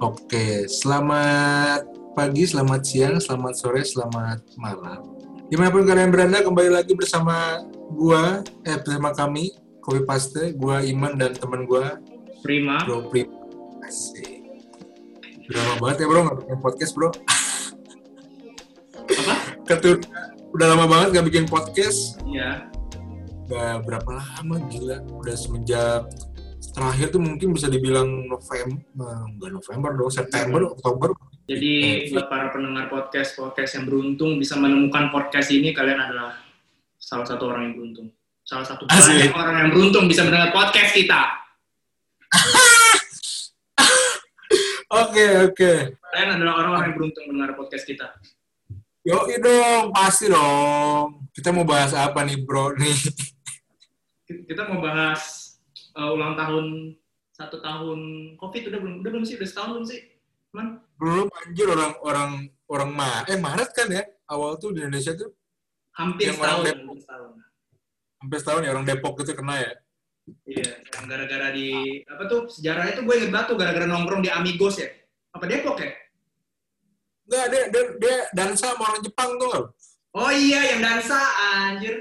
Oke, 0.00 0.64
selamat 0.64 1.84
pagi, 2.16 2.48
selamat 2.48 2.80
siang, 2.88 3.20
selamat 3.20 3.52
sore, 3.52 3.84
selamat 3.84 4.40
malam. 4.56 5.12
Di 5.52 5.60
mana 5.60 5.68
pun 5.68 5.84
kalian 5.84 6.08
berada, 6.08 6.40
kembali 6.40 6.72
lagi 6.72 6.96
bersama 6.96 7.60
gua, 7.92 8.40
eh 8.64 8.80
bersama 8.80 9.12
kami, 9.12 9.52
Kopi 9.84 10.00
Paste, 10.08 10.56
gua 10.56 10.80
Iman 10.80 11.20
dan 11.20 11.36
teman 11.36 11.68
gua, 11.68 12.00
Prima. 12.40 12.80
Bro 12.88 13.12
Prima. 13.12 13.28
Asik. 13.84 14.40
Udah 15.52 15.68
lama 15.68 15.76
banget 15.84 15.96
ya 16.00 16.06
bro, 16.08 16.20
nggak 16.24 16.38
bikin 16.40 16.58
podcast 16.64 16.92
bro. 16.96 17.08
Apa? 19.04 19.34
Ketur, 19.68 19.96
udah 20.56 20.66
lama 20.72 20.84
banget 20.88 21.08
nggak 21.12 21.26
bikin 21.28 21.44
podcast. 21.44 22.16
Iya. 22.24 22.72
Udah 23.52 23.84
berapa 23.84 24.16
lama, 24.16 24.64
gila. 24.72 25.04
Udah 25.12 25.36
semenjak 25.36 26.08
terakhir 26.70 27.10
tuh 27.10 27.22
mungkin 27.22 27.54
bisa 27.54 27.66
dibilang 27.66 28.30
November, 28.30 29.26
enggak 29.26 29.50
November 29.58 29.90
dong, 29.98 30.10
September, 30.10 30.60
Oktober. 30.70 31.10
Jadi 31.50 32.06
buat 32.14 32.30
para 32.30 32.54
pendengar 32.54 32.86
podcast 32.86 33.34
podcast 33.34 33.74
yang 33.74 33.84
beruntung 33.90 34.38
bisa 34.38 34.54
menemukan 34.54 35.10
podcast 35.10 35.50
ini 35.50 35.74
kalian 35.74 35.98
adalah 35.98 36.38
salah 36.94 37.26
satu 37.26 37.50
orang 37.50 37.70
yang 37.70 37.74
beruntung. 37.74 38.08
Salah 38.46 38.66
satu 38.66 38.86
banyak 38.86 39.34
orang 39.34 39.56
yang 39.66 39.70
beruntung 39.74 40.06
bisa 40.06 40.22
mendengar 40.22 40.54
podcast 40.54 40.94
kita. 40.94 41.20
Oke, 44.90 45.46
oke. 45.46 45.72
Kalian 46.02 46.34
adalah 46.34 46.58
orang-orang 46.58 46.90
yang 46.90 46.96
beruntung 46.98 47.24
mendengar 47.30 47.54
podcast 47.54 47.86
kita. 47.86 48.10
Yoi 49.06 49.38
dong, 49.38 49.94
pasti 49.94 50.26
dong. 50.26 51.30
Kita 51.30 51.54
mau 51.54 51.62
bahas 51.62 51.94
apa 51.94 52.26
nih 52.26 52.42
bro 52.42 52.74
nih? 52.74 52.98
Kita 54.50 54.66
mau 54.66 54.82
bahas 54.82 55.39
uh, 55.96 56.10
ulang 56.14 56.34
tahun 56.38 56.94
satu 57.34 57.62
tahun 57.62 58.00
COVID 58.36 58.62
udah 58.68 58.78
belum? 58.82 58.94
Udah 59.00 59.10
belum 59.14 59.24
sih? 59.24 59.34
Udah 59.40 59.48
setahun 59.48 59.70
belum 59.74 59.86
sih? 59.88 60.00
Man? 60.50 60.82
Belum 60.98 61.26
anjir 61.30 61.66
orang 61.70 61.92
orang 62.02 62.30
orang 62.66 62.90
Ma 62.90 63.22
eh 63.30 63.38
Maret 63.38 63.70
kan 63.70 63.86
ya 63.86 64.02
awal 64.26 64.58
tuh 64.58 64.74
di 64.74 64.82
Indonesia 64.82 65.14
tuh 65.14 65.30
Hampir 65.94 66.34
Yang 66.34 66.38
orang 66.38 66.46
setahun. 66.46 66.64
Depok. 66.66 66.82
hampir 66.82 66.98
setahun. 67.02 67.30
sampai 68.20 68.38
setahun 68.42 68.62
ya 68.66 68.70
orang 68.74 68.86
Depok 68.86 69.14
gitu 69.22 69.32
kena 69.38 69.56
ya. 69.62 69.72
Iya, 70.46 70.70
yang 70.94 71.06
gara-gara 71.10 71.48
di 71.50 71.68
apa 72.06 72.22
tuh 72.30 72.40
sejarahnya 72.46 72.92
tuh 72.98 73.04
gue 73.08 73.14
inget 73.18 73.30
banget 73.34 73.46
tuh 73.50 73.56
gara-gara 73.58 73.86
nongkrong 73.88 74.22
di 74.22 74.30
Amigos 74.30 74.78
ya. 74.78 74.90
Apa 75.34 75.46
Depok 75.46 75.78
ya? 75.82 75.90
Enggak, 77.30 77.46
dia, 77.50 77.62
dia, 77.70 77.84
dia 77.98 78.16
dansa 78.34 78.74
sama 78.74 78.90
orang 78.90 79.02
Jepang 79.06 79.30
tuh? 79.38 79.70
Oh 80.10 80.30
iya, 80.34 80.74
yang 80.74 80.82
dansa 80.82 81.18
anjir. 81.62 81.94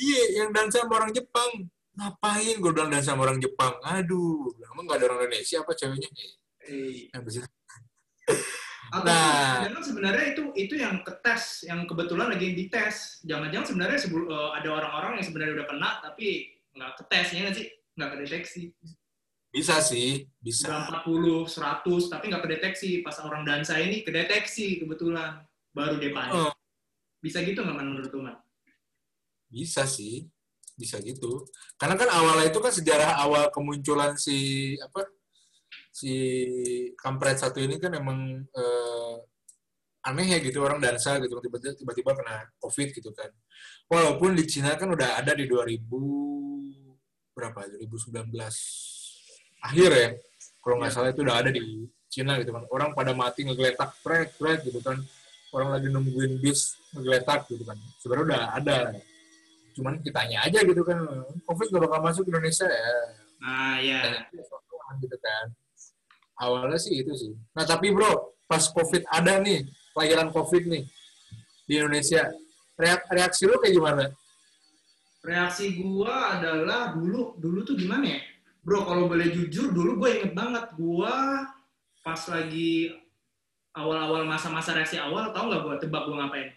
Iya, 0.00 0.22
yang 0.40 0.50
dansa 0.52 0.80
sama 0.80 0.96
orang 1.04 1.12
Jepang. 1.12 1.68
Ngapain 1.94 2.56
gue 2.58 2.72
bilang 2.74 2.90
dansa 2.90 3.14
sama 3.14 3.26
orang 3.30 3.38
Jepang? 3.38 3.78
Aduh, 3.82 4.50
emang 4.74 4.84
nggak 4.86 4.98
ada 4.98 5.06
orang 5.14 5.20
Indonesia 5.30 5.62
apa 5.62 5.72
ceweknya? 5.78 6.10
Eh. 6.66 7.06
Atau 8.94 9.06
Nah. 9.10 9.66
jangan 9.66 9.82
sebenarnya 9.82 10.24
itu 10.36 10.42
itu 10.54 10.74
yang 10.78 11.02
ketes, 11.02 11.66
yang 11.66 11.82
kebetulan 11.86 12.30
lagi 12.30 12.54
dites. 12.54 13.22
Jangan-jangan 13.26 13.66
sebenarnya 13.66 13.98
sebelum 13.98 14.26
eh, 14.30 14.50
ada 14.62 14.68
orang-orang 14.70 15.12
yang 15.18 15.26
sebenarnya 15.26 15.54
udah 15.62 15.66
kena 15.66 15.90
tapi 16.02 16.26
nggak 16.74 16.92
ketes 17.02 17.26
ya 17.34 17.40
nggak 17.46 17.56
sih? 17.58 17.66
Nggak 17.94 18.10
kedeteksi. 18.18 18.62
Bisa 19.54 19.78
sih, 19.78 20.26
bisa. 20.42 20.66
Udah 20.66 21.06
40, 21.06 21.46
100 21.46 22.10
tapi 22.10 22.24
nggak 22.30 22.42
kedeteksi. 22.42 22.90
Pas 23.06 23.18
orang 23.22 23.46
dansa 23.46 23.78
ini 23.78 24.02
kedeteksi 24.02 24.82
kebetulan. 24.82 25.42
Baru 25.74 25.98
dia 25.98 26.10
panik. 26.10 26.34
Oh, 26.34 26.54
Bisa 27.18 27.42
gitu 27.42 27.62
nggak 27.62 27.74
Man, 27.74 27.88
menurut 27.94 28.10
lu, 28.10 28.22
Man? 28.22 28.36
bisa 29.48 29.86
sih, 29.86 30.26
bisa 30.74 30.98
gitu. 31.00 31.46
Karena 31.78 31.94
kan 31.94 32.10
awalnya 32.10 32.50
itu 32.50 32.58
kan 32.58 32.72
sejarah 32.74 33.18
awal 33.22 33.48
kemunculan 33.54 34.18
si 34.18 34.74
apa 34.82 35.06
si 35.94 36.12
kampret 36.98 37.38
satu 37.38 37.62
ini 37.62 37.78
kan 37.78 37.94
emang 37.94 38.42
eh, 38.42 39.14
aneh 40.04 40.36
ya 40.36 40.38
gitu 40.42 40.60
orang 40.60 40.82
dansa 40.82 41.16
gitu 41.22 41.38
tiba-tiba 41.40 41.72
tiba-tiba 41.78 42.10
kena 42.18 42.50
covid 42.58 42.90
gitu 42.92 43.10
kan. 43.14 43.30
Walaupun 43.88 44.34
di 44.34 44.44
Cina 44.44 44.74
kan 44.74 44.90
udah 44.90 45.22
ada 45.22 45.32
di 45.32 45.46
2000 45.46 45.86
berapa 47.34 47.60
2019 47.78 48.34
akhir 49.64 49.90
ya. 49.94 50.08
Kalau 50.60 50.76
nggak 50.80 50.90
Ya. 50.92 50.94
salah 50.96 51.10
itu 51.12 51.20
udah 51.24 51.36
ada 51.40 51.50
di 51.52 51.62
Cina 52.10 52.36
gitu 52.42 52.52
kan. 52.52 52.64
Orang 52.68 52.90
pada 52.92 53.14
mati 53.16 53.46
ngegeletak 53.46 53.90
trek 54.02 54.28
trek 54.36 54.58
gitu 54.66 54.78
kan. 54.82 54.98
Orang 55.54 55.70
lagi 55.70 55.86
nungguin 55.86 56.42
bis 56.42 56.74
ngegeletak 56.92 57.46
gitu 57.48 57.62
kan. 57.64 57.78
Sebenarnya 58.02 58.24
udah 58.28 58.42
ada. 58.58 58.78
Cuman 59.74 59.98
kitanya 60.00 60.46
aja 60.46 60.62
gitu 60.62 60.80
kan. 60.80 60.98
Covid 61.44 61.66
gak 61.68 61.82
bakal 61.84 62.00
masuk 62.00 62.22
ke 62.24 62.30
Indonesia 62.30 62.66
ya 62.66 62.90
Nah, 63.42 63.76
ya. 63.76 64.00
gitu 64.96 65.16
kan. 65.18 65.44
Awalnya 66.34 66.78
sih 66.78 67.02
itu 67.02 67.12
sih. 67.12 67.32
Nah 67.52 67.62
tapi 67.62 67.90
bro, 67.90 68.32
pas 68.46 68.62
COVID 68.64 69.04
ada 69.06 69.38
nih, 69.38 69.66
pelajaran 69.92 70.30
COVID 70.30 70.62
nih 70.66 70.84
di 71.64 71.74
Indonesia, 71.76 72.30
reak- 72.74 73.06
reaksi 73.08 73.44
lu 73.44 73.58
kayak 73.58 73.74
gimana? 73.74 74.04
reaksi 75.24 75.80
gua 75.80 76.36
adalah 76.36 76.92
dulu 76.92 77.40
dulu 77.40 77.64
tuh 77.64 77.80
gimana 77.80 78.12
ya 78.12 78.20
bro 78.60 78.84
kalau 78.84 79.08
boleh 79.08 79.32
jujur 79.32 79.72
dulu 79.72 79.96
gue 79.96 80.20
inget 80.20 80.32
banget 80.36 80.68
gua 80.76 81.48
pas 82.04 82.20
lagi 82.28 82.92
awal-awal 83.72 84.28
masa-masa 84.28 84.76
reaksi 84.76 85.00
awal 85.00 85.32
tau 85.32 85.48
nggak 85.48 85.64
gua 85.64 85.74
tebak 85.80 86.04
gua 86.04 86.28
ngapain 86.28 86.52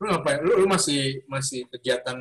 Lu 0.00 0.08
ngapain? 0.08 0.40
Lu, 0.40 0.64
lu 0.64 0.66
masih 0.66 1.20
masih 1.28 1.68
kegiatan 1.68 2.16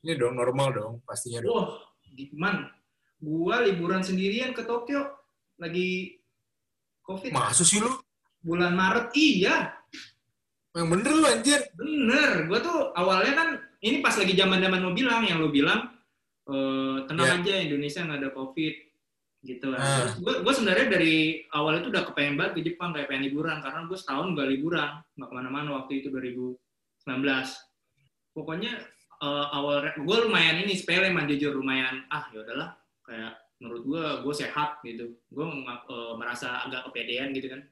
ini 0.00 0.12
dong 0.14 0.38
normal 0.38 0.68
dong 0.70 0.92
pastinya 1.02 1.42
dong. 1.42 1.50
wah 1.50 1.68
gimana 2.06 2.70
gua 3.18 3.64
liburan 3.64 4.04
sendirian 4.04 4.52
ke 4.52 4.62
Tokyo 4.62 5.02
lagi 5.56 6.20
covid 7.00 7.32
Masuk 7.32 7.66
sih 7.66 7.80
lu? 7.80 7.90
bulan 8.38 8.76
Maret 8.76 9.08
iya 9.16 9.72
Yang 10.76 10.86
bener 10.90 11.10
lu 11.10 11.24
anjir. 11.24 11.60
bener 11.72 12.30
gua 12.46 12.58
tuh 12.60 12.78
awalnya 12.92 13.32
kan 13.34 13.48
ini 13.80 13.98
pas 13.98 14.14
lagi 14.14 14.34
zaman 14.34 14.60
zaman 14.60 14.80
lo 14.80 14.92
bilang 14.92 15.24
yang 15.24 15.40
lo 15.40 15.48
bilang 15.48 15.88
eh, 16.44 16.96
tenang 17.08 17.40
aja 17.40 17.54
Indonesia 17.56 18.04
nggak 18.04 18.20
ada 18.20 18.30
covid 18.30 18.74
gitu 19.44 19.68
lah. 19.68 19.76
Ah. 19.76 19.88
Terus 20.00 20.14
gue 20.20 20.34
gue 20.40 20.52
sebenarnya 20.56 20.86
dari 20.88 21.16
awal 21.52 21.84
itu 21.84 21.92
udah 21.92 22.08
kepengen 22.08 22.40
banget 22.40 22.52
ke 22.56 22.60
Jepang 22.64 22.96
kayak 22.96 23.12
pengen 23.12 23.28
liburan 23.28 23.60
karena 23.60 23.84
gue 23.84 23.92
setahun 23.92 24.32
gak 24.32 24.48
liburan 24.48 24.90
nggak 25.20 25.28
ke 25.28 25.34
mana-mana 25.36 25.68
waktu 25.76 26.00
itu 26.00 26.08
2019. 27.06 28.34
Pokoknya 28.34 28.72
eh, 29.22 29.46
awal 29.54 29.94
gue 29.94 30.18
lumayan 30.26 30.64
ini 30.64 30.74
sepele 30.74 31.12
man 31.12 31.30
jujur 31.30 31.54
lumayan 31.54 32.02
ah 32.10 32.26
ya 32.32 32.42
udahlah. 32.42 32.70
Kayak 33.04 33.32
menurut 33.62 33.82
gue 33.86 34.04
gue 34.26 34.34
sehat 34.34 34.80
gitu. 34.82 35.14
Gue 35.30 35.46
merasa 36.18 36.64
agak 36.66 36.90
kepedean 36.90 37.30
gitu 37.36 37.52
kan. 37.52 37.62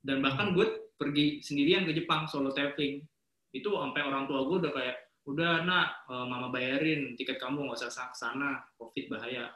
Dan 0.00 0.24
bahkan 0.24 0.56
gue 0.56 0.90
pergi 0.96 1.44
sendirian 1.44 1.84
ke 1.84 1.92
Jepang 1.92 2.24
solo 2.24 2.54
traveling. 2.54 3.04
Itu 3.52 3.74
sampai 3.76 4.02
orang 4.06 4.24
tua 4.30 4.46
gue 4.46 4.56
udah 4.66 4.72
kayak 4.72 4.96
udah 5.28 5.62
nak 5.68 6.08
eh, 6.08 6.26
mama 6.26 6.48
bayarin 6.48 7.14
tiket 7.18 7.36
kamu 7.36 7.68
nggak 7.68 7.78
usah 7.84 8.10
sana 8.16 8.64
covid 8.78 9.10
bahaya. 9.12 9.52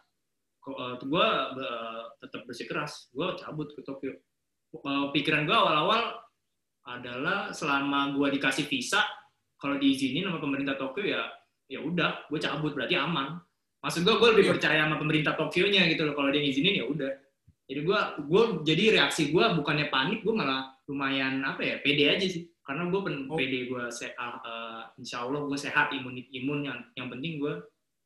Gue 1.00 1.28
tetap 2.20 2.42
bersikeras. 2.48 3.08
Gue 3.12 3.32
cabut 3.36 3.72
ke 3.72 3.81
Tokyo. 3.84 4.12
Eh, 4.75 5.06
pikiran 5.14 5.46
gue 5.46 5.54
awal-awal 5.54 6.23
adalah 6.84 7.48
selama 7.50 8.12
gue 8.12 8.36
dikasih 8.38 8.68
visa 8.68 9.00
kalau 9.56 9.80
diizinin 9.80 10.28
sama 10.28 10.40
pemerintah 10.40 10.76
Tokyo 10.76 11.04
ya 11.04 11.22
ya 11.64 11.80
udah 11.80 12.28
gue 12.28 12.36
cabut 12.36 12.76
berarti 12.76 12.94
aman. 13.00 13.40
Maksud 13.80 14.04
gue 14.04 14.14
gue 14.16 14.28
lebih 14.36 14.44
Iya. 14.48 14.52
percaya 14.56 14.78
sama 14.84 14.96
pemerintah 15.00 15.32
Tokyo-nya 15.36 15.88
gitu 15.92 16.04
loh 16.08 16.14
kalau 16.16 16.28
dia 16.32 16.40
ngizinin 16.44 16.80
ya 16.80 16.86
udah. 16.88 17.12
Jadi 17.64 17.80
gue 17.80 18.00
gue 18.28 18.42
jadi 18.68 18.84
reaksi 19.00 19.32
gue 19.32 19.44
bukannya 19.56 19.88
panik 19.88 20.20
gue 20.20 20.34
malah 20.36 20.76
lumayan 20.84 21.40
apa 21.40 21.64
ya 21.64 21.76
pede 21.80 22.04
aja 22.08 22.26
sih. 22.28 22.44
Karena 22.64 22.88
gue 22.92 23.00
pen 23.00 23.28
Oh. 23.28 23.36
pede 23.36 23.68
gue 23.68 23.84
sehat 23.92 24.40
uh, 24.44 24.88
insya 25.00 25.24
Allah 25.24 25.44
gue 25.48 25.56
sehat 25.56 25.92
imun 25.96 26.16
imun 26.32 26.68
yang 26.68 26.78
yang 26.96 27.08
penting 27.08 27.40
gue 27.40 27.60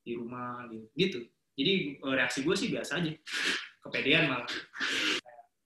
di 0.06 0.14
rumah 0.14 0.66
gitu. 0.70 0.86
Gitu 0.94 1.18
jadi 1.58 1.98
eh, 1.98 2.14
reaksi 2.14 2.46
gue 2.46 2.54
sih 2.54 2.70
biasa 2.70 3.02
aja. 3.02 3.10
Kepedean 3.82 4.30
malah 4.30 4.46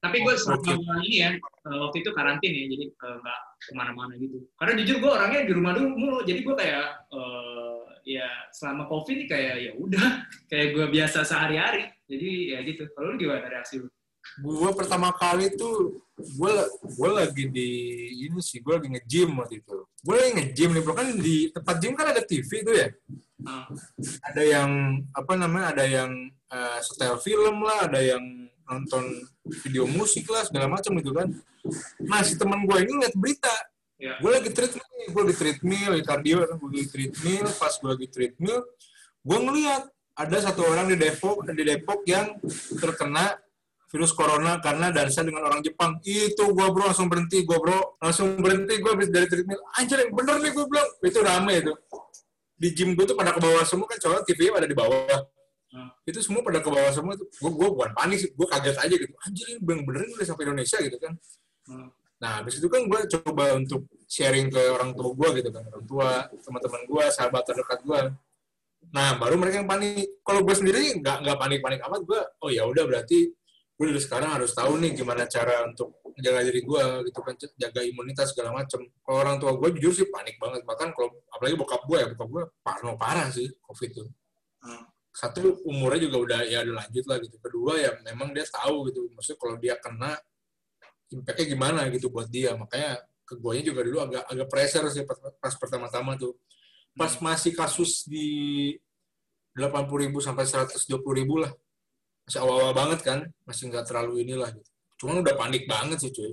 tapi 0.02 0.16
gue 0.18 0.34
selama 0.34 0.59
Oke. 0.59 0.74
bulan 0.82 1.00
ini 1.06 1.16
ya 1.22 1.30
eh, 1.38 1.78
waktu 1.78 1.97
itu 2.03 2.10
karantin 2.10 2.50
ya 2.50 2.65
jadi 2.74 2.84
eh, 2.91 3.16
nggak 3.22 3.41
ke 3.62 3.72
mana-mana 3.78 4.12
gitu 4.18 4.42
karena 4.59 4.72
jujur 4.82 4.97
gue 4.98 5.10
orangnya 5.15 5.41
di 5.47 5.53
rumah 5.54 5.72
dulu 5.78 5.88
mulu 5.94 6.18
jadi 6.27 6.41
gue 6.42 6.54
kayak 6.59 6.86
eh, 7.15 7.80
ya 8.03 8.27
selama 8.50 8.91
covid 8.91 9.15
ini 9.15 9.27
kayak 9.30 9.54
ya 9.62 9.72
udah 9.78 10.27
kayak 10.50 10.74
gue 10.74 10.86
biasa 10.91 11.22
sehari-hari 11.22 11.86
jadi 12.10 12.30
ya 12.50 12.59
gitu 12.66 12.91
kalau 12.98 13.15
lu 13.15 13.16
gimana 13.16 13.47
reaksi 13.47 13.78
lu 13.78 13.88
Gue 14.38 14.71
pertama 14.72 15.10
kali 15.12 15.50
tuh 15.59 15.98
gue 16.15 16.53
gue 16.94 17.10
lagi 17.10 17.44
di 17.50 17.71
ini 18.22 18.38
sih 18.38 18.62
gue 18.62 18.78
lagi 18.78 18.88
nge-gym 18.88 19.34
waktu 19.34 19.60
itu. 19.60 19.77
Gue 19.98 20.15
lagi 20.15 20.30
nge-gym 20.38 20.71
nih 20.78 20.82
bro 20.86 20.94
kan 20.94 21.09
di 21.18 21.50
tempat 21.50 21.77
gym 21.82 21.92
kan 21.98 22.15
ada 22.15 22.22
TV 22.22 22.48
tuh 22.62 22.71
ya. 22.71 22.88
Ah, 23.42 23.66
ada 24.30 24.42
yang 24.47 25.03
apa 25.10 25.32
namanya 25.34 25.74
ada 25.74 25.84
yang 25.84 26.10
eh, 26.30 26.78
setel 26.86 27.18
film 27.18 27.66
lah 27.66 27.91
ada 27.91 27.98
yang 27.98 28.22
nonton 28.72 29.04
video 29.65 29.84
musik 29.84 30.24
lah 30.33 30.42
segala 30.48 30.72
macam 30.72 30.97
gitu 30.97 31.13
kan 31.13 31.28
nah 32.09 32.21
si 32.24 32.34
teman 32.41 32.65
gue 32.65 32.77
ini 32.80 32.92
ngeliat 32.97 33.15
berita 33.16 33.54
ya 34.01 34.19
gue 34.19 34.30
lagi 34.33 34.51
treadmill 34.51 35.07
gue 35.13 35.22
lagi 35.22 35.36
treadmill 35.36 35.89
lagi 35.95 36.04
cardio 36.04 36.36
gue 36.48 36.69
lagi 36.72 36.89
treadmill 36.89 37.47
pas 37.60 37.72
gue 37.77 37.91
lagi 37.92 38.09
treadmill 38.09 38.59
gue 39.22 39.39
ngeliat 39.39 39.83
ada 40.13 40.36
satu 40.45 40.69
orang 40.69 40.92
di 40.92 40.97
Depok 40.97 41.45
di 41.48 41.65
Depok 41.65 42.01
yang 42.04 42.36
terkena 42.80 43.36
virus 43.92 44.16
corona 44.16 44.57
karena 44.65 44.89
dansa 44.89 45.21
dengan 45.21 45.45
orang 45.45 45.60
Jepang. 45.60 46.01
Itu 46.01 46.57
gua 46.57 46.72
bro 46.72 46.89
langsung 46.89 47.13
berhenti, 47.13 47.45
gua 47.45 47.60
bro 47.60 48.01
langsung 48.01 48.41
berhenti 48.41 48.80
gua 48.80 48.97
habis 48.97 49.13
dari 49.13 49.28
treadmill. 49.28 49.60
Anjir 49.77 50.01
yang 50.01 50.16
bener 50.16 50.36
nih 50.41 50.51
gua 50.57 50.65
bilang. 50.65 50.89
Itu 51.04 51.21
rame 51.21 51.54
itu. 51.60 51.72
Di 52.57 52.68
gym 52.72 52.97
gua 52.97 53.04
tuh 53.04 53.16
pada 53.21 53.36
ke 53.36 53.41
bawah 53.45 53.63
semua 53.68 53.84
kan 53.84 54.01
soalnya 54.01 54.25
TV 54.25 54.48
pada 54.48 54.65
di 54.65 54.72
bawah. 54.72 55.21
Hmm. 55.72 55.89
Itu 56.04 56.21
semua 56.21 56.45
pada 56.45 56.60
ke 56.60 56.69
bawah 56.69 56.92
semua 56.92 57.16
tuh. 57.16 57.27
Gua 57.41 57.51
gua 57.57 57.69
bukan 57.72 57.91
panik 57.97 58.21
sih, 58.21 58.30
gua 58.36 58.47
kaget 58.53 58.77
aja 58.77 58.95
gitu. 58.95 59.15
Anjir 59.24 59.47
ini 59.57 59.60
bener 59.65 59.83
bener 59.89 60.07
udah 60.13 60.27
sampai 60.28 60.45
Indonesia 60.45 60.78
gitu 60.84 60.97
kan. 61.01 61.13
Hmm. 61.66 61.89
Nah, 62.22 62.39
habis 62.39 62.54
itu 62.63 62.71
kan 62.71 62.86
gue 62.86 63.01
coba 63.19 63.59
untuk 63.59 63.83
sharing 64.07 64.47
ke 64.47 64.63
orang 64.71 64.95
tua 64.95 65.10
gue 65.10 65.42
gitu 65.42 65.51
kan, 65.51 65.66
orang 65.74 65.86
tua, 65.91 66.10
teman-teman 66.39 66.83
gue, 66.86 67.04
sahabat 67.10 67.42
terdekat 67.42 67.83
gue. 67.83 68.01
Nah, 68.95 69.19
baru 69.19 69.34
mereka 69.34 69.59
yang 69.59 69.66
panik. 69.66 70.22
Kalau 70.22 70.47
gue 70.47 70.54
sendiri 70.54 71.03
nggak 71.03 71.27
nggak 71.27 71.39
panik-panik 71.42 71.83
amat, 71.83 72.07
gue, 72.07 72.21
oh 72.47 72.51
ya 72.54 72.63
udah 72.63 72.86
berarti 72.86 73.27
gue 73.75 73.84
dari 73.91 73.98
sekarang 73.98 74.39
harus 74.39 74.54
tahu 74.54 74.78
nih 74.78 74.95
gimana 74.95 75.27
cara 75.27 75.66
untuk 75.66 75.98
menjaga 76.15 76.47
diri 76.47 76.63
gue 76.63 76.83
gitu 77.10 77.21
kan, 77.27 77.34
jaga 77.34 77.80
imunitas 77.83 78.30
segala 78.30 78.54
macem. 78.54 78.86
Kalau 79.03 79.18
orang 79.18 79.42
tua 79.42 79.59
gue 79.59 79.68
jujur 79.83 79.91
sih 79.91 80.07
panik 80.07 80.39
banget, 80.39 80.63
bahkan 80.63 80.95
kalau 80.95 81.10
apalagi 81.34 81.59
bokap 81.59 81.83
gue 81.91 81.98
ya, 81.98 82.07
bokap 82.15 82.28
gue 82.30 82.42
parno 82.63 82.95
parah 82.95 83.27
sih 83.34 83.51
covid 83.66 83.91
itu. 83.91 84.04
Hmm. 84.63 84.91
Satu 85.12 85.60
umurnya 85.68 86.09
juga 86.09 86.16
udah 86.24 86.41
ya 86.48 86.64
udah 86.64 86.74
lanjut 86.84 87.04
lah 87.04 87.16
gitu. 87.20 87.36
Kedua 87.36 87.72
ya 87.76 87.91
memang 88.00 88.32
dia 88.32 88.48
tahu 88.48 88.88
gitu, 88.88 89.06
maksudnya 89.12 89.38
kalau 89.38 89.54
dia 89.60 89.74
kena 89.76 90.16
impact-nya 91.12 91.47
gimana 91.53 91.80
gitu 91.92 92.09
buat 92.09 92.26
dia. 92.32 92.56
Makanya 92.56 92.97
ke 93.28 93.36
guanya 93.36 93.62
juga 93.68 93.80
dulu 93.84 93.98
agak 94.00 94.24
agak 94.24 94.48
pressure 94.48 94.88
sih 94.88 95.04
pas, 95.04 95.18
pas 95.36 95.54
pertama-tama 95.60 96.16
tuh. 96.16 96.32
Pas 96.97 97.12
masih 97.20 97.53
kasus 97.53 98.09
di 98.09 98.72
80 99.53 99.84
ribu 100.09 100.18
sampai 100.24 100.48
120 100.48 100.97
ribu 101.12 101.41
lah. 101.44 101.53
Masih 102.24 102.41
awal-awal 102.41 102.72
banget 102.72 103.00
kan, 103.04 103.18
masih 103.44 103.68
nggak 103.68 103.84
terlalu 103.84 104.24
inilah 104.24 104.48
gitu. 104.53 104.70
Cuman 105.04 105.20
udah 105.20 105.34
panik 105.36 105.66
banget 105.68 105.98
sih 105.98 106.12
cuy, 106.15 106.32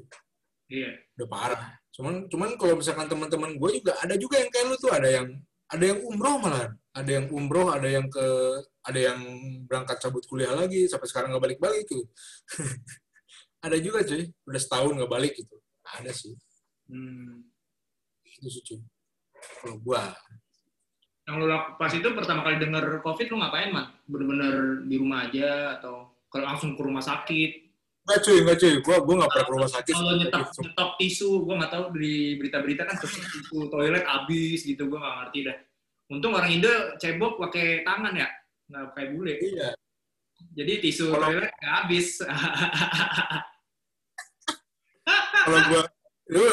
Iya. 0.69 0.93
udah 1.17 1.27
parah. 1.27 1.63
Cuman 1.89 2.29
cuman 2.31 2.55
kalau 2.55 2.77
misalkan 2.79 3.09
teman-teman 3.09 3.57
gue 3.57 3.69
juga 3.81 3.97
ada 3.99 4.15
juga 4.15 4.39
yang 4.39 4.49
kayak 4.53 4.65
lu 4.69 4.75
tuh 4.79 4.91
ada 4.93 5.09
yang 5.09 5.27
ada 5.69 5.83
yang 5.85 5.99
umroh 6.01 6.37
malah, 6.41 6.73
ada 6.97 7.11
yang 7.13 7.25
umroh, 7.29 7.69
ada 7.69 7.85
yang 7.85 8.09
ke 8.09 8.25
ada 8.81 8.99
yang 8.99 9.19
berangkat 9.69 10.01
cabut 10.01 10.25
kuliah 10.25 10.49
lagi 10.57 10.89
sampai 10.89 11.05
sekarang 11.05 11.29
nggak 11.29 11.45
balik-balik 11.45 11.85
tuh. 11.85 12.09
ada 13.65 13.77
juga 13.77 14.01
cuy, 14.01 14.25
udah 14.49 14.61
setahun 14.61 14.93
nggak 14.97 15.11
balik 15.11 15.33
gitu. 15.37 15.55
Ada 15.85 16.11
sih, 16.13 16.33
Hmm. 16.89 17.45
itu 18.25 18.47
sih 18.49 18.61
cuy. 18.65 18.81
Kalau 19.61 19.77
gua, 19.79 20.09
Yang 21.29 21.35
lu 21.37 21.45
laku 21.45 21.69
pas 21.77 21.93
itu 21.93 22.07
pertama 22.17 22.41
kali 22.41 22.57
denger 22.57 23.05
COVID 23.05 23.27
lu 23.29 23.37
ngapain, 23.37 23.69
Man? 23.69 23.93
Bener-bener 24.09 24.81
di 24.89 24.97
rumah 24.97 25.29
aja 25.29 25.77
atau 25.77 26.09
kalau 26.25 26.49
langsung 26.49 26.73
ke 26.73 26.81
rumah 26.81 27.05
sakit? 27.05 27.68
Nggak 28.09 28.21
cuy, 28.25 28.37
nggak 28.41 28.57
cuy, 28.57 28.73
gua 28.81 28.97
gua 29.05 29.15
nggak 29.21 29.31
pernah 29.31 29.45
ke 29.45 29.53
rumah 29.53 29.69
sakit. 29.69 29.93
Kalau 29.93 30.13
nyetok, 30.17 30.41
nyetok 30.65 30.89
tisu, 30.97 31.29
gue 31.45 31.55
nggak 31.61 31.71
tahu 31.71 31.83
di 31.93 32.13
berita-berita 32.41 32.81
kan 32.89 32.95
tisu, 32.97 33.69
toilet 33.69 34.01
habis 34.01 34.59
gitu, 34.65 34.89
gue 34.89 34.97
nggak 34.97 35.15
ngerti 35.21 35.39
dah. 35.45 35.57
Untung 36.09 36.33
orang 36.33 36.49
Indo 36.49 36.73
cebok 36.97 37.37
pakai 37.37 37.85
tangan 37.85 38.17
ya, 38.17 38.25
nggak 38.65 38.83
pakai 38.91 39.05
bule. 39.13 39.37
Iya, 39.37 39.69
Jadi 40.57 40.73
tisu 40.89 41.13
Kalau- 41.13 41.29
toilet 41.29 41.51
nggak 41.53 41.73
habis. 41.85 42.07
kalau 45.45 45.59
gua 45.69 45.81
lu 46.29 46.43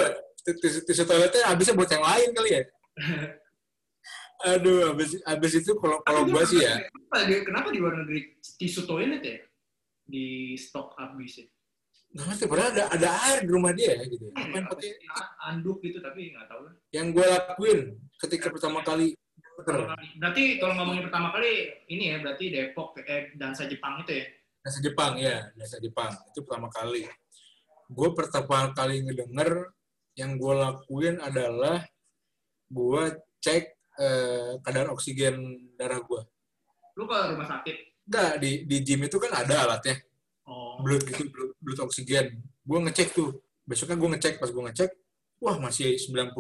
tisu, 0.45 0.79
tisu 0.85 1.03
toiletnya 1.09 1.43
habisnya 1.49 1.75
buat 1.77 1.89
yang 1.89 2.05
lain 2.05 2.29
kali 2.37 2.51
ya. 2.53 2.63
Aduh, 4.53 4.93
habis 4.93 5.17
habis 5.25 5.53
itu 5.57 5.73
kalau 5.81 6.05
kalau 6.05 6.29
gua 6.29 6.45
gua 6.45 6.51
sih 6.53 6.61
ya, 6.61 6.77
Kenapa, 6.93 7.41
kenapa 7.41 7.69
di 7.73 7.79
luar 7.81 8.05
negeri 8.05 8.37
tisu 8.61 8.85
toilet 8.85 9.25
ya? 9.25 9.41
Di 10.07 10.55
stok 10.55 10.95
habis 10.97 11.43
ya? 11.43 11.47
nggak 12.07 12.27
ngerti 12.33 12.45
padahal 12.49 12.71
ada 12.73 12.85
ada 12.97 13.09
air 13.29 13.39
di 13.45 13.51
rumah 13.51 13.73
dia 13.77 13.93
ya 13.93 14.05
gitu. 14.09 14.31
Hmm, 14.33 14.57
Apa 14.57 14.57
yang 14.57 14.67
sih, 14.81 14.93
anduk 15.45 15.79
gitu, 15.85 15.99
tapi 16.01 16.33
nggak 16.33 16.49
tahu 16.49 16.61
lah. 16.65 16.75
yang 16.95 17.07
gue 17.13 17.27
lakuin 17.27 17.81
ketika 18.25 18.47
pertama 18.49 18.81
kali 18.81 19.13
Pertama 19.57 19.93
kali. 19.93 20.07
Berarti 20.21 20.43
kalau 20.57 20.75
ngomongin 20.77 21.03
pertama 21.09 21.29
kali, 21.33 21.53
ini 21.89 22.13
ya, 22.13 22.21
berarti 22.21 22.45
Depok, 22.53 22.93
eh, 23.05 23.33
dansa 23.37 23.65
Jepang 23.65 24.01
itu 24.05 24.13
ya? 24.21 24.27
bahasa 24.61 24.79
Jepang 24.83 25.15
ya 25.15 25.37
bahasa 25.55 25.77
Jepang 25.79 26.11
itu 26.27 26.43
pertama 26.43 26.67
kali 26.67 27.07
gue 27.87 28.09
pertama 28.19 28.75
kali 28.75 28.99
ngedenger 28.99 29.71
yang 30.19 30.35
gue 30.35 30.55
lakuin 30.59 31.23
adalah 31.23 31.87
gue 32.67 33.03
cek 33.39 33.65
eh, 33.95 34.53
kadar 34.67 34.91
oksigen 34.91 35.39
darah 35.79 36.03
gue 36.03 36.23
Lu 36.99 37.07
ke 37.07 37.15
rumah 37.31 37.47
sakit? 37.47 37.77
Enggak 38.07 38.33
di 38.39 38.51
di 38.65 38.77
gym 38.87 39.05
itu 39.05 39.17
kan 39.19 39.33
ada 39.45 39.55
alatnya. 39.67 39.99
Oh, 40.47 40.79
blood 40.79 41.03
gitu 41.11 41.27
blood, 41.31 41.53
blood 41.59 41.81
oksigen 41.91 42.39
gue 42.41 42.79
ngecek 42.91 43.09
tuh. 43.15 43.43
Besoknya 43.67 43.99
gue 43.99 44.09
ngecek. 44.15 44.35
Pas 44.39 44.51
gue 44.51 44.63
ngecek 44.71 44.91
wah 45.41 45.57
masih 45.61 46.01
99 46.01 46.33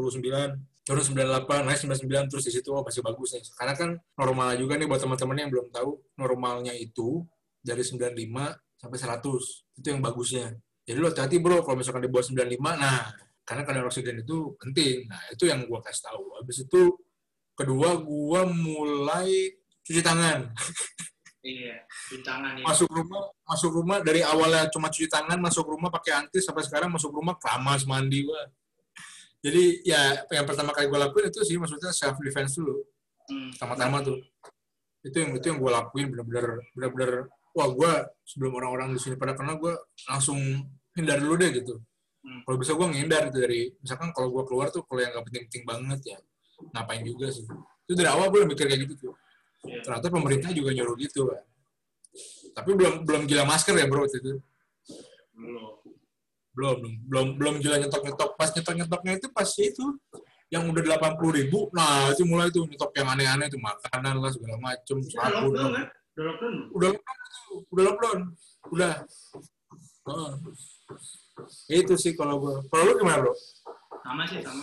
turun 0.86 1.02
98 1.02 1.66
naik 1.66 1.78
99 1.82 2.30
terus 2.30 2.44
di 2.46 2.52
situ 2.54 2.68
oh 2.70 2.82
masih 2.82 3.02
bagus 3.02 3.34
nih. 3.34 3.42
Karena 3.58 3.74
kan 3.74 3.90
normal 4.16 4.54
juga 4.56 4.78
nih 4.78 4.86
buat 4.86 5.02
teman-teman 5.02 5.36
yang 5.36 5.50
belum 5.50 5.66
tahu 5.74 5.90
normalnya 6.16 6.72
itu 6.74 7.26
dari 7.60 7.82
95 7.82 8.14
sampai 8.78 8.98
100 8.98 9.82
itu 9.82 9.86
yang 9.90 10.00
bagusnya. 10.00 10.54
Jadi 10.86 10.98
lo 11.02 11.10
hati-hati 11.10 11.42
bro 11.42 11.66
kalau 11.66 11.82
misalkan 11.82 12.06
di 12.06 12.10
bawah 12.10 12.22
95 12.22 12.62
nah 12.78 13.10
karena 13.46 13.62
kadar 13.66 13.82
oksigen 13.90 14.22
itu 14.22 14.54
penting. 14.62 15.10
Nah 15.10 15.22
itu 15.34 15.44
yang 15.50 15.66
gue 15.66 15.78
kasih 15.82 16.02
tahu. 16.06 16.22
Habis 16.38 16.66
itu 16.66 16.82
kedua 17.58 17.98
gue 17.98 18.40
mulai 18.54 19.30
cuci 19.86 20.02
tangan 20.02 20.50
iya, 21.46 21.76
bintangan 22.10 22.58
ya. 22.58 22.64
masuk 22.66 22.90
rumah 22.90 23.22
masuk 23.46 23.70
rumah 23.70 23.98
dari 24.02 24.26
awalnya 24.26 24.66
cuma 24.74 24.90
cuci 24.90 25.06
tangan 25.06 25.38
masuk 25.38 25.62
rumah 25.62 25.88
pakai 25.88 26.26
antis 26.26 26.42
sampai 26.42 26.66
sekarang 26.66 26.90
masuk 26.90 27.14
rumah 27.14 27.38
keramas 27.38 27.86
mandi 27.86 28.26
gua 28.26 28.50
jadi 29.38 29.62
ya 29.86 30.02
yang 30.34 30.42
pertama 30.42 30.74
kali 30.74 30.90
gue 30.90 30.98
lakuin 30.98 31.30
itu 31.30 31.38
sih 31.46 31.54
maksudnya 31.54 31.94
self 31.94 32.18
defense 32.18 32.58
dulu 32.58 32.82
Hmm. 33.26 33.50
pertama-tama 33.58 34.06
tuh 34.06 34.22
itu 35.02 35.16
yang 35.18 35.34
itu 35.34 35.50
yang 35.50 35.58
gue 35.58 35.66
lakuin 35.66 36.06
bener-bener 36.14 36.62
bener-bener 36.78 37.10
wah 37.58 37.66
gue 37.74 37.92
sebelum 38.22 38.54
orang-orang 38.54 38.94
di 38.94 39.02
sini 39.02 39.18
pada 39.18 39.34
kenal 39.34 39.58
gue 39.58 39.74
langsung 40.06 40.38
hindar 40.94 41.18
dulu 41.18 41.34
deh 41.34 41.50
gitu 41.50 41.74
Hmm. 42.22 42.42
kalau 42.42 42.58
bisa 42.58 42.74
gue 42.74 42.86
ngindar 42.86 43.26
gitu 43.30 43.38
dari 43.38 43.70
misalkan 43.78 44.10
kalau 44.10 44.30
gue 44.30 44.42
keluar 44.46 44.70
tuh 44.70 44.82
kalau 44.86 44.98
yang 44.98 45.10
nggak 45.10 45.26
penting-penting 45.26 45.62
banget 45.62 46.00
ya 46.06 46.18
ngapain 46.74 47.02
juga 47.02 47.26
sih 47.30 47.42
itu 47.86 47.92
dari 47.94 48.10
awal 48.10 48.30
gue 48.30 48.38
udah 48.42 48.50
mikir 48.50 48.66
kayak 48.66 48.82
gitu 48.86 48.94
tuh 49.10 49.14
Iya. 49.64 49.80
ternyata 49.82 50.08
pemerintah 50.12 50.50
juga 50.52 50.70
nyuruh 50.70 50.96
gitu 50.98 51.32
kan 51.32 51.42
tapi 52.52 52.70
belum 52.72 53.04
belum 53.04 53.22
gila 53.24 53.44
masker 53.44 53.74
ya 53.76 53.86
bro 53.88 54.04
waktu 54.04 54.18
itu 54.20 54.32
Belum. 55.36 55.76
belum 56.56 56.78
belum 57.08 57.26
belum 57.36 57.54
gila 57.60 57.76
nyetok 57.80 58.02
nyetok 58.04 58.30
pas 58.34 58.48
nyetok 58.50 58.74
nyetoknya 58.74 59.12
itu 59.20 59.28
pas 59.28 59.48
itu 59.56 59.84
yang 60.48 60.64
udah 60.70 60.80
delapan 60.80 61.12
puluh 61.18 61.36
ribu 61.36 61.68
nah 61.70 62.08
itu 62.08 62.24
mulai 62.24 62.48
tuh 62.48 62.64
nyetok 62.64 62.92
yang 62.96 63.08
aneh-aneh 63.10 63.48
tuh 63.48 63.60
makanan 63.60 64.16
lah 64.16 64.30
segala 64.32 64.56
macem 64.56 64.96
Udah 64.96 65.12
sabun 65.12 65.52
lockdown 65.52 65.72
kan? 65.72 65.86
Udah 66.16 66.24
lockdown. 66.24 66.54
udah 66.72 66.88
lockdown 66.88 67.18
udah 67.72 67.84
lockdown 67.84 68.18
udah 68.72 68.92
Heeh. 70.06 70.32
itu 71.76 71.94
sih 71.98 72.14
kalau 72.14 72.38
gue 72.38 72.54
kalau 72.70 72.82
lu 72.86 72.94
gimana 72.96 73.20
bro 73.20 73.34
Sama 74.00 74.22
sih, 74.24 74.38
sama. 74.38 74.62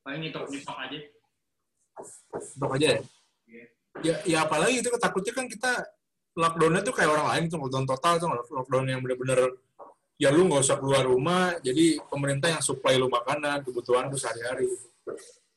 Paling 0.00 0.20
nyetok-nyetok 0.22 0.76
aja. 0.78 0.98
nyetok 2.54 2.70
aja 2.78 2.88
ya. 2.94 3.00
Ya 4.04 4.16
ya 4.28 4.38
apalagi 4.44 4.80
itu 4.84 4.88
takutnya 5.00 5.32
kan 5.32 5.46
kita 5.48 5.72
lockdownnya 6.36 6.84
tuh 6.84 6.92
kayak 6.92 7.10
orang 7.16 7.26
lain 7.32 7.44
tuh 7.48 7.58
lockdown 7.60 7.86
total 7.88 8.14
tuh 8.20 8.28
lockdown 8.52 8.84
yang 8.92 9.00
bener-bener 9.00 9.56
ya 10.16 10.32
lu 10.32 10.48
nggak 10.48 10.64
usah 10.64 10.76
keluar 10.80 11.04
rumah 11.04 11.56
jadi 11.60 12.00
pemerintah 12.08 12.48
yang 12.52 12.62
supply 12.64 12.96
lu 12.96 13.08
makanan 13.08 13.64
kebutuhan 13.64 14.08
lu 14.08 14.16
sehari-hari. 14.16 14.68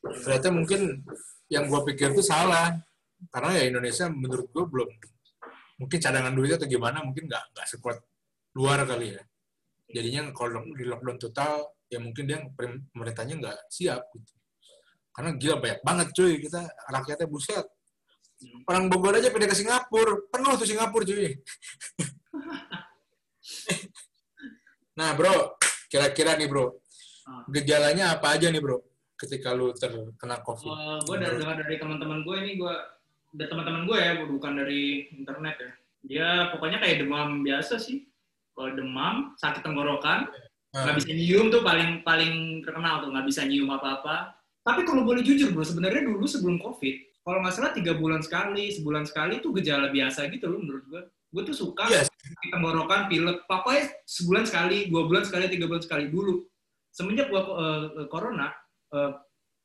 Ternyata 0.00 0.48
mungkin 0.52 1.04
yang 1.52 1.68
gua 1.68 1.84
pikir 1.84 2.12
tuh 2.16 2.24
salah 2.24 2.76
karena 3.28 3.50
ya 3.60 3.62
Indonesia 3.68 4.08
menurut 4.08 4.48
gua 4.52 4.64
belum 4.68 4.88
mungkin 5.80 5.98
cadangan 6.00 6.32
duitnya 6.32 6.56
atau 6.60 6.68
gimana 6.68 7.00
mungkin 7.04 7.24
nggak 7.28 7.44
nggak 7.56 7.66
sekuat 7.68 8.00
luar 8.56 8.84
kali 8.84 9.16
ya. 9.16 9.22
Jadinya 9.90 10.32
kalau 10.32 10.64
di 10.76 10.84
lockdown 10.84 11.18
total 11.20 11.76
ya 11.90 11.98
mungkin 11.98 12.24
dia 12.28 12.38
pemerintahnya 12.92 13.34
nggak 13.40 13.58
siap 13.72 14.12
gitu. 14.16 14.32
Karena 15.10 15.36
gila 15.36 15.56
banyak 15.58 15.80
banget 15.82 16.08
cuy 16.14 16.32
kita 16.40 16.68
rakyatnya 16.88 17.28
buset. 17.28 17.66
Orang 18.68 18.88
Bogor 18.88 19.16
aja 19.16 19.32
pindah 19.32 19.48
ke 19.48 19.56
Singapura. 19.56 20.20
Penuh 20.28 20.52
tuh 20.56 20.68
Singapura 20.68 21.04
cuy. 21.04 21.34
Nah 24.98 25.16
bro. 25.16 25.56
Kira-kira 25.88 26.36
nih 26.36 26.46
bro. 26.50 26.76
Ah. 27.30 27.46
gejalanya 27.46 28.18
apa 28.18 28.36
aja 28.36 28.50
nih 28.50 28.60
bro? 28.60 28.82
Ketika 29.16 29.54
lu 29.56 29.72
terkena 29.72 30.42
covid. 30.44 30.68
Gue 31.08 31.16
dari 31.16 31.36
dengar 31.40 31.56
dari 31.56 31.76
teman-teman 31.80 32.20
gue 32.26 32.36
ini 32.42 32.52
gue 32.60 32.74
dari 33.32 33.48
teman-teman 33.48 33.88
gue 33.88 33.96
ya 33.96 34.12
bukan 34.28 34.52
dari 34.60 35.08
internet 35.14 35.56
ya. 35.56 35.70
Dia 36.00 36.28
pokoknya 36.52 36.82
kayak 36.84 37.06
demam 37.06 37.40
biasa 37.40 37.80
sih. 37.80 38.04
Kalau 38.52 38.76
demam 38.76 39.32
sakit 39.40 39.62
tenggorokan 39.64 40.28
Ah. 40.70 40.86
nggak 40.86 41.02
bisa 41.02 41.10
nyium 41.10 41.50
tuh 41.50 41.66
paling 41.66 42.06
paling 42.06 42.62
terkenal 42.62 43.02
tuh 43.02 43.10
nggak 43.10 43.26
bisa 43.26 43.42
nyium 43.42 43.74
apa 43.74 43.98
apa 43.98 44.16
tapi 44.62 44.86
kalau 44.86 45.02
boleh 45.02 45.18
jujur 45.18 45.50
bro 45.50 45.66
sebenarnya 45.66 46.06
dulu 46.06 46.22
sebelum 46.30 46.62
covid 46.62 47.09
kalau 47.20 47.38
nggak 47.44 47.54
salah 47.54 47.72
tiga 47.76 47.92
bulan 47.96 48.24
sekali 48.24 48.72
sebulan 48.72 49.04
sekali 49.04 49.38
tuh 49.44 49.52
gejala 49.56 49.92
biasa 49.92 50.26
gitu 50.32 50.48
loh 50.48 50.60
menurut 50.60 50.84
gue 50.88 51.02
gue 51.30 51.42
tuh 51.46 51.56
suka 51.56 51.86
Yes. 51.86 52.10
tenggorokan, 52.50 53.06
pilek, 53.06 53.46
pokoknya 53.46 53.90
sebulan 54.06 54.44
sekali, 54.46 54.90
dua 54.90 55.06
bulan 55.06 55.24
sekali, 55.24 55.50
tiga 55.50 55.66
bulan 55.66 55.82
sekali 55.82 56.10
dulu. 56.10 56.42
Semenjak 56.90 57.30
gue 57.30 57.42
corona, 58.10 58.50
eh, 58.90 59.12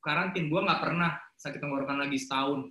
karantin, 0.01 0.49
gue 0.49 0.61
nggak 0.61 0.81
pernah 0.81 1.17
sakit 1.35 1.59
tenggorokan 1.61 2.05
lagi 2.05 2.17
setahun. 2.21 2.69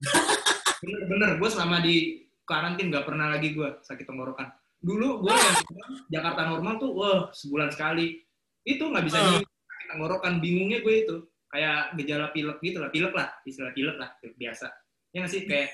Bener-bener, 0.84 1.40
gue 1.40 1.48
selama 1.48 1.80
di 1.80 2.28
karantin 2.44 2.92
nggak 2.92 3.08
pernah 3.08 3.32
lagi 3.32 3.56
gue 3.56 3.80
sakit 3.80 4.04
tenggorokan. 4.04 4.52
Dulu 4.84 5.24
gue 5.24 5.32
yang 5.32 5.56
Jakarta 6.14 6.44
normal 6.48 6.76
tuh, 6.76 6.92
wah 6.92 7.20
sebulan 7.32 7.72
sekali. 7.72 8.20
Itu 8.64 8.92
nggak 8.92 9.04
bisa 9.04 9.18
di 9.20 9.32
sakit 9.40 9.88
tenggorokan, 9.96 10.44
bingungnya 10.44 10.84
gue 10.84 10.94
itu. 11.08 11.16
Kayak 11.54 11.94
gejala 11.94 12.26
pilek 12.34 12.58
gitu 12.66 12.82
lah, 12.82 12.90
pilek 12.90 13.14
lah, 13.14 13.30
istilah 13.46 13.70
pilek 13.70 13.94
lah, 13.94 14.10
biasa. 14.18 14.66
Ya 15.14 15.22
nggak 15.22 15.30
sih, 15.30 15.46
kayak 15.46 15.70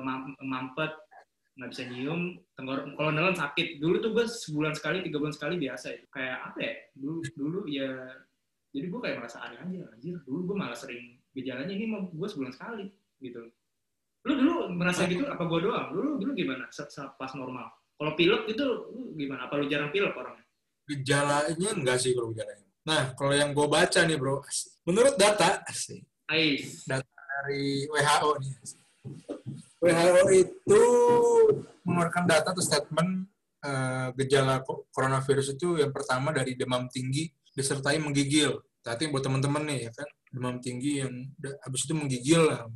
mam- 0.00 0.32
mampet, 0.40 0.88
nggak 1.60 1.68
bisa 1.68 1.82
nyium, 1.84 2.40
tenggorok, 2.56 2.96
kalau 2.96 3.12
nelen 3.12 3.36
sakit. 3.36 3.76
Dulu 3.76 4.00
tuh 4.00 4.10
gue 4.16 4.24
sebulan 4.24 4.72
sekali, 4.72 5.04
tiga 5.04 5.20
bulan 5.20 5.36
sekali 5.36 5.60
biasa 5.60 5.86
ya. 5.92 6.00
Kayak 6.08 6.36
apa 6.48 6.58
ya, 6.64 6.74
dulu, 6.96 7.20
dulu 7.36 7.60
ya, 7.68 7.92
jadi 8.72 8.86
gue 8.88 9.00
kayak 9.04 9.16
merasa 9.20 9.44
aneh 9.44 9.60
aja, 9.60 9.92
anjir. 9.92 10.16
Dulu 10.24 10.40
gue 10.48 10.56
malah 10.56 10.78
sering 10.80 11.20
gejalanya 11.36 11.76
ini 11.76 11.84
mah 11.84 12.00
gue 12.08 12.28
sebulan 12.32 12.52
sekali, 12.56 12.88
gitu. 13.20 13.52
Lu 14.24 14.32
dulu 14.32 14.72
merasa 14.72 15.04
gitu, 15.04 15.28
apa 15.28 15.44
gue 15.44 15.60
doang? 15.60 15.92
Dulu 15.92 16.08
dulu 16.24 16.32
gimana, 16.32 16.72
pas 17.20 17.32
normal? 17.36 17.68
Kalau 18.00 18.16
pilek 18.16 18.48
itu, 18.48 18.66
gimana? 19.12 19.44
Apa 19.44 19.60
lu 19.60 19.68
jarang 19.68 19.92
pilek 19.92 20.16
orangnya? 20.16 20.48
Gejalanya 20.88 21.68
enggak 21.76 22.00
sih 22.00 22.16
kalau 22.16 22.32
gejalanya. 22.32 22.69
Nah, 22.90 23.14
kalau 23.14 23.30
yang 23.30 23.54
gue 23.54 23.66
baca 23.70 24.02
nih 24.02 24.18
bro, 24.18 24.42
menurut 24.82 25.14
data 25.14 25.62
asik, 25.70 26.02
Ais. 26.26 26.82
dari 26.90 27.86
WHO 27.86 28.30
nih. 28.42 28.52
WHO 29.78 30.24
itu 30.34 30.82
mengeluarkan 31.86 32.26
data 32.26 32.50
atau 32.50 32.58
statement 32.58 33.30
eh, 33.62 34.08
gejala 34.18 34.66
coronavirus 34.90 35.54
itu 35.54 35.78
yang 35.78 35.94
pertama 35.94 36.34
dari 36.34 36.58
demam 36.58 36.90
tinggi 36.90 37.30
disertai 37.54 38.02
menggigil. 38.02 38.58
Tadi 38.82 39.06
buat 39.06 39.22
teman-teman 39.22 39.70
nih 39.70 39.86
ya 39.86 39.90
kan, 39.94 40.08
demam 40.34 40.58
tinggi 40.58 41.06
yang 41.06 41.14
habis 41.62 41.86
itu 41.86 41.94
menggigil 41.94 42.42
lah. 42.42 42.66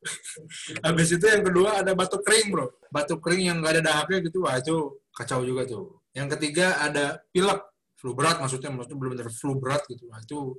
habis 0.86 1.12
itu 1.12 1.26
yang 1.28 1.44
kedua 1.44 1.84
ada 1.84 1.92
batuk 1.92 2.24
kering 2.24 2.56
bro, 2.56 2.72
batuk 2.88 3.20
kering 3.20 3.52
yang 3.52 3.60
nggak 3.60 3.78
ada 3.78 3.82
dahaknya 3.84 4.18
gitu, 4.32 4.48
wah 4.48 4.56
itu 4.56 4.96
kacau 5.12 5.44
juga 5.44 5.68
tuh. 5.68 6.00
Yang 6.16 6.38
ketiga 6.38 6.80
ada 6.80 7.20
pilek, 7.34 7.60
flu 8.06 8.14
berat 8.14 8.38
maksudnya, 8.38 8.70
maksudnya 8.70 8.98
belum 9.02 9.10
benar 9.18 9.28
flu 9.34 9.58
berat 9.58 9.82
gitu, 9.90 10.06
wah 10.06 10.22
itu 10.22 10.54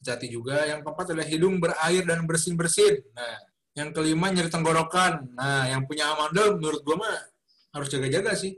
hati 0.00 0.32
juga. 0.32 0.64
Yang 0.64 0.80
keempat 0.80 1.06
adalah 1.12 1.28
hidung 1.28 1.60
berair 1.60 2.08
dan 2.08 2.24
bersin-bersin. 2.24 3.04
Nah, 3.12 3.36
yang 3.76 3.92
kelima 3.92 4.32
nyeri 4.32 4.48
tenggorokan. 4.48 5.36
Nah, 5.36 5.68
yang 5.68 5.84
punya 5.84 6.08
amandel 6.16 6.56
menurut 6.56 6.80
gua 6.80 6.96
mah 7.04 7.16
harus 7.76 7.92
jaga-jaga 7.92 8.32
sih. 8.32 8.56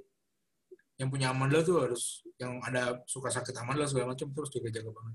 Yang 0.95 1.09
punya 1.11 1.35
amandel 1.35 1.67
tuh 1.67 1.83
harus 1.83 2.23
yang 2.39 2.63
ada 2.63 3.03
suka 3.11 3.35
sakit 3.35 3.51
amandel 3.59 3.91
segala 3.91 4.15
macam 4.15 4.31
terus 4.31 4.51
jaga-jaga 4.55 4.95
banget. 4.95 5.15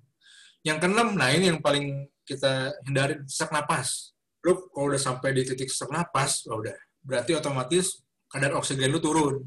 Yang 0.68 0.78
keenam, 0.84 1.08
nah 1.16 1.30
ini 1.32 1.46
yang 1.56 1.60
paling 1.64 2.12
kita 2.28 2.76
hindari 2.84 3.24
sesak 3.24 3.56
napas. 3.56 4.12
Lu 4.44 4.68
kalau 4.76 4.92
udah 4.92 5.00
sampai 5.00 5.32
di 5.32 5.48
titik 5.48 5.72
sesak 5.72 5.92
napas, 5.92 6.44
udah. 6.52 6.76
Berarti 7.00 7.36
otomatis 7.40 8.04
kadar 8.28 8.52
oksigen 8.60 8.92
lu 8.92 9.00
turun. 9.00 9.40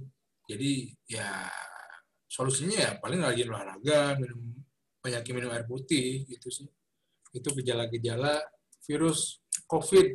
Jadi 0.47 0.95
ya 1.11 1.51
solusinya 2.37 2.77
ya 2.77 2.91
paling 3.01 3.25
rajin 3.25 3.49
olahraga, 3.49 4.21
minum 4.21 4.61
banyak 5.01 5.25
minum 5.33 5.57
air 5.57 5.65
putih 5.65 6.29
gitu 6.29 6.53
sih. 6.53 6.69
Itu 7.33 7.57
gejala-gejala 7.57 8.45
virus 8.85 9.41
COVID. 9.65 10.13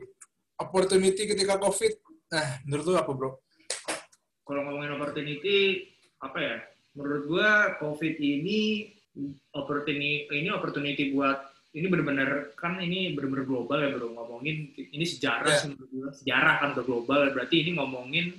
Opportunity 0.61 1.25
ketika 1.25 1.57
COVID. 1.57 1.93
Nah, 2.29 2.61
menurut 2.69 2.85
lu 2.85 2.93
apa, 2.93 3.09
Bro? 3.09 3.41
kalau 4.51 4.67
ngomongin 4.67 4.99
opportunity 4.99 5.87
apa 6.19 6.37
ya 6.43 6.55
menurut 6.99 7.23
gua 7.31 7.79
covid 7.79 8.19
ini 8.19 8.91
opportunity 9.55 10.27
ini 10.27 10.49
opportunity 10.51 11.15
buat 11.15 11.39
ini 11.71 11.87
benar-benar 11.87 12.51
kan 12.59 12.75
ini 12.83 13.15
benar-benar 13.15 13.47
global 13.47 13.79
ya 13.79 13.95
bro 13.95 14.11
ngomongin 14.11 14.75
ini 14.75 15.05
sejarah 15.07 15.71
menurut 15.71 15.91
gua 15.95 16.09
sejarah 16.11 16.55
kan 16.59 16.69
global 16.83 17.31
berarti 17.31 17.63
ini 17.63 17.79
ngomongin 17.79 18.35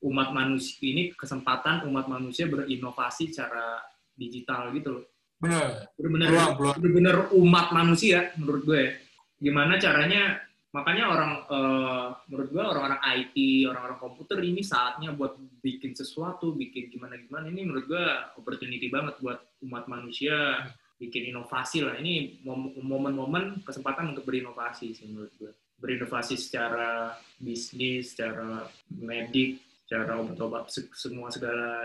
umat 0.00 0.32
manusia 0.32 0.80
ini 0.80 1.12
kesempatan 1.12 1.84
umat 1.88 2.08
manusia 2.08 2.48
berinovasi 2.48 3.32
secara 3.32 3.80
digital 4.16 4.72
gitu 4.76 4.88
loh. 5.00 5.04
Benar. 5.40 5.88
benar-benar 5.96 6.52
benar-benar 6.76 7.16
umat 7.32 7.66
manusia 7.72 8.32
menurut 8.36 8.62
gue. 8.64 8.82
Ya. 8.84 8.92
gimana 9.40 9.80
caranya 9.80 10.36
makanya 10.68 11.04
orang 11.08 11.32
eh, 11.48 12.08
menurut 12.28 12.48
gue 12.52 12.60
orang-orang 12.60 13.00
IT 13.24 13.36
orang-orang 13.64 13.96
komputer 13.96 14.36
ini 14.44 14.60
saatnya 14.60 15.16
buat 15.16 15.40
bikin 15.64 15.96
sesuatu 15.96 16.52
bikin 16.52 16.92
gimana 16.92 17.16
gimana 17.16 17.48
ini 17.48 17.64
menurut 17.64 17.88
gue 17.88 18.04
opportunity 18.36 18.92
banget 18.92 19.16
buat 19.24 19.40
umat 19.64 19.88
manusia 19.88 20.60
bikin 21.00 21.32
inovasi 21.32 21.80
lah. 21.80 21.96
Ini 21.96 22.44
mom- 22.44 22.76
momen-momen 22.76 23.64
kesempatan 23.64 24.12
untuk 24.12 24.28
berinovasi 24.28 24.92
sih 24.92 25.08
menurut 25.08 25.32
gue. 25.40 25.52
Berinovasi 25.80 26.36
secara 26.36 27.16
bisnis 27.40 28.12
secara 28.12 28.68
medik 28.92 29.69
secara 29.90 30.22
obat-obat 30.22 30.70
se- 30.70 30.86
semua 30.94 31.34
segala 31.34 31.82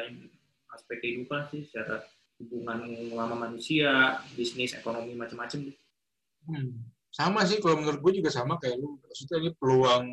aspek 0.78 1.02
kehidupan 1.02 1.50
sih 1.50 1.66
secara 1.66 2.06
hubungan 2.38 2.86
sama 3.10 3.50
manusia, 3.50 4.22
bisnis, 4.38 4.78
ekonomi 4.78 5.18
macam-macam. 5.18 5.74
Hmm. 6.46 6.86
Sama 7.10 7.42
sih 7.50 7.58
kalau 7.58 7.82
menurut 7.82 7.98
gue 8.06 8.22
juga 8.22 8.30
sama 8.30 8.62
kayak 8.62 8.78
lu. 8.78 9.02
Maksudnya 9.02 9.38
ini 9.42 9.52
peluang 9.58 10.06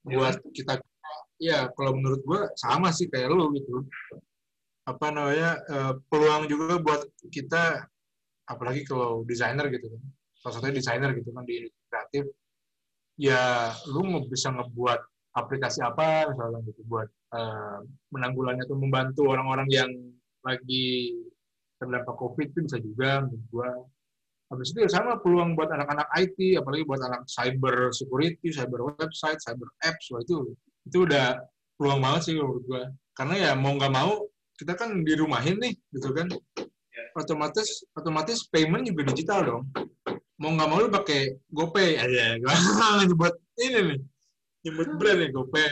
buat 0.00 0.40
kita 0.56 0.80
ya 1.36 1.68
kalau 1.76 1.92
menurut 1.92 2.24
gue 2.24 2.40
sama 2.56 2.88
sih 2.88 3.12
kayak 3.12 3.28
lu 3.28 3.52
gitu. 3.52 3.84
Apa 4.88 5.12
namanya? 5.12 5.60
eh, 5.60 5.92
peluang 6.08 6.48
juga 6.48 6.80
buat 6.80 7.04
kita 7.28 7.84
apalagi 8.48 8.88
kalau 8.88 9.28
desainer 9.28 9.68
gitu 9.68 9.92
kan. 9.92 10.02
Salah 10.40 10.52
satunya 10.56 10.80
desainer 10.80 11.12
gitu 11.12 11.36
kan 11.36 11.44
di 11.44 11.68
kreatif. 11.92 12.32
Ya 13.20 13.74
lu 13.92 14.24
bisa 14.24 14.48
ngebuat 14.48 15.04
aplikasi 15.30 15.78
apa 15.82 16.26
misalnya 16.34 16.58
gitu 16.66 16.82
buat 16.90 17.08
eh, 17.08 17.78
menanggulangi 18.10 18.66
atau 18.66 18.76
membantu 18.78 19.30
orang-orang 19.30 19.68
yang 19.70 19.90
lagi 20.42 21.14
terdampak 21.80 22.16
COVID 22.16 22.46
itu 22.52 22.60
bisa 22.68 22.78
juga 22.80 23.24
menurut 23.24 23.44
gua. 23.48 23.70
Habis 24.50 24.74
itu 24.74 24.82
ya 24.82 24.90
sama 24.90 25.16
peluang 25.22 25.54
buat 25.54 25.70
anak-anak 25.70 26.10
IT, 26.18 26.58
apalagi 26.58 26.82
buat 26.82 27.00
anak 27.00 27.22
cyber 27.30 27.94
security, 27.94 28.50
cyber 28.50 28.92
website, 28.98 29.38
cyber 29.38 29.70
apps, 29.80 30.10
wah 30.10 30.20
itu 30.20 30.52
itu 30.84 31.06
udah 31.06 31.38
peluang 31.78 32.02
banget 32.02 32.20
sih 32.28 32.34
menurut 32.36 32.64
gua. 32.66 32.84
Karena 33.14 33.34
ya 33.38 33.50
mau 33.54 33.72
nggak 33.78 33.94
mau 33.94 34.26
kita 34.58 34.76
kan 34.76 35.00
di 35.00 35.12
rumahin 35.16 35.56
nih, 35.56 35.72
gitu 35.94 36.12
kan. 36.12 36.28
Otomatis 37.16 37.86
otomatis 37.96 38.44
payment 38.50 38.84
juga 38.84 39.08
digital 39.14 39.40
dong. 39.46 39.62
Mau 40.36 40.52
nggak 40.52 40.68
mau 40.68 40.82
lu 40.82 40.90
pakai 40.92 41.38
GoPay 41.48 41.96
aja. 41.96 42.36
Gua 42.42 42.52
nyebut 43.08 43.34
ini 43.56 43.78
nih. 43.94 44.00
Nyebut 44.60 44.88
brand 45.00 45.18
nih 45.20 45.30
GoPay. 45.32 45.68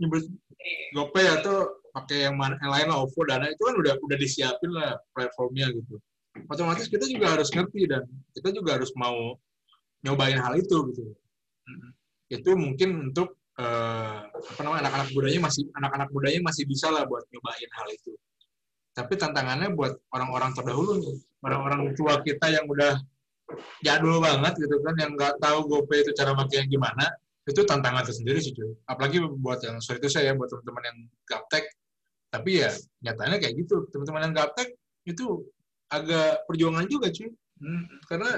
nyebut 0.00 0.26
GoPay 0.92 1.26
atau 1.40 1.80
pakai 1.90 2.30
yang 2.30 2.36
mana 2.38 2.54
yang 2.62 2.70
lain 2.70 2.86
lah 2.90 2.98
OVO 3.06 3.20
Dana 3.26 3.46
itu 3.50 3.62
kan 3.62 3.74
udah 3.78 3.94
udah 3.98 4.16
disiapin 4.18 4.70
lah 4.70 4.98
platformnya 5.14 5.70
gitu. 5.74 5.98
Otomatis 6.46 6.86
kita 6.86 7.06
juga 7.10 7.34
harus 7.34 7.50
ngerti 7.50 7.90
dan 7.90 8.06
kita 8.34 8.54
juga 8.54 8.78
harus 8.78 8.90
mau 8.94 9.34
nyobain 10.06 10.38
hal 10.38 10.54
itu 10.58 10.76
gitu. 10.94 11.02
Itu 12.30 12.50
mungkin 12.54 13.10
untuk 13.10 13.34
eh, 13.58 14.18
apa 14.30 14.60
namanya 14.62 14.86
anak-anak 14.86 15.08
mudanya 15.14 15.40
masih 15.50 15.62
anak-anak 15.74 16.08
mudanya 16.14 16.40
masih 16.46 16.64
bisa 16.66 16.86
lah 16.90 17.06
buat 17.06 17.26
nyobain 17.30 17.70
hal 17.74 17.88
itu. 17.90 18.12
Tapi 18.94 19.14
tantangannya 19.14 19.70
buat 19.74 19.98
orang-orang 20.10 20.50
terdahulu 20.54 20.98
nih, 20.98 21.14
orang-orang 21.46 21.94
tua 21.94 22.18
kita 22.26 22.50
yang 22.50 22.66
udah 22.66 22.98
jadul 23.84 24.22
banget 24.22 24.54
gitu 24.58 24.76
kan, 24.82 24.94
yang 24.98 25.12
nggak 25.16 25.34
tahu 25.40 25.58
GoPay 25.66 26.04
itu 26.04 26.12
cara 26.16 26.32
makainya 26.36 26.66
gimana, 26.68 27.06
itu 27.48 27.60
tantangan 27.66 28.04
tersendiri 28.04 28.38
sih 28.38 28.52
cuy. 28.54 28.70
Apalagi 28.86 29.18
buat 29.40 29.58
yang 29.64 29.80
sorry 29.82 29.98
itu 29.98 30.10
saya 30.12 30.36
buat 30.36 30.48
teman-teman 30.52 30.84
yang 30.86 30.98
gaptek, 31.26 31.64
tapi 32.30 32.62
ya 32.62 32.70
nyatanya 33.02 33.36
kayak 33.42 33.54
gitu. 33.58 33.88
Teman-teman 33.90 34.30
yang 34.30 34.34
gaptek 34.36 34.68
itu 35.08 35.44
agak 35.90 36.46
perjuangan 36.46 36.86
juga 36.86 37.10
cuy. 37.10 37.30
Hmm. 37.60 37.84
Karena 38.06 38.30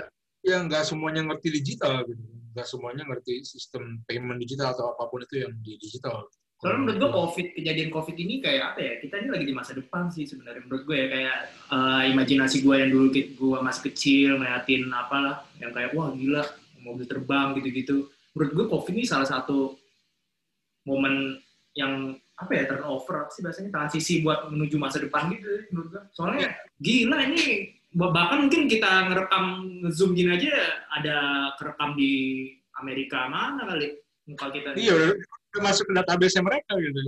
ya 0.43 0.57
nggak 0.65 0.83
semuanya 0.87 1.23
ngerti 1.27 1.49
digital 1.53 2.03
gitu. 2.09 2.23
Nggak 2.53 2.67
semuanya 2.69 3.03
ngerti 3.09 3.35
sistem 3.45 4.01
payment 4.09 4.41
digital 4.41 4.73
atau 4.75 4.93
apa 4.97 5.09
pun 5.09 5.21
itu 5.25 5.45
yang 5.45 5.53
di 5.61 5.77
digital. 5.79 6.27
Soalnya 6.63 6.79
menurut 6.79 6.99
gue 7.03 7.11
COVID, 7.11 7.47
kejadian 7.59 7.91
COVID 7.91 8.17
ini 8.23 8.39
kayak 8.39 8.63
apa 8.63 8.79
ya, 8.79 8.93
kita 9.03 9.19
ini 9.19 9.29
lagi 9.35 9.47
di 9.51 9.55
masa 9.55 9.75
depan 9.75 10.07
sih 10.15 10.31
sebenarnya 10.31 10.63
menurut 10.63 10.87
gue 10.87 10.95
ya, 10.95 11.07
kayak 11.11 11.37
eh, 11.75 12.03
imajinasi 12.15 12.57
gue 12.63 12.75
yang 12.79 12.91
dulu 12.95 13.07
gue 13.11 13.59
masih 13.67 13.83
kecil, 13.91 14.39
ngeliatin 14.39 14.87
apalah, 14.95 15.43
yang 15.59 15.75
kayak 15.75 15.91
wah 15.91 16.15
gila, 16.15 16.47
mobil 16.87 17.03
terbang 17.11 17.59
gitu-gitu. 17.59 18.07
Menurut 18.39 18.51
gue 18.55 18.67
COVID 18.79 18.95
ini 18.95 19.07
salah 19.11 19.27
satu 19.27 19.75
momen 20.87 21.43
yang 21.75 22.15
apa 22.39 22.53
ya 22.55 22.63
turnover 22.71 23.27
apa 23.27 23.31
sih 23.35 23.43
bahasanya 23.43 23.71
transisi 23.71 24.23
buat 24.23 24.47
menuju 24.51 24.79
masa 24.79 25.03
depan 25.03 25.35
gitu 25.35 25.67
menurut 25.75 25.89
gue. 25.99 26.03
Soalnya 26.15 26.55
gila 26.79 27.27
ini 27.27 27.75
bahkan 27.91 28.47
mungkin 28.47 28.71
kita 28.71 29.11
ngerekam 29.11 29.45
zoom 29.91 30.15
gini 30.15 30.39
aja 30.39 30.55
ada 30.95 31.17
kerekam 31.59 31.99
di 31.99 32.13
Amerika 32.79 33.27
mana 33.27 33.67
kali 33.67 33.99
muka 34.31 34.47
kita. 34.55 34.79
Iya, 34.79 35.19
masuk 35.61 35.85
ke 35.91 35.93
database 35.93 36.41
mereka 36.41 36.73
gitu. 36.81 37.01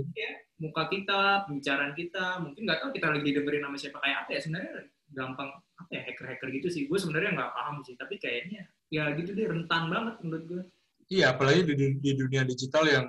muka 0.55 0.87
kita, 0.87 1.49
pembicaraan 1.49 1.91
kita, 1.97 2.39
mungkin 2.39 2.63
nggak 2.63 2.79
tahu 2.79 2.89
kita 2.95 3.07
lagi 3.11 3.23
didengerin 3.27 3.63
nama 3.67 3.75
siapa 3.75 3.99
kayak 3.99 4.17
apa 4.23 4.29
ya 4.31 4.39
sebenarnya 4.39 4.71
gampang 5.11 5.49
apa 5.75 5.91
ya 5.91 6.01
hacker-hacker 6.07 6.49
gitu 6.61 6.67
sih. 6.71 6.81
Gue 6.87 6.95
sebenarnya 6.95 7.35
nggak 7.35 7.51
paham 7.51 7.75
sih, 7.83 7.95
tapi 7.99 8.15
kayaknya 8.21 8.63
ya 8.87 9.11
gitu 9.17 9.35
deh 9.35 9.47
rentan 9.49 9.91
banget 9.91 10.15
menurut 10.23 10.45
gue. 10.47 10.61
Iya, 11.11 11.35
apalagi 11.35 11.67
di, 11.67 11.75
di 11.99 12.11
dunia 12.15 12.47
digital 12.47 12.87
yang 12.87 13.05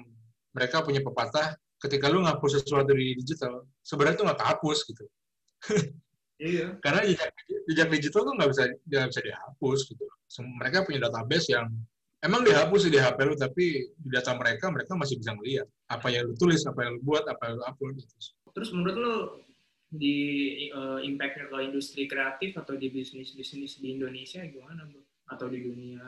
mereka 0.57 0.83
punya 0.83 1.01
pepatah 1.05 1.55
ketika 1.81 2.09
lu 2.09 2.25
ngapus 2.25 2.65
sesuatu 2.65 2.93
di 2.97 3.15
digital, 3.15 3.69
sebenarnya 3.85 4.17
itu 4.19 4.25
nggak 4.27 4.41
kehapus 4.41 4.79
gitu. 4.89 5.05
Iya. 6.37 6.77
Karena 6.85 7.01
jejak, 7.09 7.33
jejak 7.65 7.89
digital 7.89 8.29
tuh 8.29 8.35
nggak 8.37 8.51
bisa 8.53 8.63
nggak 8.69 9.09
bisa 9.09 9.23
dihapus 9.25 9.79
gitu. 9.89 10.05
Mereka 10.61 10.85
punya 10.85 11.09
database 11.09 11.49
yang 11.49 11.73
emang 12.27 12.43
dihapus 12.43 12.91
di 12.91 12.99
HP 12.99 13.19
lu, 13.23 13.39
tapi 13.39 13.87
di 13.95 14.09
data 14.11 14.35
mereka 14.35 14.69
mereka 14.69 14.99
masih 14.99 15.17
bisa 15.23 15.33
melihat 15.39 15.67
apa 15.87 16.11
yang 16.11 16.27
lu 16.27 16.35
tulis, 16.35 16.67
apa 16.67 16.83
yang 16.83 16.99
lu 16.99 17.01
buat, 17.07 17.25
apa 17.31 17.43
yang 17.47 17.55
lu 17.57 17.65
upload 17.65 17.95
gitu. 18.03 18.15
Terus 18.51 18.71
menurut 18.75 18.97
lu 18.99 19.15
di 19.87 20.19
uh, 20.75 20.99
impact-nya 20.99 21.47
ke 21.47 21.57
industri 21.63 22.11
kreatif 22.11 22.59
atau 22.59 22.75
di 22.75 22.91
bisnis 22.91 23.31
bisnis 23.39 23.79
di 23.79 23.95
Indonesia 23.95 24.43
gimana 24.43 24.83
bro? 24.91 25.03
Atau 25.31 25.47
di 25.47 25.63
dunia? 25.63 26.03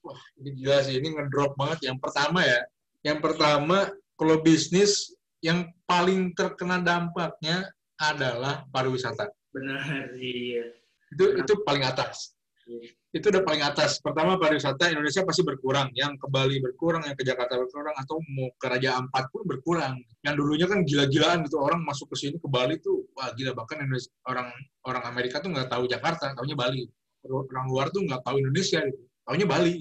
Wah 0.00 0.20
ini 0.40 0.50
gila 0.64 0.78
sih, 0.80 0.96
ini 0.96 1.12
ngedrop 1.12 1.54
banget. 1.60 1.92
Yang 1.92 1.98
pertama 2.00 2.40
ya, 2.42 2.60
yang 3.04 3.18
pertama 3.20 3.92
kalau 4.16 4.40
bisnis 4.40 5.12
yang 5.44 5.68
paling 5.84 6.34
terkena 6.34 6.80
dampaknya 6.82 7.68
adalah 8.00 8.66
pariwisata. 8.72 9.30
Benar, 9.52 10.14
iya. 10.18 10.72
Itu 11.12 11.36
itu 11.36 11.52
paling 11.62 11.84
atas. 11.84 12.34
Iya. 12.68 12.94
Itu 13.18 13.34
udah 13.34 13.42
paling 13.42 13.66
atas. 13.66 13.98
Pertama 13.98 14.38
pariwisata 14.38 14.94
Indonesia 14.94 15.26
pasti 15.26 15.42
berkurang. 15.42 15.90
Yang 15.90 16.22
ke 16.22 16.26
Bali 16.30 16.62
berkurang, 16.62 17.02
yang 17.02 17.18
ke 17.18 17.26
Jakarta 17.26 17.58
berkurang, 17.58 17.90
atau 17.98 18.22
mau 18.30 18.46
ke 18.54 18.66
Raja 18.70 19.02
Ampat 19.02 19.26
pun 19.34 19.42
berkurang. 19.42 19.98
Yang 20.22 20.34
dulunya 20.38 20.66
kan 20.70 20.86
gila-gilaan 20.86 21.42
gitu 21.42 21.58
orang 21.58 21.82
masuk 21.82 22.14
ke 22.14 22.16
sini 22.22 22.36
ke 22.38 22.46
Bali 22.46 22.78
tuh 22.78 23.10
wah 23.18 23.34
gila 23.34 23.58
bahkan 23.58 23.82
Indonesia, 23.82 24.14
orang 24.30 24.54
orang 24.86 25.02
Amerika 25.10 25.42
tuh 25.42 25.50
nggak 25.50 25.66
tahu 25.66 25.90
Jakarta, 25.90 26.30
tahunya 26.38 26.54
Bali. 26.54 26.86
Orang 27.26 27.66
luar 27.66 27.90
tuh 27.90 28.06
nggak 28.06 28.22
tahu 28.22 28.38
Indonesia 28.38 28.86
gitu. 28.86 29.02
Tahunya 29.26 29.46
Bali. 29.50 29.74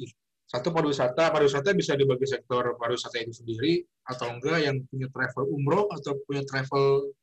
Satu 0.50 0.74
pariwisata, 0.74 1.30
pariwisata 1.30 1.78
bisa 1.78 1.94
dibagi 1.94 2.26
sektor 2.26 2.74
pariwisata 2.82 3.22
itu 3.22 3.38
sendiri 3.38 3.86
atau 4.02 4.34
enggak 4.34 4.66
yang 4.66 4.82
punya 4.90 5.14
travel 5.14 5.46
umroh 5.54 5.86
atau 5.94 6.18
punya 6.26 6.42
travel 6.42 7.14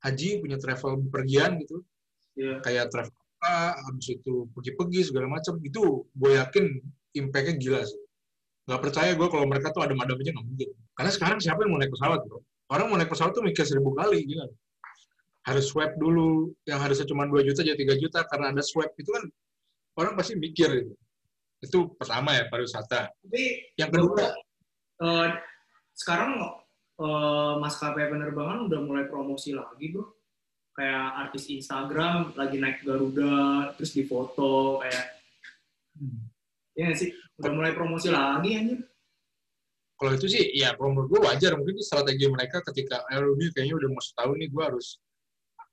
haji, 0.00 0.40
punya 0.40 0.56
travel 0.56 0.96
bepergian 1.04 1.60
gitu. 1.60 1.84
Yeah. 2.38 2.62
Kayak 2.64 2.88
travel 2.88 3.12
apa, 3.38 3.78
habis 3.86 4.18
itu 4.18 4.50
pergi-pergi 4.52 5.00
segala 5.14 5.26
macam. 5.30 5.56
Itu 5.62 6.10
gue 6.10 6.30
yakin 6.36 6.64
impact-nya 7.14 7.54
gila 7.56 7.80
sih. 7.86 8.00
Gak 8.68 8.80
percaya 8.84 9.14
gue 9.16 9.28
kalau 9.30 9.46
mereka 9.48 9.72
tuh 9.72 9.86
ada 9.86 9.94
madam 9.96 10.18
aja 10.20 10.30
nggak 10.34 10.46
mungkin. 10.46 10.68
Karena 10.92 11.10
sekarang 11.14 11.38
siapa 11.38 11.62
yang 11.64 11.70
mau 11.72 11.80
naik 11.80 11.94
pesawat 11.94 12.20
bro? 12.26 12.38
Orang 12.68 12.86
mau 12.92 12.98
naik 13.00 13.08
pesawat 13.08 13.32
tuh 13.32 13.46
mikir 13.46 13.64
seribu 13.64 13.96
kali 13.96 14.28
gitu. 14.28 14.44
Harus 15.48 15.64
swab 15.72 15.96
dulu, 15.96 16.52
yang 16.68 16.76
harusnya 16.76 17.08
cuma 17.08 17.24
2 17.24 17.40
juta 17.48 17.64
jadi 17.64 17.78
3 17.78 17.96
juta 17.96 18.20
karena 18.28 18.52
ada 18.52 18.60
swab 18.60 18.92
itu 19.00 19.08
kan 19.08 19.24
orang 19.96 20.12
pasti 20.12 20.36
mikir 20.36 20.68
gitu 20.84 20.92
itu 21.58 21.78
pertama 21.98 22.34
ya 22.38 22.46
pariwisata. 22.46 23.10
Tapi 23.10 23.74
yang 23.74 23.90
kedua, 23.90 24.30
uh, 25.02 25.26
sekarang 25.94 26.38
uh, 27.02 27.58
maskapai 27.58 28.06
penerbangan 28.10 28.70
udah 28.70 28.80
mulai 28.82 29.04
promosi 29.10 29.54
lagi 29.54 29.90
bro. 29.90 30.06
Kayak 30.78 31.06
artis 31.26 31.50
Instagram 31.50 32.38
lagi 32.38 32.62
naik 32.62 32.86
Garuda, 32.86 33.74
terus 33.74 33.98
difoto 33.98 34.78
kayak, 34.78 35.18
hmm. 35.98 36.30
ya 36.78 36.94
sih 36.94 37.10
udah 37.42 37.50
mulai 37.50 37.74
promosi 37.74 38.14
lagi 38.14 38.54
anjir. 38.54 38.78
Kalau 39.98 40.14
itu 40.14 40.30
sih, 40.30 40.54
ya 40.54 40.78
kalau 40.78 40.94
menurut 40.94 41.10
gue 41.10 41.20
wajar. 41.26 41.58
Mungkin 41.58 41.82
strategi 41.82 42.30
mereka 42.30 42.62
ketika 42.70 43.02
Aerobi 43.10 43.50
kayaknya 43.50 43.74
udah 43.74 43.88
mau 43.90 43.98
setahun 43.98 44.38
nih, 44.38 44.46
gue 44.54 44.62
harus 44.62 45.02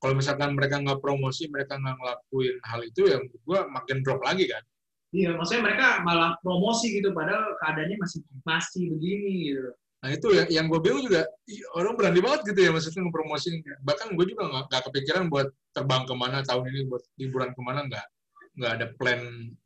kalau 0.01 0.13
misalkan 0.17 0.57
mereka 0.57 0.81
nggak 0.81 1.01
promosi, 1.01 1.45
mereka 1.53 1.77
nggak 1.77 1.95
ngelakuin 2.01 2.55
hal 2.65 2.81
itu, 2.81 3.01
ya 3.05 3.17
gue 3.21 3.59
makin 3.69 3.97
drop 4.01 4.25
lagi 4.25 4.49
kan. 4.49 4.65
Iya, 5.13 5.37
maksudnya 5.37 5.63
mereka 5.71 6.01
malah 6.01 6.33
promosi 6.41 6.97
gitu, 6.97 7.13
padahal 7.13 7.53
keadaannya 7.61 7.97
masih 8.01 8.19
masih 8.41 8.83
begini 8.97 9.53
gitu. 9.53 9.69
Nah 10.05 10.13
itu 10.13 10.37
ya, 10.37 10.45
yang 10.53 10.69
gue 10.69 10.77
bingung 10.85 11.01
juga, 11.09 11.25
orang 11.73 11.97
berani 11.97 12.21
banget 12.21 12.53
gitu 12.53 12.61
ya 12.61 12.69
maksudnya 12.69 13.09
ngepromosin. 13.09 13.57
Bahkan 13.81 14.13
gue 14.13 14.25
juga 14.29 14.45
nggak, 14.45 14.63
nggak 14.69 14.83
kepikiran 14.85 15.23
buat 15.33 15.49
terbang 15.73 16.05
ke 16.05 16.13
mana 16.13 16.45
tahun 16.45 16.69
ini, 16.69 16.85
buat 16.85 17.01
liburan 17.17 17.49
ke 17.57 17.61
mana, 17.65 17.89
nggak. 17.89 18.05
Nggak 18.53 18.71
ada 18.77 18.85
plan 19.01 19.21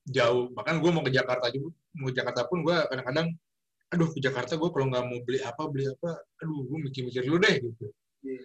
jauh. 0.08 0.48
Bahkan 0.56 0.80
gue 0.80 0.92
mau 0.96 1.04
ke 1.04 1.12
Jakarta 1.12 1.52
juga, 1.52 1.76
mau 2.00 2.08
ke 2.08 2.16
Jakarta 2.16 2.48
pun 2.48 2.64
gue 2.64 2.72
kadang-kadang, 2.72 3.28
aduh 3.92 4.10
ke 4.16 4.20
Jakarta 4.24 4.56
gue 4.56 4.70
kalau 4.72 4.88
nggak 4.88 5.04
mau 5.12 5.20
beli 5.28 5.40
apa, 5.44 5.62
beli 5.68 5.92
apa, 5.92 6.24
aduh 6.40 6.60
gue 6.72 6.78
mikir-mikir 6.88 7.22
dulu 7.28 7.38
deh 7.44 7.56
gitu. 7.60 7.86
Iya. 8.24 8.44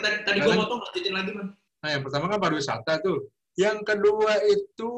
tadi, 0.00 0.16
tadi 0.24 0.38
gue 0.40 0.54
mau 0.56 0.72
lanjutin 0.72 1.12
lagi, 1.12 1.30
Man. 1.36 1.52
Nah 1.84 1.88
yang 1.92 2.00
pertama 2.00 2.32
kan 2.32 2.40
pariwisata 2.40 2.96
tuh. 3.04 3.28
Yang 3.60 3.92
kedua 3.92 4.40
itu 4.48 4.92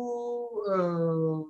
uh, 0.70 1.42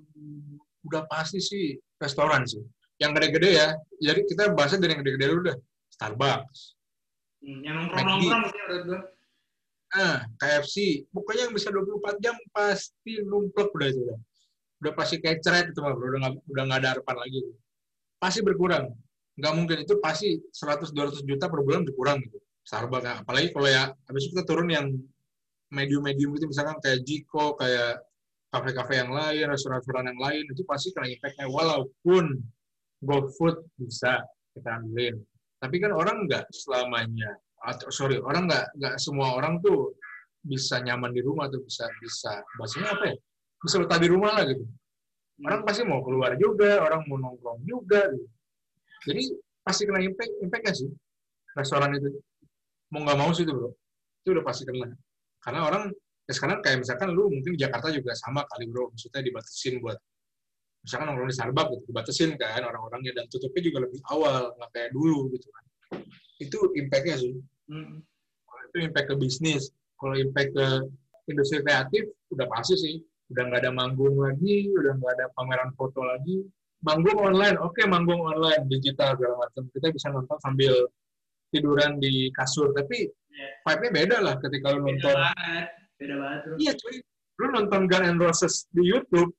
udah 0.89 1.03
pasti 1.13 1.45
sih 1.45 1.77
restoran 2.01 2.49
sih. 2.49 2.65
Yang 3.03 3.11
gede-gede 3.19 3.51
ya. 3.59 3.69
Jadi 3.99 4.21
kita 4.31 4.55
bahasnya 4.55 4.79
dari 4.79 4.95
yang 4.95 5.01
gede-gede 5.03 5.27
dulu 5.27 5.43
dah. 5.51 5.59
Starbucks. 5.91 6.59
Hmm, 7.43 7.59
yang 7.67 7.75
nongkrong-nongkrong 7.83 8.45
sih 8.55 8.61
gue. 8.87 9.01
Nah, 9.93 10.19
KFC. 10.39 10.77
Pokoknya 11.11 11.51
yang 11.51 11.55
bisa 11.59 11.69
24 11.75 12.23
jam 12.23 12.37
pasti 12.55 13.19
numplek 13.27 13.75
udah 13.75 13.89
itu. 13.91 14.01
Udah, 14.07 14.19
udah 14.87 14.93
pasti 14.95 15.19
kayak 15.19 15.43
ceret 15.43 15.67
itu 15.75 15.81
mah, 15.83 15.93
udah 15.93 16.19
nggak 16.23 16.35
udah 16.49 16.63
nggak 16.71 16.81
ada 16.81 16.89
harapan 16.97 17.17
lagi. 17.19 17.41
Pasti 18.17 18.41
berkurang. 18.41 18.87
Nggak 19.37 19.53
mungkin 19.59 19.77
itu 19.83 19.95
pasti 19.99 20.39
100-200 20.39 21.27
juta 21.27 21.51
per 21.51 21.61
bulan 21.61 21.83
berkurang 21.83 22.23
gitu. 22.23 22.39
Starbucks. 22.63 23.05
Nah, 23.05 23.17
apalagi 23.27 23.51
kalau 23.51 23.69
ya 23.69 23.91
habis 23.91 24.31
itu 24.31 24.39
kita 24.39 24.47
turun 24.47 24.71
yang 24.71 24.87
medium-medium 25.73 26.31
itu 26.39 26.47
misalkan 26.47 26.79
kayak 26.79 27.03
Jiko, 27.03 27.59
kayak 27.59 28.07
kafe-kafe 28.53 29.01
yang 29.01 29.11
lain, 29.11 29.49
restoran-restoran 29.49 30.13
yang 30.13 30.21
lain, 30.21 30.45
itu 30.53 30.63
pasti 30.69 30.93
kena 30.93 31.09
impact-nya. 31.09 31.49
Walaupun 31.49 32.25
GoFood 33.03 33.67
bisa 33.77 34.23
kita 34.55 34.79
ambilin. 34.79 35.19
Tapi 35.59 35.77
kan 35.79 35.91
orang 35.95 36.27
nggak 36.27 36.51
selamanya, 36.51 37.39
atau 37.63 37.91
sorry, 37.91 38.19
orang 38.19 38.47
nggak 38.51 38.65
nggak 38.79 38.95
semua 38.99 39.39
orang 39.39 39.59
tuh 39.63 39.95
bisa 40.43 40.83
nyaman 40.83 41.15
di 41.15 41.23
rumah 41.23 41.47
tuh 41.47 41.63
bisa 41.63 41.87
bisa 42.03 42.43
bahasanya 42.59 42.99
apa 42.99 43.05
ya? 43.15 43.17
Bisa 43.63 43.79
betah 43.79 43.99
di 43.99 44.09
rumah 44.11 44.31
lah 44.35 44.45
gitu. 44.47 44.65
Orang 45.43 45.63
pasti 45.67 45.83
mau 45.87 46.03
keluar 46.03 46.35
juga, 46.39 46.83
orang 46.83 47.07
mau 47.07 47.19
nongkrong 47.19 47.63
juga. 47.63 48.11
Gitu. 48.11 48.27
Jadi 49.07 49.23
pasti 49.63 49.83
kena 49.87 50.03
impact, 50.03 50.33
impact 50.43 50.65
sih 50.79 50.91
restoran 51.55 51.95
itu. 51.95 52.11
Mau 52.91 53.07
nggak 53.07 53.19
mau 53.19 53.31
sih 53.31 53.47
itu 53.47 53.55
bro, 53.55 53.71
itu 54.23 54.29
udah 54.35 54.45
pasti 54.47 54.63
kena. 54.67 54.91
Karena 55.43 55.67
orang 55.67 55.91
ya 56.27 56.33
sekarang 56.35 56.59
kayak 56.63 56.87
misalkan 56.87 57.11
lu 57.11 57.31
mungkin 57.31 57.55
di 57.55 57.61
Jakarta 57.61 57.91
juga 57.91 58.15
sama 58.15 58.47
kali 58.47 58.71
bro 58.71 58.95
maksudnya 58.95 59.27
dibatasin 59.27 59.83
buat 59.83 59.99
misalkan 60.83 61.09
orang 61.15 61.31
di 61.31 61.35
Starbucks 61.35 61.71
gitu 61.73 61.85
dibatasin 61.91 62.31
kan 62.37 62.63
orang-orangnya 62.67 63.13
dan 63.15 63.25
tutupnya 63.31 63.63
juga 63.63 63.79
lebih 63.87 64.01
awal 64.11 64.51
nggak 64.59 64.71
kayak 64.75 64.91
dulu 64.91 65.31
gitu 65.31 65.47
kan 65.51 65.65
itu 66.43 66.59
impactnya 66.79 67.17
sih 67.23 67.35
hmm. 67.71 68.03
itu 68.71 68.77
impact 68.83 69.07
ke 69.11 69.15
bisnis 69.19 69.71
kalau 69.97 70.15
impact 70.19 70.51
ke 70.55 70.67
industri 71.31 71.63
kreatif 71.63 72.11
udah 72.35 72.47
pasti 72.51 72.75
sih 72.75 72.95
udah 73.31 73.43
nggak 73.49 73.61
ada 73.63 73.73
manggung 73.73 74.19
lagi 74.19 74.69
udah 74.75 74.93
nggak 74.99 75.13
ada 75.17 75.27
pameran 75.39 75.71
foto 75.79 76.03
lagi 76.03 76.43
manggung 76.83 77.17
online 77.17 77.57
oke 77.63 77.79
okay, 77.79 77.87
manggung 77.87 78.19
online 78.19 78.67
digital 78.67 79.15
segala 79.15 79.47
macam 79.47 79.71
kita 79.71 79.87
bisa 79.95 80.11
nonton 80.11 80.39
sambil 80.43 80.75
tiduran 81.55 82.03
di 82.03 82.29
kasur 82.35 82.75
tapi 82.75 83.07
yeah. 83.31 83.55
vibe-nya 83.63 83.91
beda 83.95 84.17
lah 84.19 84.35
ketika 84.43 84.75
lu 84.75 84.83
nonton 84.83 85.15
Beda 86.03 86.19
banget 86.19 86.41
bro. 86.43 86.55
Iya 86.59 86.73
cuy. 86.75 86.97
Lu 87.39 87.47
nonton 87.55 87.83
Gun 87.87 88.03
and 88.03 88.19
Roses 88.19 88.67
di 88.75 88.83
YouTube 88.91 89.31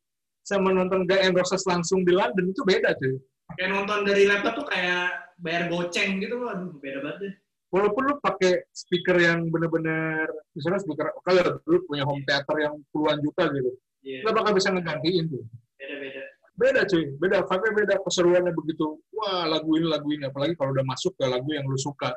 sama 0.44 0.76
nonton 0.76 1.08
Gun 1.08 1.20
and 1.24 1.36
Roses 1.36 1.64
langsung 1.64 2.04
di 2.04 2.12
London 2.12 2.52
itu 2.52 2.62
beda 2.68 2.94
cuy. 3.00 3.16
Kayak 3.56 3.70
nonton 3.72 4.00
dari 4.04 4.24
laptop 4.28 4.64
tuh 4.64 4.68
kayak 4.68 5.36
bayar 5.40 5.72
goceng 5.72 6.20
gitu 6.20 6.36
loh. 6.38 6.52
Aduh, 6.52 6.76
beda 6.78 7.00
banget 7.00 7.18
deh. 7.24 7.34
Walaupun 7.74 8.02
lu 8.06 8.14
pakai 8.22 8.70
speaker 8.70 9.18
yang 9.18 9.50
bener-bener, 9.50 10.30
misalnya 10.54 10.78
speaker, 10.78 11.10
kalau 11.26 11.58
lu 11.66 11.82
punya 11.90 12.06
home 12.06 12.22
theater 12.22 12.54
yang 12.62 12.78
puluhan 12.94 13.18
juta 13.18 13.50
gitu, 13.50 13.72
yeah. 14.06 14.22
lu 14.22 14.30
bakal 14.30 14.54
bisa 14.54 14.70
ngegantiin 14.70 15.26
tuh. 15.26 15.42
Beda-beda. 15.82 16.22
Beda 16.54 16.82
cuy, 16.86 17.04
beda. 17.18 17.38
Fakta 17.50 17.74
beda, 17.74 17.98
keseruannya 18.06 18.54
begitu. 18.54 19.02
Wah, 19.18 19.50
lagu 19.50 19.74
ini, 19.74 19.90
lagu 19.90 20.06
ini. 20.14 20.30
Apalagi 20.30 20.54
kalau 20.54 20.70
udah 20.70 20.86
masuk 20.86 21.18
ke 21.18 21.26
lagu 21.26 21.50
yang 21.50 21.66
lu 21.66 21.74
suka 21.82 22.14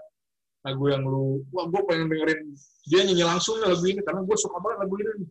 lagu 0.66 0.84
yang 0.90 1.06
lu 1.06 1.46
wah 1.54 1.70
gue 1.70 1.82
pengen 1.86 2.10
dengerin 2.10 2.40
dia 2.90 3.06
nyanyi 3.06 3.22
langsung 3.22 3.54
lagu 3.62 3.86
ini 3.86 4.02
karena 4.02 4.26
gue 4.26 4.34
suka 4.34 4.58
banget 4.58 4.78
lagu 4.82 4.94
ini 4.98 5.26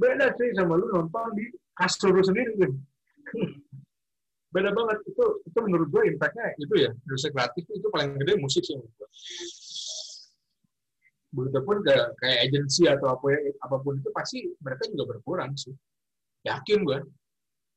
beda 0.00 0.26
sih 0.40 0.48
sama 0.56 0.80
lu 0.80 0.88
nonton 0.88 1.36
di 1.36 1.52
kasur 1.74 2.14
sendiri 2.22 2.54
kan 2.58 2.72
beda 4.54 4.70
banget. 4.70 4.98
Itu 5.10 5.24
itu 5.42 5.58
menurut 5.66 5.88
gue 5.90 6.02
impactnya 6.14 6.54
itu 6.62 6.74
ya. 6.78 6.90
Industri 6.94 7.34
kreatif 7.34 7.64
itu 7.66 7.88
paling 7.90 8.14
gede 8.22 8.38
musik 8.38 8.62
sih 8.62 8.78
menurut 8.78 8.94
gue 8.94 9.08
begitu 11.34 11.60
pun 11.66 11.82
kayak, 11.82 12.14
agensi 12.46 12.86
atau 12.86 13.18
apa 13.18 13.26
apa 13.58 13.76
pun 13.82 13.98
itu 13.98 14.06
pasti 14.14 14.46
mereka 14.62 14.86
juga 14.86 15.18
berkurang 15.18 15.50
sih. 15.58 15.74
Yakin 16.46 16.86
gue 16.86 16.98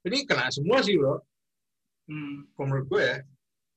ini 0.05 0.23
kena 0.29 0.53
semua 0.53 0.85
sih 0.85 0.93
bro. 0.93 1.17
Hmm. 2.07 2.47
menurut 2.55 2.85
gue 2.87 3.01
ya. 3.03 3.17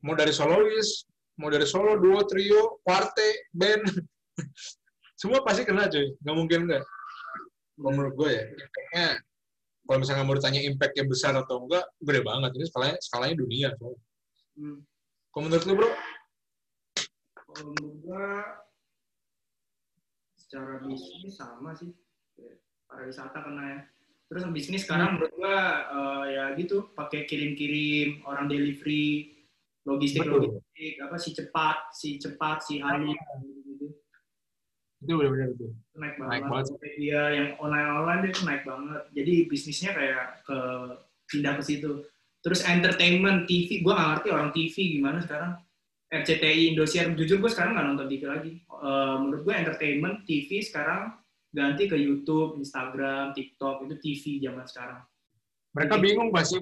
Mau 0.05 0.13
dari 0.13 0.37
solois 0.37 1.09
mau 1.41 1.49
dari 1.49 1.65
solo 1.65 1.97
duo 1.97 2.21
trio 2.29 2.85
kuarte 2.85 3.49
band. 3.49 3.89
Semua 5.21 5.41
pasti 5.45 5.65
kena 5.65 5.89
cuy. 5.89 6.17
Nggak 6.21 6.37
mungkin 6.37 6.61
nggak. 6.69 6.85
Kalau 7.77 7.93
menurut 7.97 8.15
gue 8.21 8.31
ya 8.37 8.45
kalau 9.85 9.99
misalnya 9.99 10.25
mau 10.25 10.37
ditanya 10.37 10.61
impactnya 10.63 11.05
besar 11.09 11.33
atau 11.35 11.67
enggak 11.67 11.85
gede 11.99 12.21
banget 12.23 12.51
ini 12.57 12.65
skalanya 12.69 12.97
skalanya 13.03 13.37
dunia 13.37 13.69
soalnya. 13.77 14.03
Hmm. 14.61 14.79
kalau 15.31 15.43
menurut 15.47 15.65
lu 15.65 15.75
bro 15.79 15.91
Kalau 17.51 17.63
menurut 17.75 17.97
gua 18.05 18.27
secara 20.39 20.83
bisnis 20.87 21.35
sama 21.39 21.71
sih. 21.75 21.91
Pariwisata 22.91 23.39
kena 23.39 23.63
ya. 23.67 23.79
Terus 24.31 24.43
bisnis 24.51 24.83
sekarang 24.87 25.19
menurut 25.19 25.33
gua 25.35 25.57
eh, 25.91 26.25
ya 26.35 26.45
gitu 26.59 26.91
pakai 26.95 27.27
kirim-kirim 27.27 28.23
orang 28.27 28.47
delivery 28.47 29.41
logistik 29.89 30.23
Betul. 30.23 30.61
logistik 30.61 30.95
apa 31.01 31.17
si 31.17 31.31
cepat 31.33 31.77
si 31.97 32.09
cepat 32.21 32.59
si 32.61 32.75
hari 32.85 33.17
gitu 33.17 33.60
itu 35.01 35.13
benar-benar 35.17 35.49
itu 35.57 35.69
naik 35.97 36.15
banget. 36.21 36.31
Naik 36.31 36.45
banget. 36.49 36.65
Tokopedia 36.69 37.23
yang 37.33 37.49
online 37.57 37.89
online 37.89 38.21
itu 38.29 38.41
naik 38.45 38.65
banget. 38.69 39.03
Jadi 39.17 39.35
bisnisnya 39.49 39.91
kayak 39.97 40.25
ke 40.45 40.59
pindah 41.33 41.55
ke 41.57 41.63
situ. 41.65 41.91
Terus 42.41 42.61
entertainment 42.65 43.45
TV, 43.45 43.85
gua 43.85 43.97
nggak 43.97 44.09
ngerti 44.13 44.29
orang 44.33 44.51
TV 44.53 44.75
gimana 44.97 45.19
sekarang. 45.25 45.53
RCTI 46.11 46.75
Indosiar, 46.75 47.07
jujur 47.15 47.39
gue 47.39 47.47
sekarang 47.55 47.79
nggak 47.79 47.87
nonton 47.87 48.11
TV 48.11 48.23
lagi. 48.27 48.53
Eh, 48.59 49.17
menurut 49.23 49.47
gue 49.47 49.55
entertainment 49.55 50.27
TV 50.27 50.59
sekarang 50.59 51.15
ganti 51.55 51.87
ke 51.87 51.95
YouTube, 51.95 52.59
Instagram, 52.59 53.31
TikTok 53.31 53.87
itu 53.87 53.95
TV 53.99 54.25
zaman 54.43 54.67
sekarang. 54.67 55.01
mereka 55.71 56.03
bingung 56.03 56.35
pasti 56.35 56.59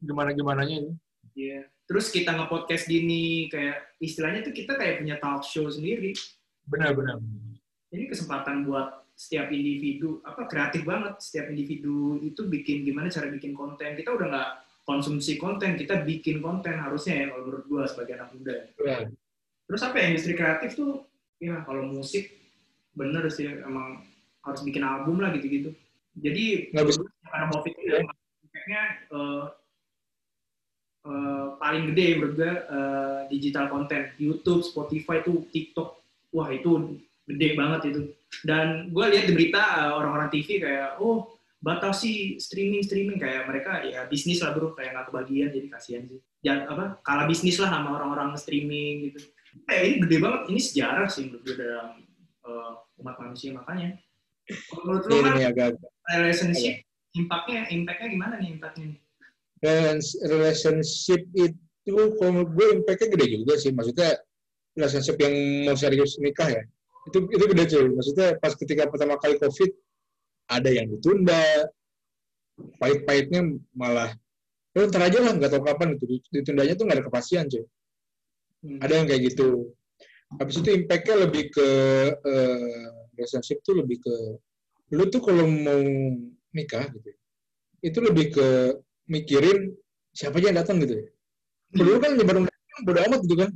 gimana 0.00 0.32
gimananya 0.32 0.80
ini 0.80 0.92
Iya. 1.36 1.68
Terus 1.88 2.08
kita 2.08 2.32
nge-podcast 2.32 2.88
gini 2.88 3.48
kayak 3.52 4.00
istilahnya 4.00 4.40
tuh 4.40 4.56
kita 4.56 4.76
kayak 4.76 5.04
punya 5.04 5.16
talk 5.20 5.44
show 5.44 5.68
sendiri. 5.68 6.16
benar-benar 6.62 7.18
ini 7.92 8.08
kesempatan 8.08 8.64
buat 8.64 9.04
setiap 9.12 9.52
individu 9.52 10.24
apa 10.24 10.48
kreatif 10.48 10.82
banget. 10.88 11.20
Setiap 11.20 11.52
individu 11.52 12.18
itu 12.24 12.48
bikin 12.48 12.82
gimana 12.82 13.12
cara 13.12 13.28
bikin 13.28 13.52
konten. 13.52 13.94
Kita 13.94 14.16
udah 14.16 14.26
nggak 14.32 14.50
konsumsi 14.82 15.38
konten 15.38 15.78
kita 15.78 16.02
bikin 16.02 16.42
konten 16.42 16.74
harusnya 16.74 17.22
ya 17.22 17.24
kalau 17.30 17.42
menurut 17.46 17.64
gua 17.70 17.82
sebagai 17.86 18.18
anak 18.18 18.34
muda. 18.34 18.54
Ya. 18.82 18.98
terus 19.62 19.88
apa 19.88 20.04
ya 20.04 20.12
industri 20.12 20.34
kreatif 20.36 20.74
tuh 20.76 21.06
ya 21.38 21.64
kalau 21.64 21.86
musik 21.86 22.28
bener 22.92 23.24
sih 23.32 23.48
emang 23.48 24.04
harus 24.42 24.60
bikin 24.66 24.82
album 24.82 25.22
lah 25.22 25.30
gitu-gitu. 25.32 25.72
Jadi 26.18 26.74
nggak 26.74 26.86
bisa. 26.90 27.00
karena 27.32 27.46
covid 27.48 27.72
ini 27.78 28.04
impactnya 28.04 28.82
eh, 29.08 29.44
eh, 31.08 31.46
paling 31.56 31.84
gede 31.94 32.06
menurut 32.20 32.34
gue 32.36 32.52
eh, 32.52 33.20
digital 33.32 33.72
konten 33.72 34.12
YouTube 34.20 34.66
Spotify 34.66 35.24
tuh 35.24 35.46
TikTok. 35.48 35.88
Wah 36.32 36.48
itu 36.52 37.00
gede 37.26 37.48
banget 37.54 37.80
itu. 37.94 38.00
Dan 38.42 38.90
gue 38.90 39.04
lihat 39.12 39.24
di 39.30 39.32
berita 39.36 39.62
eh, 39.86 39.92
orang-orang 39.92 40.28
TV 40.32 40.62
kayak 40.62 40.98
oh 40.98 41.38
batasi 41.62 42.36
streaming 42.42 42.82
streaming. 42.82 43.18
Kayak 43.20 43.46
mereka 43.46 43.84
ya 43.86 44.06
bisnis 44.10 44.42
lah 44.42 44.54
bro. 44.56 44.74
Kayak 44.74 44.98
nggak 44.98 45.06
kebagian 45.12 45.48
jadi 45.54 45.68
kasihan 45.70 46.02
sih. 46.08 46.20
Jangan 46.42 46.62
apa 46.74 46.84
kalah 47.06 47.26
bisnis 47.30 47.56
lah 47.62 47.70
sama 47.70 47.94
orang-orang 47.94 48.34
streaming 48.34 49.10
gitu. 49.10 49.20
Eh 49.70 49.80
ini 49.86 49.96
gede 50.02 50.16
banget. 50.18 50.40
Ini 50.50 50.60
sejarah 50.60 51.08
sih 51.08 51.30
menurut 51.30 51.42
gue 51.46 51.56
dalam 51.60 51.88
eh, 52.46 52.70
umat 53.02 53.16
manusia. 53.22 53.50
Makanya 53.54 53.98
menurut 54.82 55.04
lu 55.06 55.22
ini 55.22 55.46
agak 55.46 55.78
relationship 56.10 56.82
impactnya 57.12 57.68
impactnya 57.70 58.08
gimana 58.10 58.34
nih 58.40 58.58
impactnya 58.58 58.84
nih? 58.90 59.00
Relationship 60.26 61.22
itu 61.38 61.94
kalau 62.18 62.42
gue 62.42 62.66
impactnya 62.82 63.08
gede 63.14 63.26
juga 63.38 63.54
sih. 63.54 63.70
Maksudnya 63.70 64.18
relationship 64.74 65.16
yang 65.20 65.34
mau 65.68 65.76
serius 65.78 66.18
nikah 66.18 66.48
ya 66.48 66.64
itu 67.08 67.18
itu 67.30 67.44
gede 67.50 67.64
cuy. 67.70 67.86
Maksudnya 67.96 68.28
pas 68.38 68.52
ketika 68.54 68.86
pertama 68.90 69.18
kali 69.18 69.38
covid 69.40 69.70
ada 70.50 70.70
yang 70.70 70.86
ditunda. 70.90 71.70
Pahit-pahitnya 72.78 73.58
malah 73.72 74.12
oh, 74.76 74.84
ntar 74.86 75.08
aja 75.08 75.18
lah 75.24 75.32
nggak 75.34 75.50
tahu 75.50 75.62
kapan 75.64 75.96
itu 75.96 76.04
ditundanya 76.30 76.76
tuh 76.76 76.84
nggak 76.84 76.98
ada 77.00 77.06
kepastian 77.08 77.46
cuy. 77.48 77.64
Hmm. 78.62 78.78
ada 78.78 78.92
yang 78.94 79.06
kayak 79.10 79.22
gitu. 79.34 79.74
Habis 80.38 80.62
itu 80.62 80.70
impactnya 80.70 81.26
lebih 81.26 81.50
ke 81.50 81.68
eh, 82.14 82.86
relationship 83.18 83.58
tuh 83.66 83.82
lebih 83.82 83.98
ke 83.98 84.14
lu 84.94 85.08
tuh 85.08 85.18
kalau 85.24 85.48
mau 85.48 85.82
nikah 86.52 86.84
gitu 86.92 87.10
itu 87.82 87.98
lebih 87.98 88.30
ke 88.30 88.46
mikirin 89.10 89.74
siapa 90.14 90.38
aja 90.38 90.54
yang 90.54 90.58
datang 90.62 90.78
gitu 90.78 91.02
ya. 91.02 91.06
Dulu 91.74 91.98
kan 91.98 92.14
nyebar 92.14 92.36
undangan 92.38 92.82
bodo 92.86 93.00
amat 93.10 93.20
gitu 93.26 93.36
kan. 93.42 93.50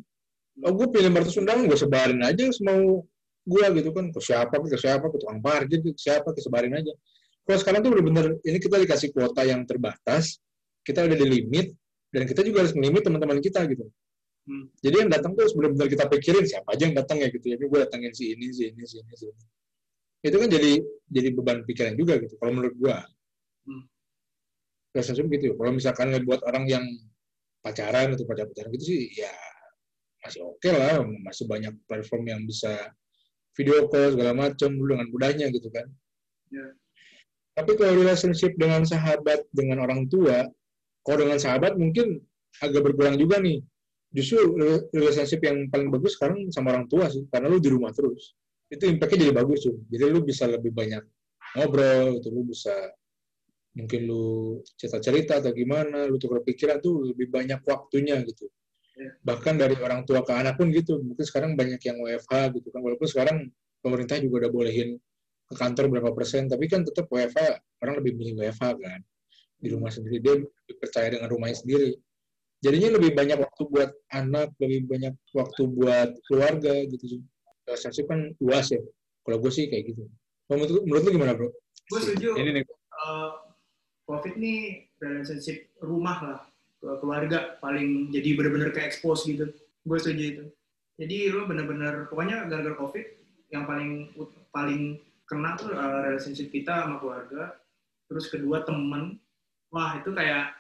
Oh 0.67 0.73
gue 0.73 0.87
pilih 0.91 1.13
500 1.15 1.41
undangan 1.45 1.63
gue 1.71 1.79
sebarin 1.79 2.21
aja 2.27 2.45
semau 2.51 3.07
gue 3.47 3.67
gitu 3.79 3.91
kan 3.95 4.11
ke 4.11 4.21
siapa 4.21 4.55
ke 4.59 4.77
siapa 4.77 5.07
ke 5.07 5.17
tukang 5.23 5.39
parkir 5.39 5.79
ke 5.81 5.95
siapa 5.95 6.29
ke 6.35 6.41
sebarin 6.43 6.75
aja. 6.75 6.93
Kalau 7.47 7.59
sekarang 7.63 7.81
tuh 7.87 7.91
bener-bener 7.95 8.27
ini 8.43 8.59
kita 8.59 8.77
dikasih 8.83 9.15
kuota 9.15 9.47
yang 9.47 9.63
terbatas 9.63 10.43
kita 10.83 11.07
udah 11.07 11.15
di 11.15 11.27
limit 11.27 11.71
dan 12.11 12.27
kita 12.27 12.43
juga 12.43 12.67
harus 12.67 12.75
melimit 12.75 13.07
teman-teman 13.07 13.39
kita 13.39 13.63
gitu. 13.71 13.87
Hmm. 14.47 14.71
jadi 14.79 15.03
yang 15.03 15.11
datang 15.11 15.35
tuh 15.35 15.43
benar-benar 15.59 15.91
kita 15.91 16.07
pikirin 16.07 16.47
siapa 16.47 16.71
aja 16.71 16.87
yang 16.87 16.95
datang 16.95 17.19
ya 17.19 17.27
gitu 17.31 17.47
ya. 17.51 17.55
Ini 17.59 17.67
gue 17.67 17.81
datangin 17.83 18.13
si 18.15 18.35
ini 18.35 18.47
si 18.55 18.71
ini 18.71 18.83
si 18.87 19.03
ini 19.03 19.15
si 19.19 19.27
ini. 19.27 19.45
Itu 20.23 20.37
kan 20.39 20.49
jadi 20.51 20.73
jadi 21.11 21.29
beban 21.35 21.59
pikiran 21.67 21.95
juga 21.99 22.19
gitu 22.23 22.35
kalau 22.39 22.53
menurut 22.55 22.75
gue 22.79 22.95
Hmm. 23.67 23.83
relationship 24.95 25.27
gitu 25.27 25.59
kalau 25.59 25.75
misalkan 25.75 26.15
buat 26.23 26.39
orang 26.47 26.71
yang 26.71 26.87
pacaran 27.67 28.15
atau 28.15 28.23
pacar-pacaran 28.23 28.71
gitu 28.79 28.95
sih 28.95 29.03
ya 29.19 29.35
masih 30.23 30.47
oke 30.47 30.71
lah 30.71 31.03
masih 31.03 31.51
banyak 31.51 31.75
platform 31.91 32.31
yang 32.31 32.41
bisa 32.47 32.71
video 33.57 33.89
call 33.89 34.13
segala 34.15 34.33
macam 34.37 34.71
dulu 34.77 34.95
dengan 34.95 35.09
mudahnya 35.11 35.47
gitu 35.51 35.69
kan 35.73 35.89
Ya. 36.47 36.63
tapi 37.59 37.75
kalau 37.75 37.99
relationship 37.99 38.55
dengan 38.55 38.87
sahabat 38.87 39.43
dengan 39.51 39.83
orang 39.83 40.07
tua 40.07 40.47
kalau 41.03 41.19
dengan 41.27 41.43
sahabat 41.43 41.75
mungkin 41.75 42.23
agak 42.63 42.87
berkurang 42.87 43.19
juga 43.19 43.43
nih 43.43 43.67
justru 44.15 44.55
re- 44.55 44.87
relationship 44.95 45.43
yang 45.43 45.67
paling 45.75 45.91
bagus 45.91 46.15
sekarang 46.15 46.47
sama 46.55 46.71
orang 46.71 46.87
tua 46.87 47.11
sih 47.11 47.27
karena 47.35 47.51
lu 47.51 47.59
di 47.59 47.67
rumah 47.67 47.91
terus 47.91 48.39
itu 48.71 48.87
impactnya 48.87 49.27
jadi 49.27 49.35
bagus 49.35 49.67
tuh 49.67 49.75
jadi 49.91 50.07
lu 50.07 50.23
bisa 50.23 50.47
lebih 50.47 50.71
banyak 50.71 51.03
ngobrol 51.59 52.23
gitu 52.23 52.29
lu 52.31 52.47
bisa 52.47 52.75
mungkin 53.77 54.01
lu 54.09 54.25
cerita-cerita 54.79 55.43
atau 55.43 55.53
gimana 55.53 56.07
lu 56.09 56.17
tukar 56.17 56.41
pikiran 56.47 56.81
tuh 56.81 57.13
lebih 57.13 57.29
banyak 57.29 57.61
waktunya 57.67 58.23
gitu. 58.25 58.49
Bahkan 59.23 59.61
dari 59.61 59.77
orang 59.79 60.03
tua 60.09 60.25
ke 60.25 60.33
anak 60.33 60.57
pun 60.57 60.73
gitu. 60.73 61.01
Mungkin 61.01 61.25
sekarang 61.25 61.51
banyak 61.55 61.81
yang 61.85 62.01
WFH 62.01 62.57
gitu 62.57 62.69
kan. 62.73 62.81
Walaupun 62.81 63.09
sekarang 63.09 63.37
pemerintah 63.85 64.17
juga 64.21 64.47
udah 64.47 64.51
bolehin 64.53 64.97
ke 65.47 65.55
kantor 65.55 65.93
berapa 65.93 66.11
persen. 66.17 66.49
Tapi 66.49 66.65
kan 66.67 66.83
tetap 66.83 67.07
WFH 67.09 67.61
orang 67.85 67.95
lebih 68.01 68.17
milih 68.17 68.35
WFH 68.41 68.65
kan. 68.81 69.01
Di 69.61 69.69
rumah 69.73 69.93
sendiri. 69.93 70.17
Dia 70.21 70.35
lebih 70.41 70.77
percaya 70.81 71.09
dengan 71.13 71.29
rumahnya 71.29 71.57
sendiri. 71.61 71.91
Jadinya 72.65 72.97
lebih 72.97 73.11
banyak 73.13 73.39
waktu 73.39 73.63
buat 73.69 73.91
anak 74.17 74.49
lebih 74.59 74.89
banyak 74.89 75.15
waktu 75.37 75.63
buat 75.71 76.11
keluarga 76.27 76.75
gitu. 76.89 77.21
Sih 77.69 78.05
kan 78.09 78.33
luas 78.41 78.73
ya. 78.73 78.81
Kalau 79.23 79.37
gue 79.43 79.53
sih 79.53 79.69
kayak 79.69 79.93
gitu. 79.93 80.09
Menurut, 80.47 80.83
menurut 80.87 81.03
lu 81.05 81.11
gimana 81.11 81.33
bro? 81.35 81.51
Gue 81.87 82.01
setuju. 82.03 82.39
ini 82.39 82.63
nih 82.63 82.65
Eh, 82.97 83.31
COVID 84.09 84.35
nih 84.41 84.89
relationship 85.03 85.69
rumah 85.85 86.19
lah 86.25 86.41
keluarga 87.03 87.59
paling 87.59 88.15
jadi 88.15 88.39
bener-bener 88.39 88.71
ke 88.71 88.81
expose 88.87 89.27
gitu. 89.27 89.51
Gue 89.83 89.99
setuju 89.99 90.23
itu. 90.23 90.45
Jadi 90.97 91.17
lo 91.35 91.45
bener-bener 91.45 92.09
pokoknya 92.09 92.47
gara-gara 92.49 92.77
COVID 92.79 93.07
yang 93.53 93.65
paling 93.69 93.91
paling 94.55 95.03
kena 95.27 95.59
tuh 95.59 95.75
eh, 95.75 96.01
relationship 96.11 96.49
kita 96.55 96.87
sama 96.87 97.03
keluarga. 97.03 97.59
Terus 98.07 98.31
kedua 98.31 98.63
temen. 98.63 99.19
Wah 99.75 99.99
itu 99.99 100.15
kayak 100.15 100.55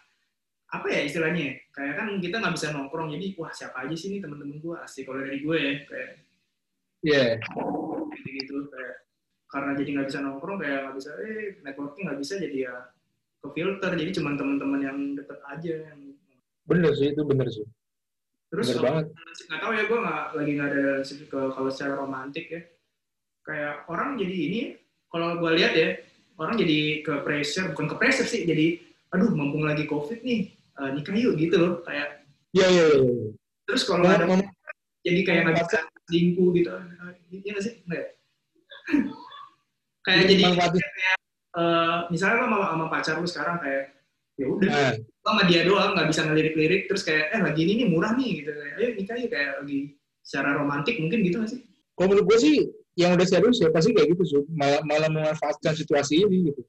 apa 0.67 0.87
ya 0.91 1.01
istilahnya 1.07 1.43
ya? 1.51 1.55
Kayak 1.71 1.95
kan 2.03 2.09
kita 2.19 2.37
nggak 2.43 2.55
bisa 2.59 2.75
nongkrong 2.75 3.15
jadi 3.15 3.27
wah 3.39 3.53
siapa 3.55 3.87
aja 3.87 3.95
sih 3.95 4.11
nih 4.11 4.21
temen-temen 4.21 4.59
gue 4.59 4.75
asik 4.83 5.07
kalau 5.07 5.23
dari 5.23 5.39
gue 5.41 5.57
ya 5.57 5.75
kayak 5.87 6.11
Iya, 7.07 7.39
gitu 7.39 8.29
gitu 8.35 8.55
kayak 8.73 8.97
karena 9.47 9.79
jadi 9.79 9.91
nggak 9.95 10.09
bisa 10.11 10.19
nongkrong 10.27 10.59
kayak 10.59 10.79
nggak 10.83 10.97
bisa 10.99 11.11
eh 11.23 11.45
networking 11.63 12.05
nggak 12.11 12.19
bisa 12.19 12.35
jadi 12.43 12.59
ya 12.67 12.75
ke 13.39 13.49
filter 13.55 13.91
jadi 13.95 14.11
cuma 14.17 14.35
teman-teman 14.35 14.81
yang 14.83 14.99
deket 15.15 15.39
aja 15.47 15.75
yang 15.93 16.01
bener 16.67 16.93
sih 16.95 17.15
itu 17.15 17.23
bener 17.23 17.49
sih. 17.49 17.67
Terus 18.51 18.67
bener 18.75 18.83
banget. 18.83 19.07
nggak 19.47 19.61
tahu 19.63 19.73
ya 19.75 19.83
gue 19.87 19.99
nggak 20.03 20.23
lagi 20.35 20.51
nggak 20.59 20.69
ada 20.71 20.85
ke 21.07 21.39
kalau 21.55 21.71
secara 21.71 21.95
romantik 21.99 22.47
ya. 22.51 22.63
Kayak 23.47 23.75
orang 23.87 24.19
jadi 24.19 24.37
ini 24.51 24.61
kalau 25.07 25.39
gue 25.39 25.51
lihat 25.55 25.73
ya 25.79 25.89
orang 26.37 26.59
jadi 26.59 27.07
ke 27.07 27.13
pressure 27.23 27.71
bukan 27.73 27.87
ke 27.91 27.97
pressure 27.97 28.29
sih 28.29 28.43
jadi 28.45 28.83
aduh 29.15 29.31
mumpung 29.33 29.65
lagi 29.65 29.87
covid 29.87 30.21
nih 30.21 30.51
eh, 30.53 30.91
nikah 30.93 31.15
yuk 31.15 31.39
gitu 31.39 31.57
loh 31.57 31.73
kayak 31.87 32.27
iya 32.53 32.67
iya 32.69 32.85
iya 32.91 32.99
iya. 33.07 33.29
terus 33.71 33.87
kalau 33.87 34.03
ada 34.03 34.27
Mem- 34.27 34.51
jadi 35.07 35.21
kayak 35.23 35.41
nggak 35.47 35.57
bisa 35.63 35.79
selingkuh 36.11 36.49
gitu. 36.59 36.71
Iya 37.31 37.51
nggak 37.55 37.65
sih? 37.65 37.75
Nggak 37.87 38.01
ya? 38.03 38.09
kayak 40.07 40.23
jadi 40.31 40.43
manfaatin 40.51 40.83
eh, 41.57 41.99
misalnya 42.11 42.37
lo 42.43 42.47
sama, 42.51 42.59
sama 42.75 42.87
pacar 42.91 43.15
lu 43.23 43.29
sekarang 43.31 43.57
kayak 43.63 43.85
ya 44.37 44.47
udah. 44.51 44.69
Nah, 44.69 44.95
sama 45.27 45.43
dia 45.51 45.67
doang 45.67 45.99
nggak 45.99 46.07
bisa 46.07 46.23
ngelirik-lirik 46.23 46.87
terus 46.87 47.03
kayak 47.03 47.35
eh 47.35 47.43
lagi 47.43 47.67
ini 47.67 47.83
nih 47.83 47.89
murah 47.91 48.15
nih 48.15 48.31
gitu 48.47 48.51
kayak 48.55 48.75
ayo 48.79 48.89
nikah 48.95 49.17
ya 49.19 49.27
kayak 49.27 49.51
lagi 49.59 49.79
secara 50.23 50.49
romantik 50.55 50.95
mungkin 51.03 51.19
gitu 51.27 51.37
nggak 51.43 51.51
sih 51.51 51.61
Kalau 51.97 52.13
menurut 52.13 52.27
gue 52.29 52.39
sih 52.39 52.57
yang 52.97 53.13
udah 53.13 53.27
serius 53.29 53.61
ya 53.61 53.69
pasti 53.69 53.93
kayak 53.93 54.09
gitu 54.17 54.25
sih. 54.25 54.43
Malah, 54.57 54.81
malah 54.89 55.09
memanfaatkan 55.13 55.77
situasi 55.77 56.25
ini 56.25 56.53
gitu. 56.53 56.61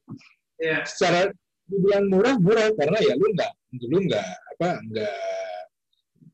Iya. 0.60 0.84
Secara 0.84 1.32
dibilang 1.67 2.12
murah 2.12 2.36
murah 2.39 2.67
karena 2.76 3.00
ya 3.04 3.13
lu 3.15 3.28
nggak 3.32 3.52
lu 3.91 4.00
nggak 4.08 4.28
apa 4.56 4.70
nggak 4.88 5.15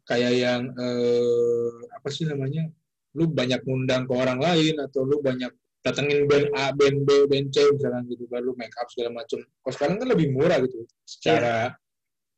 kayak 0.05 0.33
yang 0.37 0.61
eh, 0.77 1.73
apa 1.89 2.07
sih 2.13 2.29
namanya 2.29 2.69
lu 3.17 3.29
banyak 3.29 3.61
ngundang 3.65 4.05
ke 4.05 4.13
orang 4.13 4.37
lain 4.41 4.77
atau 4.77 5.05
lu 5.05 5.21
banyak 5.21 5.49
datengin 5.81 6.25
band 6.29 6.49
A, 6.53 6.73
band 6.73 7.05
B, 7.05 7.09
band 7.29 7.49
C 7.53 7.65
misalnya 7.73 8.01
gitu 8.09 8.25
baru 8.29 8.53
make 8.57 8.73
up 8.77 8.89
segala 8.89 9.21
macam. 9.21 9.41
Kalau 9.41 9.73
sekarang 9.73 9.95
kan 10.01 10.07
lebih 10.09 10.27
murah 10.33 10.57
gitu. 10.61 10.85
Secara 11.05 11.73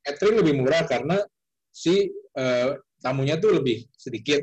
catering 0.06 0.38
lebih 0.46 0.54
murah 0.62 0.86
karena 0.86 1.18
si 1.74 2.08
eh, 2.13 2.70
tamunya 3.02 3.41
tuh 3.41 3.58
lebih 3.58 3.89
sedikit. 3.98 4.39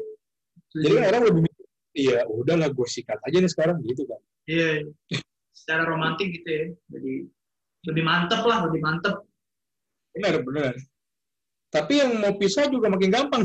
Jadi 0.75 0.95
kan 0.99 1.05
orang 1.15 1.23
lebih 1.31 1.41
mikir, 1.47 1.65
iya 1.95 2.19
udahlah 2.27 2.69
gue 2.73 2.89
sikat 2.89 3.21
aja 3.23 3.37
nih 3.39 3.53
sekarang 3.53 3.79
gitu 3.87 4.03
kan. 4.05 4.21
Iya. 4.51 4.91
Secara 5.55 5.87
romantis 5.87 6.27
gitu 6.29 6.49
ya. 6.49 6.67
Jadi 6.91 7.13
lebih 7.87 8.03
mantep 8.03 8.43
lah, 8.43 8.67
lebih 8.67 8.81
mantep. 8.83 9.15
Benar, 10.13 10.43
benar. 10.43 10.73
Tapi 11.73 11.93
yang 12.05 12.21
mau 12.21 12.37
pisah 12.37 12.69
juga 12.69 12.93
makin 12.93 13.09
gampang. 13.09 13.43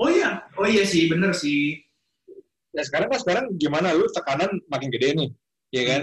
Oh 0.00 0.08
iya, 0.08 0.48
oh 0.56 0.64
iya 0.64 0.80
sih, 0.88 1.12
bener 1.12 1.36
sih. 1.36 1.76
ya 2.70 2.86
sekarang 2.86 3.10
kan 3.10 3.20
sekarang 3.20 3.44
gimana 3.58 3.92
lu 3.92 4.06
tekanan 4.14 4.48
makin 4.70 4.88
gede 4.94 5.12
nih, 5.12 5.30
ya 5.74 5.82
kan? 5.84 6.02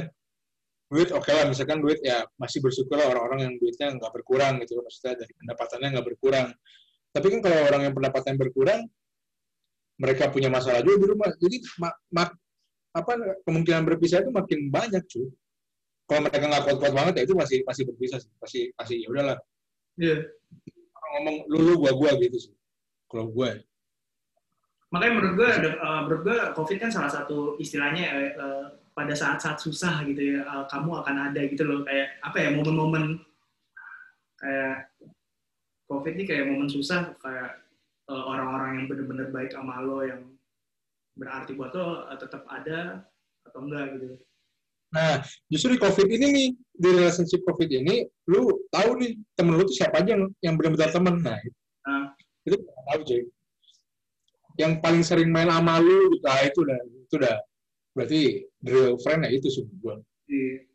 Duit 0.87 1.11
oke 1.11 1.27
lah, 1.27 1.45
misalkan 1.51 1.83
duit 1.83 1.99
ya 1.99 2.23
masih 2.39 2.63
bersyukur 2.63 2.95
lah 2.95 3.11
orang-orang 3.11 3.39
yang 3.51 3.53
duitnya 3.59 3.91
nggak 3.99 4.11
berkurang 4.15 4.63
gitu, 4.63 4.79
maksudnya 4.79 5.19
dari 5.19 5.33
pendapatannya 5.35 5.87
nggak 5.99 6.07
berkurang. 6.07 6.47
Tapi 7.11 7.27
kan 7.27 7.39
kalau 7.43 7.59
orang 7.67 7.81
yang 7.87 7.93
pendapatannya 7.93 8.39
berkurang, 8.39 8.79
mereka 9.99 10.31
punya 10.31 10.47
masalah 10.47 10.79
juga 10.85 10.97
di 11.03 11.07
rumah. 11.11 11.29
Jadi 11.35 11.57
ma- 11.83 11.99
ma- 12.13 12.35
apa 12.95 13.11
kemungkinan 13.43 13.83
berpisah 13.83 14.23
itu 14.23 14.31
makin 14.31 14.71
banyak 14.71 15.03
cuy. 15.11 15.27
Kalau 16.07 16.23
mereka 16.23 16.39
nggak 16.39 16.63
kuat-kuat 16.63 16.93
banget 16.95 17.13
ya 17.19 17.23
itu 17.27 17.35
masih 17.35 17.57
masih 17.67 17.83
berpisah 17.83 18.19
sih, 18.23 18.31
masih 18.39 18.63
masih 18.79 18.95
ya 19.03 19.07
udahlah. 19.11 19.37
Iya. 19.99 20.17
Orang 20.95 21.11
ngomong 21.19 21.35
lu 21.51 21.57
lu 21.67 21.73
gua 21.83 21.91
gua 21.91 22.11
gitu 22.15 22.37
sih. 22.39 22.53
Kalau 23.07 23.31
gue 23.31 23.63
Makanya 24.87 25.13
menurut 25.19 25.33
gue, 25.35 25.47
ada, 25.51 25.69
eh, 25.75 25.99
menurut 26.07 26.21
gue 26.23 26.37
COVID 26.55 26.77
kan 26.79 26.91
salah 26.91 27.11
satu 27.11 27.59
istilahnya 27.59 28.03
eh, 28.39 28.67
pada 28.97 29.13
saat-saat 29.13 29.61
susah 29.61 30.01
gitu 30.09 30.33
ya, 30.33 30.41
eh, 30.41 30.65
kamu 30.73 31.05
akan 31.05 31.15
ada 31.29 31.41
gitu 31.45 31.61
loh. 31.61 31.85
Kayak 31.85 32.17
apa 32.25 32.37
ya, 32.41 32.49
momen-momen 32.49 33.21
kayak 34.41 34.89
COVID 35.85 36.13
ini 36.17 36.25
kayak 36.25 36.49
momen 36.49 36.65
susah, 36.65 37.13
kayak 37.21 37.61
eh, 38.09 38.23
orang-orang 38.25 38.81
yang 38.81 38.85
bener-bener 38.89 39.29
baik 39.29 39.53
sama 39.53 39.85
lo, 39.85 40.01
yang 40.01 40.33
berarti 41.13 41.53
buat 41.53 41.77
lo 41.77 42.09
eh, 42.09 42.17
tetap 42.17 42.49
ada 42.49 43.05
atau 43.45 43.59
enggak 43.61 43.85
gitu. 44.01 44.17
Nah, 44.87 45.19
justru 45.51 45.75
di 45.75 45.79
COVID 45.83 46.07
ini 46.07 46.27
nih, 46.31 46.47
di 46.55 46.89
relationship 46.95 47.43
COVID 47.43 47.69
ini, 47.69 48.07
lu 48.31 48.65
tahu 48.71 48.97
nih 49.03 49.19
temen 49.35 49.59
lu 49.59 49.67
tuh 49.67 49.75
siapa 49.75 49.99
aja 49.99 50.15
yang, 50.15 50.31
yang 50.39 50.55
benar-benar 50.55 50.89
temen. 50.89 51.21
Nah, 51.21 51.37
itu, 51.43 51.57
Nah. 51.87 52.05
itu 52.47 52.55
tahu 52.63 52.99
cuy. 53.03 53.21
Yang 54.57 54.73
paling 54.81 55.03
sering 55.03 55.29
main 55.29 55.51
sama 55.51 55.83
lu, 55.83 56.15
gitu, 56.15 56.23
nah, 56.23 56.39
itu 56.39 56.59
udah, 56.63 56.79
itu 56.81 57.15
udah, 57.19 57.37
berarti 57.95 58.21
the 58.67 58.73
real 58.75 58.97
friend 58.99 59.23
ya 59.23 59.31
itu 59.31 59.47
sih 59.47 59.63
gue. 59.63 59.95
Iya. 60.27 60.67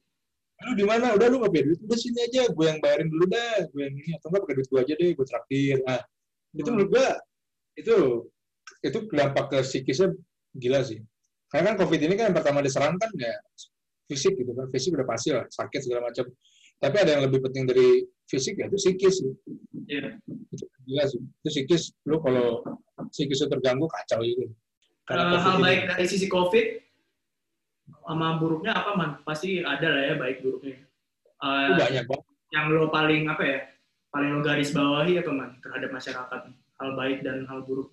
Lu 0.63 0.73
di 0.79 0.85
mana? 0.87 1.13
Udah 1.19 1.27
lu 1.29 1.43
nggak 1.43 1.53
punya 1.53 1.65
duit, 1.69 1.81
udah 1.83 1.99
sini 1.99 2.19
aja, 2.23 2.43
gue 2.49 2.65
yang 2.65 2.79
bayarin 2.79 3.11
dulu 3.11 3.25
dah, 3.29 3.67
gue 3.67 3.81
yang 3.83 3.95
ini 3.99 4.11
atau 4.17 4.27
enggak 4.31 4.43
pakai 4.47 4.57
duit 4.57 4.69
gue 4.71 4.81
aja 4.81 4.95
deh, 4.95 5.11
gue 5.13 5.27
traktir. 5.27 5.77
Nah, 5.83 6.01
itu 6.55 6.69
Hmm. 6.71 6.75
menurut 6.79 6.91
gue 6.95 7.07
itu 7.73 7.97
itu 8.83 8.99
dampak 9.11 9.45
ke 9.51 9.59
psikisnya 9.67 10.09
gila 10.55 10.81
sih. 10.87 11.03
Karena 11.51 11.75
kan 11.75 11.77
COVID 11.85 12.01
ini 12.01 12.15
kan 12.17 12.25
yang 12.33 12.37
pertama 12.37 12.65
diserang 12.65 12.97
kan 12.97 13.11
ya 13.19 13.35
fisik 14.09 14.39
gitu 14.39 14.53
kan, 14.57 14.67
fisik 14.73 14.95
udah 14.97 15.07
pasti 15.09 15.29
lah, 15.35 15.45
sakit 15.51 15.81
segala 15.85 16.09
macam. 16.09 16.25
Tapi 16.83 16.97
ada 16.99 17.11
yang 17.15 17.23
lebih 17.27 17.43
penting 17.47 17.65
dari 17.67 18.03
fisik 18.27 18.59
ya 18.59 18.67
itu 18.71 18.79
psikis 18.79 19.15
sih. 19.21 19.33
Iya. 19.91 20.19
Itu 20.51 20.65
gila 20.87 21.05
sih. 21.11 21.21
Itu 21.21 21.49
psikis, 21.51 21.83
lu 22.07 22.23
kalau 22.23 22.63
psikisnya 23.11 23.51
terganggu 23.51 23.87
kacau 23.91 24.23
gitu. 24.23 24.47
Eh, 25.11 25.39
hal 25.43 25.59
baik 25.59 25.91
dari 25.91 26.07
sisi 26.07 26.31
COVID 26.31 26.67
sama 28.07 28.39
buruknya 28.39 28.73
apa 28.75 28.91
man? 28.99 29.11
Pasti 29.23 29.63
ada 29.63 29.87
lah 29.87 30.03
ya 30.13 30.15
baik 30.19 30.43
buruknya. 30.43 30.77
Itu 31.43 31.73
banyak 31.79 32.05
banget. 32.07 32.27
yang 32.53 32.69
lo 32.69 32.93
paling 32.93 33.23
apa 33.33 33.43
ya? 33.43 33.59
Paling 34.13 34.31
lo 34.37 34.41
garis 34.45 34.71
bawahi 34.77 35.19
apa 35.19 35.33
man 35.33 35.51
terhadap 35.65 35.91
masyarakat? 35.91 36.41
Hal 36.53 36.91
baik 36.99 37.25
dan 37.25 37.49
hal 37.49 37.65
buruk. 37.65 37.91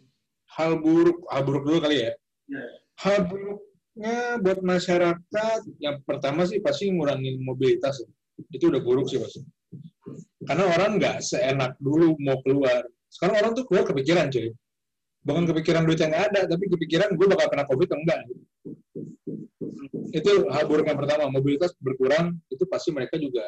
Hal 0.57 0.81
buruk, 0.81 1.23
hal 1.29 1.41
buruk 1.45 1.63
dulu 1.63 1.79
kali 1.79 2.09
ya. 2.09 2.11
Ya. 2.49 2.63
Hal 2.99 3.29
buruknya 3.29 4.17
buat 4.41 4.59
masyarakat, 4.65 5.61
yang 5.77 6.01
pertama 6.03 6.43
sih 6.49 6.59
pasti 6.59 6.89
ngurangin 6.89 7.39
mobilitas. 7.39 8.01
Itu 8.49 8.73
udah 8.73 8.81
buruk 8.81 9.07
sih 9.07 9.21
pasti. 9.21 9.45
Karena 10.43 10.65
orang 10.73 10.97
nggak 10.97 11.21
seenak 11.21 11.77
dulu 11.77 12.17
mau 12.17 12.41
keluar. 12.41 12.81
Sekarang 13.09 13.35
orang 13.41 13.51
tuh 13.53 13.65
keluar 13.69 13.85
kepikiran, 13.85 14.33
cuy. 14.33 14.49
Bukan 15.21 15.43
kepikiran 15.45 15.83
duit 15.85 15.99
yang 16.01 16.15
ada, 16.15 16.47
tapi 16.47 16.65
kepikiran 16.65 17.13
gue 17.13 17.27
bakal 17.29 17.47
kena 17.51 17.65
COVID 17.69 17.87
atau 17.91 17.99
enggak. 18.01 18.19
Itu 20.13 20.49
hal 20.49 20.65
buruk 20.65 20.89
yang 20.89 20.99
pertama, 20.99 21.29
mobilitas 21.29 21.73
berkurang, 21.79 22.37
itu 22.49 22.63
pasti 22.65 22.89
mereka 22.89 23.15
juga 23.17 23.45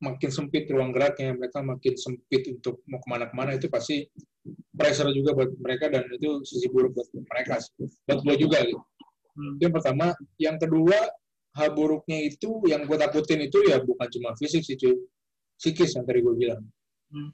makin 0.00 0.30
sempit 0.32 0.64
ruang 0.72 0.96
geraknya, 0.96 1.36
mereka 1.36 1.60
makin 1.60 1.94
sempit 1.94 2.48
untuk 2.48 2.80
mau 2.88 2.98
ke 2.98 3.08
mana-kemana, 3.08 3.56
itu 3.60 3.68
pasti 3.68 4.08
pressure 4.72 5.12
juga 5.12 5.36
buat 5.36 5.50
mereka, 5.60 5.92
dan 5.92 6.08
itu 6.08 6.40
sisi 6.48 6.66
buruk 6.72 6.96
buat 6.96 7.08
mereka, 7.12 7.60
buat 8.08 8.20
gue 8.24 8.36
juga 8.40 8.64
gitu. 8.64 8.80
Hmm. 9.36 9.56
Itu 9.56 9.62
yang 9.68 9.74
pertama. 9.76 10.06
Yang 10.40 10.56
kedua, 10.66 10.98
hal 11.58 11.68
buruknya 11.74 12.18
itu 12.30 12.62
yang 12.66 12.86
gue 12.86 12.96
takutin 12.98 13.42
itu 13.42 13.58
ya 13.66 13.82
bukan 13.82 14.06
cuma 14.10 14.34
fisik 14.38 14.62
sih 14.62 14.78
cuy. 14.78 14.94
Psikis 15.60 15.92
yang 15.98 16.04
tadi 16.08 16.24
gue 16.24 16.34
bilang. 16.34 16.62
Hmm. 17.12 17.30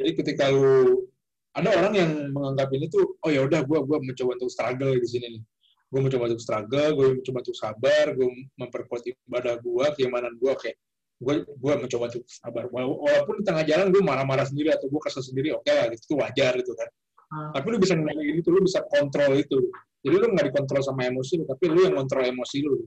Jadi 0.00 0.10
ketika 0.16 0.48
lu 0.48 1.04
ada 1.52 1.70
orang 1.76 1.94
yang 1.98 2.10
menganggap 2.30 2.70
ini 2.72 2.86
tuh 2.88 3.18
oh 3.20 3.30
ya 3.30 3.42
udah 3.42 3.66
gue 3.66 3.78
gua 3.82 3.98
mencoba 3.98 4.38
untuk 4.38 4.48
struggle 4.48 4.96
di 4.96 5.08
sini 5.08 5.26
nih. 5.36 5.42
Gue 5.90 6.00
mencoba 6.00 6.30
untuk 6.30 6.38
struggle, 6.38 6.90
gue 6.94 7.06
mencoba 7.18 7.38
untuk 7.42 7.56
sabar, 7.58 8.06
gue 8.14 8.28
memperkuat 8.54 9.02
ibadah 9.26 9.58
gue, 9.58 9.86
keimanan 9.98 10.38
gue 10.38 10.50
oke. 10.50 10.70
Gue 11.18 11.42
gue 11.42 11.72
mencoba 11.76 12.04
untuk 12.14 12.24
sabar. 12.30 12.64
Wala- 12.70 12.94
Walaupun 12.94 13.42
di 13.42 13.44
tengah 13.44 13.64
jalan 13.66 13.90
gue 13.90 13.98
marah-marah 13.98 14.46
sendiri 14.46 14.70
atau 14.70 14.86
gue 14.86 15.00
kesel 15.02 15.26
sendiri, 15.26 15.50
oke 15.50 15.66
lah, 15.66 15.90
itu 15.90 16.14
wajar 16.14 16.54
gitu 16.56 16.72
kan. 16.78 16.88
Ah. 17.30 17.50
Tapi 17.58 17.66
lu 17.74 17.78
bisa 17.82 17.98
ngendaliin 17.98 18.38
itu, 18.38 18.48
lu 18.54 18.62
bisa 18.62 18.86
kontrol 18.86 19.34
itu. 19.34 19.58
Jadi 20.00 20.14
lu 20.16 20.26
nggak 20.32 20.46
dikontrol 20.54 20.80
sama 20.80 21.10
emosi 21.10 21.42
lu, 21.42 21.44
tapi 21.44 21.64
lu 21.68 21.80
yang 21.84 21.94
kontrol 21.98 22.22
emosi 22.22 22.58
lu. 22.62 22.86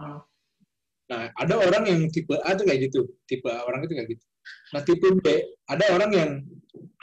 Ah. 0.00 0.24
Nah, 1.12 1.28
ada 1.36 1.54
orang 1.60 1.84
yang 1.84 2.00
tipe 2.08 2.32
A 2.40 2.56
tuh 2.56 2.64
kayak 2.64 2.88
gitu. 2.88 3.04
Tipe 3.28 3.44
A 3.52 3.68
orang 3.68 3.84
itu 3.84 3.92
kayak 3.92 4.08
gitu. 4.16 4.24
Nah, 4.72 4.80
tipe 4.80 5.04
B, 5.20 5.26
ada 5.68 5.84
orang 5.92 6.10
yang 6.16 6.30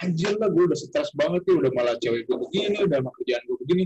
anjir 0.01 0.33
lah 0.41 0.49
gue 0.49 0.63
udah 0.65 0.75
stres 0.75 1.13
banget 1.13 1.45
tuh, 1.45 1.61
udah 1.61 1.69
malah 1.77 1.93
cewek 2.01 2.25
gue 2.25 2.37
begini, 2.49 2.81
udah 2.81 2.97
sama 2.97 3.11
kerjaan 3.21 3.41
gue 3.45 3.57
begini. 3.63 3.83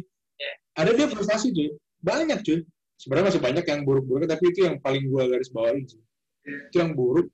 Ada 0.73 0.91
dia 0.97 1.07
frustasi 1.09 1.53
cuy. 1.53 1.69
Banyak 2.01 2.39
cuy. 2.41 2.59
Sebenarnya 2.97 3.35
masih 3.35 3.41
banyak 3.43 3.65
yang 3.67 3.81
buruk-buruk, 3.83 4.27
tapi 4.29 4.43
itu 4.53 4.63
yang 4.63 4.79
paling 4.79 5.03
gue 5.09 5.23
garis 5.27 5.51
bawain 5.51 5.83
sih. 5.83 5.99
Itu 6.45 6.75
yang 6.79 6.95
buruk. 6.95 7.27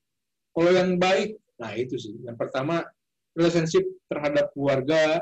Kalau 0.56 0.72
yang 0.74 0.98
baik, 0.98 1.38
nah 1.62 1.78
itu 1.78 1.96
sih. 2.00 2.16
Yang 2.26 2.38
pertama, 2.42 2.82
relationship 3.38 3.86
terhadap 4.10 4.50
keluarga, 4.58 5.22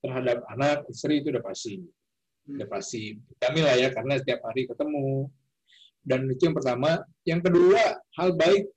terhadap 0.00 0.40
anak, 0.48 0.88
istri 0.88 1.20
itu 1.20 1.30
udah 1.34 1.44
pasti 1.44 1.84
udah 2.44 2.68
pasti 2.68 3.16
kami 3.40 3.64
lah 3.64 3.72
ya 3.72 3.88
karena 3.88 4.20
setiap 4.20 4.44
hari 4.44 4.68
ketemu 4.68 5.32
dan 6.04 6.28
itu 6.28 6.42
yang 6.44 6.56
pertama 6.56 7.00
yang 7.24 7.40
kedua 7.40 8.04
hal 8.20 8.36
baik 8.36 8.68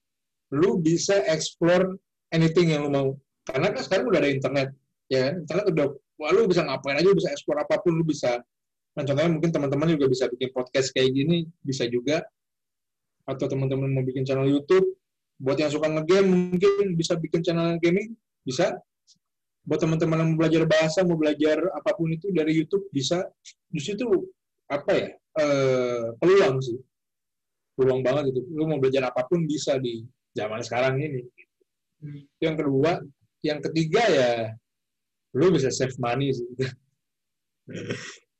lu 0.56 0.80
bisa 0.80 1.20
explore 1.28 2.00
anything 2.32 2.72
yang 2.72 2.88
lu 2.88 2.92
mau 2.92 3.10
karena 3.44 3.76
kan 3.76 3.84
sekarang 3.84 4.08
udah 4.08 4.20
ada 4.24 4.32
internet 4.32 4.68
ya 5.12 5.20
kan? 5.28 5.36
internet 5.44 5.66
udah 5.76 5.88
wah 6.18 6.34
lu 6.34 6.50
bisa 6.50 6.66
ngapain 6.66 6.98
aja 6.98 7.08
lu 7.08 7.18
bisa 7.18 7.30
explore 7.32 7.62
apa 7.62 7.78
pun 7.80 7.94
lu 7.94 8.04
bisa. 8.04 8.42
Nah 8.98 9.04
contohnya 9.06 9.30
mungkin 9.30 9.54
teman-teman 9.54 9.94
juga 9.94 10.06
bisa 10.10 10.26
bikin 10.28 10.50
podcast 10.52 10.90
kayak 10.92 11.14
gini 11.14 11.46
bisa 11.62 11.86
juga. 11.86 12.26
Atau 13.28 13.46
teman-teman 13.46 13.92
mau 13.92 14.04
bikin 14.04 14.26
channel 14.26 14.50
YouTube 14.50 14.98
buat 15.38 15.60
yang 15.62 15.70
suka 15.70 15.86
ngegame 15.86 16.26
mungkin 16.26 16.98
bisa 16.98 17.14
bikin 17.16 17.46
channel 17.46 17.78
gaming 17.78 18.18
bisa. 18.42 18.74
Buat 19.68 19.84
teman-teman 19.84 20.18
yang 20.24 20.30
mau 20.34 20.38
belajar 20.42 20.64
bahasa 20.64 21.04
mau 21.04 21.20
belajar 21.20 21.60
apa 21.76 21.92
pun 21.94 22.10
itu 22.10 22.32
dari 22.34 22.56
YouTube 22.58 22.88
bisa. 22.90 23.28
Justru 23.70 24.00
itu 24.00 24.08
apa 24.68 24.92
ya 24.96 25.10
eh, 25.14 26.06
peluang 26.18 26.58
sih. 26.64 26.80
Peluang 27.78 28.02
banget 28.02 28.34
itu. 28.34 28.42
Lu 28.50 28.66
mau 28.66 28.82
belajar 28.82 29.14
apa 29.14 29.28
pun 29.28 29.46
bisa 29.46 29.78
di 29.78 30.02
zaman 30.34 30.64
sekarang 30.66 30.98
ini. 30.98 31.22
Hmm. 32.02 32.26
Itu 32.26 32.44
yang 32.48 32.58
kedua 32.58 32.92
yang 33.46 33.60
ketiga 33.62 34.04
ya 34.10 34.32
lu 35.36 35.52
bisa 35.52 35.68
save 35.74 35.96
money 36.00 36.32
sih. 36.32 36.48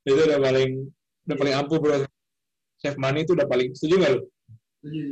Itu 0.08 0.22
udah 0.24 0.40
paling 0.40 0.88
udah 1.28 1.38
paling 1.38 1.56
ampuh 1.58 1.78
bro. 1.84 1.98
Save 2.80 3.00
money 3.02 3.28
itu 3.28 3.36
udah 3.36 3.48
paling 3.50 3.74
setuju 3.76 3.96
nggak 4.00 4.12
lu? 4.16 4.22
Setuju. 4.84 5.04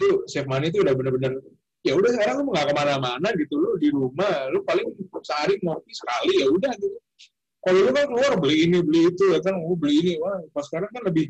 itu 0.00 0.08
save 0.32 0.48
money 0.48 0.72
itu 0.72 0.80
udah 0.80 0.96
bener-bener 0.96 1.36
ya 1.84 1.92
udah 1.92 2.08
sekarang 2.08 2.40
lu 2.40 2.52
nggak 2.56 2.72
ke 2.72 2.74
mana-mana 2.76 3.28
gitu 3.36 3.52
lu 3.60 3.76
di 3.76 3.92
rumah 3.92 4.48
lu 4.48 4.64
paling 4.64 4.88
sehari 5.20 5.60
ngopi 5.60 5.92
sekali 5.92 6.40
ya 6.40 6.48
udah 6.48 6.72
gitu. 6.80 6.98
Kalau 7.60 7.78
lu 7.84 7.92
kan 7.92 8.08
keluar 8.08 8.32
beli 8.40 8.64
ini 8.64 8.80
beli 8.80 9.12
itu 9.12 9.36
ya 9.36 9.44
kan 9.44 9.60
oh, 9.60 9.76
beli 9.76 10.00
ini. 10.00 10.12
Wah 10.20 10.40
pas 10.56 10.64
sekarang 10.64 10.88
kan 10.92 11.04
lebih 11.04 11.28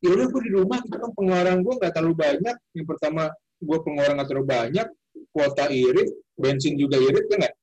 ya 0.00 0.08
udah 0.12 0.26
gue 0.32 0.42
di 0.48 0.52
rumah 0.56 0.78
gitu 0.84 0.96
kan 0.96 1.10
pengeluaran 1.12 1.60
gue 1.60 1.74
nggak 1.76 1.92
terlalu 1.92 2.14
banyak. 2.16 2.56
Yang 2.72 2.86
pertama 2.88 3.22
gue 3.60 3.78
pengeluaran 3.84 4.14
nggak 4.16 4.28
terlalu 4.32 4.48
banyak 4.48 4.88
kuota 5.36 5.68
irit 5.68 6.08
bensin 6.36 6.76
juga 6.80 6.96
irit 7.00 7.24
ya 7.28 7.36
nggak 7.44 7.54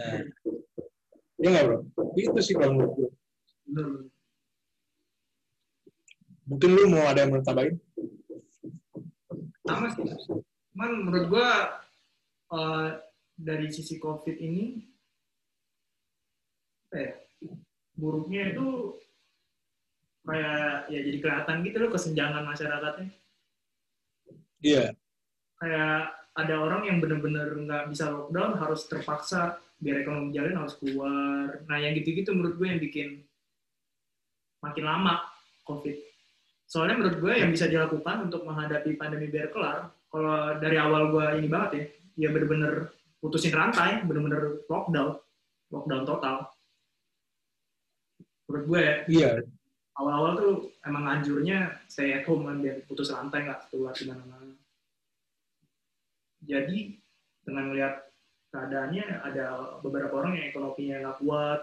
nah, 0.00 0.18
ya 1.36 1.48
nggak 1.52 1.64
bro? 1.68 1.78
Itu 2.16 2.40
sih 2.40 2.56
kalau 2.56 2.72
menurut 2.72 2.92
gue 2.96 3.10
mungkin 6.50 6.70
lu 6.74 6.90
mau 6.90 7.06
ada 7.06 7.22
yang 7.22 7.30
mau 7.30 7.44
tambahin? 7.46 7.78
Sama 9.62 9.86
sih. 9.94 10.02
Cuman 10.74 10.90
menurut 11.06 11.26
gua 11.30 11.78
uh, 12.50 12.98
dari 13.38 13.70
sisi 13.70 14.02
covid 14.02 14.34
ini 14.34 14.82
eh 16.90 17.22
buruknya 17.94 18.50
itu 18.50 18.98
kayak 20.26 20.90
ya 20.90 21.00
jadi 21.06 21.18
kelihatan 21.22 21.62
gitu 21.62 21.76
loh 21.78 21.90
kesenjangan 21.94 22.42
masyarakatnya. 22.42 23.08
Iya. 24.60 24.90
Yeah. 24.90 24.90
kayak 25.60 26.16
ada 26.40 26.54
orang 26.56 26.88
yang 26.88 26.98
benar-benar 27.04 27.52
nggak 27.52 27.84
bisa 27.92 28.08
lockdown 28.08 28.56
harus 28.56 28.88
terpaksa 28.88 29.60
biar 29.80 30.04
ekonomi 30.04 30.30
jalan 30.36 30.60
harus 30.60 30.76
keluar. 30.76 31.64
Nah 31.66 31.76
yang 31.80 31.96
gitu-gitu 31.96 32.36
menurut 32.36 32.54
gue 32.60 32.66
yang 32.68 32.80
bikin 32.80 33.08
makin 34.60 34.84
lama 34.84 35.24
covid. 35.64 35.96
Soalnya 36.68 37.00
menurut 37.00 37.18
gue 37.18 37.32
yang 37.34 37.50
bisa 37.50 37.66
dilakukan 37.66 38.30
untuk 38.30 38.46
menghadapi 38.46 38.94
pandemi 38.94 39.26
biar 39.26 39.50
kelar 39.50 39.90
kalau 40.12 40.60
dari 40.60 40.76
awal 40.76 41.10
gue 41.10 41.26
ini 41.42 41.48
banget 41.48 41.70
ya 41.72 41.84
ya 42.26 42.28
bener-bener 42.34 42.92
putusin 43.22 43.54
rantai 43.54 44.04
bener-bener 44.04 44.62
lockdown 44.68 45.16
lockdown 45.72 46.04
total. 46.04 46.36
Menurut 48.46 48.64
gue 48.68 48.80
ya. 48.80 48.94
Iya. 49.08 49.30
Awal-awal 50.00 50.32
tuh 50.38 50.54
emang 50.86 51.04
anjurnya 51.08 51.76
stay 51.90 52.14
at 52.14 52.24
home 52.24 52.46
kan 52.48 52.62
biar 52.62 52.80
putus 52.86 53.12
rantai 53.12 53.44
nggak 53.44 53.68
keluar 53.68 53.92
di 53.92 54.08
mana-mana 54.08 54.40
jadi 56.44 56.96
dengan 57.44 57.72
melihat 57.72 58.09
keadaannya 58.50 59.22
ada 59.22 59.78
beberapa 59.82 60.18
orang 60.18 60.38
yang 60.38 60.46
ekonominya 60.50 60.96
nggak 61.06 61.18
kuat 61.22 61.60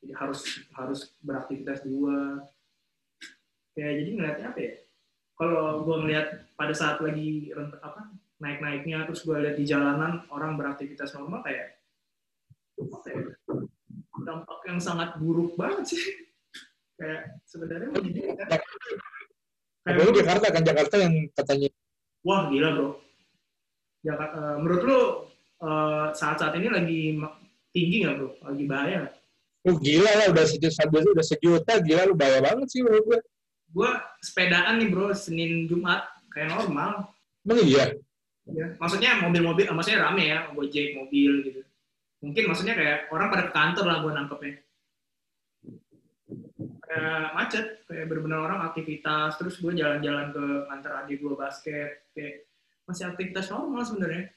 jadi 0.00 0.12
harus 0.16 0.40
harus 0.72 1.00
beraktivitas 1.20 1.84
di 1.84 1.92
luar. 1.92 2.40
Kayak 3.76 3.94
jadi 4.02 4.10
ngeliatnya 4.16 4.46
apa 4.48 4.60
ya? 4.60 4.74
Kalau 5.36 5.84
gue 5.84 5.96
ngeliat 6.04 6.26
pada 6.56 6.74
saat 6.76 7.00
lagi 7.00 7.52
apa 7.80 8.12
naik-naiknya 8.40 9.04
terus 9.08 9.24
gue 9.24 9.36
lihat 9.36 9.56
di 9.60 9.64
jalanan 9.68 10.24
orang 10.32 10.56
beraktivitas 10.56 11.12
normal 11.16 11.44
kayak 11.44 11.80
apa 12.80 13.08
ya, 13.12 13.20
dampak 14.24 14.60
yang 14.64 14.80
sangat 14.80 15.20
buruk 15.20 15.52
banget 15.60 15.96
sih. 15.96 16.00
Kayak 17.00 17.40
sebenarnya 17.48 17.88
menyedihkan 17.96 18.44
kayak 18.44 20.12
Jakarta 20.12 20.46
kan 20.52 20.62
Jakarta 20.68 20.94
yang 21.00 21.14
katanya 21.32 21.72
wah 22.20 22.52
gila 22.52 22.68
bro. 22.76 22.90
Jakarta 24.04 24.36
uh, 24.36 24.56
menurut 24.60 24.82
lo 24.84 25.00
saat-saat 26.16 26.56
ini 26.56 26.68
lagi 26.72 27.00
tinggi 27.70 27.96
nggak 28.02 28.14
bro 28.16 28.30
lagi 28.42 28.64
bahaya 28.64 28.96
gak? 29.06 29.14
Oh 29.68 29.76
gila 29.76 30.08
lah 30.08 30.26
udah 30.32 30.44
sejuta, 30.48 30.88
udah 30.88 31.26
sejuta 31.26 31.72
gila 31.84 32.08
lu 32.08 32.16
bahaya 32.16 32.40
banget 32.40 32.66
sih 32.72 32.80
menurut 32.80 33.04
gue 33.04 33.20
gue 33.70 33.90
sepedaan 34.24 34.80
nih 34.82 34.88
bro 34.90 35.12
Senin 35.14 35.68
Jumat 35.70 36.08
kayak 36.32 36.50
normal. 36.54 37.14
Emang 37.46 37.60
iya? 37.62 37.94
Ya, 38.50 38.74
maksudnya 38.82 39.22
mobil-mobil, 39.22 39.70
maksudnya 39.70 40.10
rame 40.10 40.26
ya, 40.26 40.50
gojek 40.50 40.98
mobil 40.98 41.32
gitu. 41.46 41.60
Mungkin 42.20 42.44
maksudnya 42.50 42.74
kayak 42.74 42.98
orang 43.14 43.28
pada 43.30 43.42
ke 43.46 43.52
kantor 43.54 43.84
lah 43.86 43.98
gue 44.02 44.12
nangkepnya. 44.12 44.54
Kayak 46.90 47.22
macet, 47.38 47.66
kayak 47.86 48.06
benar-benar 48.10 48.40
orang 48.50 48.60
aktivitas, 48.66 49.38
terus 49.38 49.54
gue 49.62 49.72
jalan-jalan 49.78 50.34
ke 50.34 50.44
kantor 50.66 50.92
adik 50.98 51.16
gue 51.22 51.34
basket, 51.38 51.90
kayak 52.10 52.50
masih 52.90 53.04
aktivitas 53.06 53.46
normal 53.54 53.86
sebenarnya. 53.86 54.34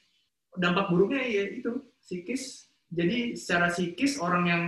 Dampak 0.54 0.90
buruknya 0.90 1.22
ya 1.22 1.44
itu, 1.50 1.82
psikis. 1.98 2.70
Jadi 2.94 3.34
secara 3.34 3.70
psikis 3.70 4.22
orang 4.22 4.44
yang 4.46 4.62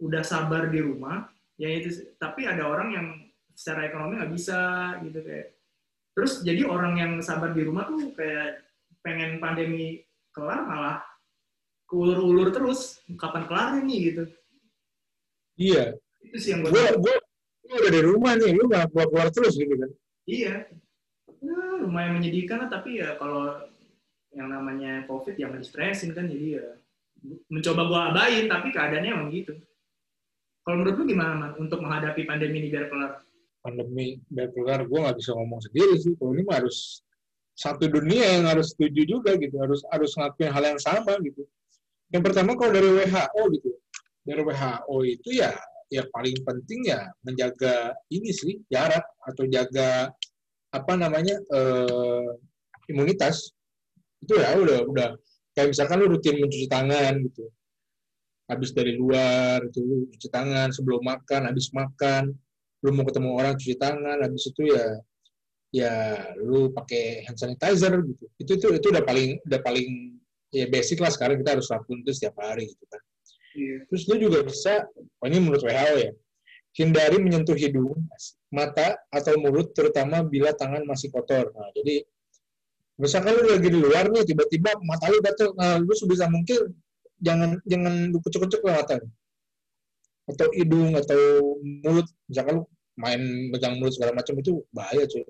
udah 0.00 0.24
sabar 0.24 0.72
di 0.72 0.80
rumah, 0.80 1.28
ya 1.60 1.68
itu, 1.68 2.16
tapi 2.16 2.48
ada 2.48 2.64
orang 2.66 2.88
yang 2.96 3.06
secara 3.52 3.86
ekonomi 3.86 4.18
nggak 4.18 4.32
bisa 4.32 4.60
gitu 5.04 5.20
kayak. 5.20 5.54
Terus 6.12 6.32
jadi 6.44 6.68
orang 6.68 6.94
yang 6.96 7.12
sabar 7.24 7.52
di 7.52 7.62
rumah 7.64 7.88
tuh 7.88 8.12
kayak 8.12 8.64
pengen 9.00 9.40
pandemi 9.40 10.04
kelar 10.32 10.64
malah 10.64 10.98
ulur-ulur 11.92 12.52
terus. 12.52 13.00
Kapan 13.20 13.44
kelar 13.48 13.68
nih 13.84 13.98
gitu. 14.12 14.24
Iya. 15.60 15.84
Itu 16.24 16.36
sih 16.40 16.50
yang 16.56 16.64
gue 16.64 16.72
gue 16.72 17.14
gue 17.62 17.76
udah 17.78 17.92
di 17.92 18.02
rumah 18.04 18.32
nih 18.36 18.50
lu 18.56 18.68
nggak 18.68 18.92
keluar 18.92 19.08
keluar 19.08 19.28
terus 19.32 19.54
gitu 19.56 19.74
kan? 19.76 19.90
Iya. 20.28 20.54
Nah, 21.42 21.82
lumayan 21.82 22.20
menyedihkan 22.20 22.66
lah 22.66 22.68
tapi 22.70 23.02
ya 23.02 23.18
kalau 23.18 23.66
yang 24.32 24.48
namanya 24.48 25.04
covid 25.08 25.36
yang 25.36 25.52
stressin 25.60 26.16
kan 26.16 26.28
jadi 26.28 26.60
ya 26.60 26.66
mencoba 27.52 27.82
gue 27.86 28.00
abain 28.12 28.44
tapi 28.50 28.68
keadaannya 28.74 29.10
emang 29.14 29.30
gitu. 29.30 29.54
Kalau 30.62 30.76
menurut 30.78 30.94
lu 30.98 31.04
gimana 31.10 31.32
man 31.34 31.52
untuk 31.58 31.82
menghadapi 31.82 32.22
pandemi 32.26 32.62
ini 32.62 32.68
biar 32.70 32.86
kelar? 32.90 33.22
Pandemi 33.62 34.18
keluar 34.30 34.82
gue 34.82 34.98
nggak 34.98 35.18
bisa 35.18 35.30
ngomong 35.34 35.60
sendiri 35.62 35.94
sih. 36.02 36.14
Kalau 36.18 36.34
ini 36.34 36.42
mah 36.42 36.62
harus 36.62 37.02
satu 37.54 37.86
dunia 37.86 38.40
yang 38.40 38.48
harus 38.48 38.72
setuju 38.74 39.06
juga 39.06 39.36
gitu 39.36 39.54
harus 39.60 39.84
harus 39.92 40.10
ngelakuin 40.18 40.50
hal 40.50 40.64
yang 40.74 40.80
sama 40.82 41.14
gitu. 41.22 41.46
Yang 42.10 42.22
pertama 42.30 42.58
kalau 42.58 42.72
dari 42.74 42.90
WHO 42.90 43.42
gitu 43.60 43.70
dari 44.22 44.42
WHO 44.42 44.96
itu 45.06 45.28
ya 45.34 45.50
ya 45.92 46.02
paling 46.08 46.38
penting 46.46 46.88
ya 46.88 47.10
menjaga 47.26 47.92
ini 48.08 48.32
sih 48.32 48.56
jarak 48.72 49.04
atau 49.28 49.44
jaga 49.50 50.08
apa 50.72 50.92
namanya 50.96 51.36
eh, 51.36 52.28
imunitas 52.88 53.52
itu 54.22 54.34
ya 54.38 54.54
udah 54.56 54.78
udah. 54.86 55.10
Kayak 55.52 55.68
misalkan 55.76 55.96
lu 56.00 56.06
rutin 56.16 56.40
mencuci 56.40 56.66
tangan 56.70 57.12
gitu. 57.28 57.44
Habis 58.48 58.70
dari 58.72 58.96
luar 58.96 59.64
itu 59.68 60.08
cuci 60.16 60.28
tangan 60.32 60.72
sebelum 60.72 61.02
makan 61.04 61.50
habis 61.50 61.68
makan. 61.74 62.32
Lu 62.82 62.90
mau 62.94 63.04
ketemu 63.04 63.28
orang 63.36 63.54
cuci 63.58 63.76
tangan. 63.76 64.18
Habis 64.22 64.48
itu 64.48 64.62
ya 64.72 64.86
ya 65.72 65.92
lu 66.40 66.72
pakai 66.72 67.26
hand 67.28 67.36
sanitizer 67.36 67.92
gitu. 68.00 68.24
Itu 68.40 68.50
itu 68.56 68.66
itu 68.80 68.86
udah 68.88 69.04
paling 69.04 69.42
udah 69.44 69.60
paling 69.60 70.16
ya 70.54 70.70
basic 70.72 71.02
lah. 71.04 71.12
Sekarang 71.12 71.36
kita 71.42 71.58
harus 71.58 71.68
lakukan 71.68 72.00
itu 72.00 72.12
setiap 72.16 72.40
hari 72.40 72.70
gitu 72.70 72.86
kan. 72.88 73.02
Yeah. 73.52 73.84
terus 73.84 74.08
lu 74.08 74.16
juga 74.16 74.40
bisa 74.48 74.88
oh 75.20 75.26
ini 75.28 75.36
menurut 75.36 75.60
WHO 75.60 75.96
ya 76.00 76.12
hindari 76.72 77.20
menyentuh 77.20 77.52
hidung 77.52 78.00
mata 78.48 78.96
atau 79.12 79.36
mulut 79.36 79.76
terutama 79.76 80.24
bila 80.24 80.56
tangan 80.56 80.88
masih 80.88 81.12
kotor. 81.12 81.52
Nah 81.52 81.68
jadi 81.76 82.00
misalkan 83.02 83.34
lu 83.34 83.50
lagi 83.50 83.68
di 83.68 83.78
luar 83.82 84.06
nih 84.14 84.22
tiba-tiba 84.22 84.78
mata 84.86 85.10
lu 85.10 85.18
gatel 85.18 85.50
nah, 85.58 85.76
lu 85.82 85.90
sebisa 85.90 86.30
mungkin 86.30 86.70
jangan 87.18 87.58
jangan 87.66 88.14
lu 88.14 88.18
kucuk-kucuk 88.22 88.62
mata 88.62 89.02
atau 90.28 90.48
hidung 90.54 90.94
atau 90.94 91.20
mulut. 91.82 92.06
Misalkan 92.30 92.62
lu 92.62 92.64
main 92.98 93.20
megang 93.50 93.78
mulut 93.78 93.94
segala 93.94 94.14
macam 94.14 94.38
itu 94.38 94.62
bahaya 94.70 95.04
cuy. 95.06 95.26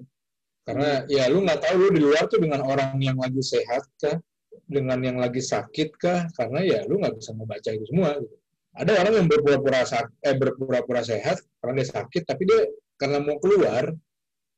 Karena 0.63 1.03
ya 1.11 1.27
lu 1.27 1.43
nggak 1.43 1.59
tahu 1.59 1.75
lu 1.75 1.89
di 1.91 2.01
luar 2.03 2.25
tuh 2.31 2.39
dengan 2.39 2.63
orang 2.63 2.95
yang 3.03 3.19
lagi 3.19 3.43
sehat 3.43 3.83
kah 3.99 4.21
dengan 4.69 5.01
yang 5.03 5.19
lagi 5.19 5.43
sakit 5.43 5.97
kah 5.99 6.31
karena 6.39 6.61
ya 6.63 6.79
lu 6.87 7.03
nggak 7.03 7.19
bisa 7.19 7.35
membaca 7.35 7.67
itu 7.73 7.83
semua 7.89 8.15
gitu. 8.21 8.37
ada 8.73 8.93
orang 9.05 9.15
yang 9.21 9.29
berpura-pura 9.29 9.85
eh 10.25 10.37
berpura-pura 10.39 11.03
sehat 11.05 11.45
karena 11.61 11.83
dia 11.83 11.89
sakit 11.93 12.23
tapi 12.25 12.43
dia 12.49 12.61
karena 12.97 13.21
mau 13.21 13.37
keluar 13.43 13.93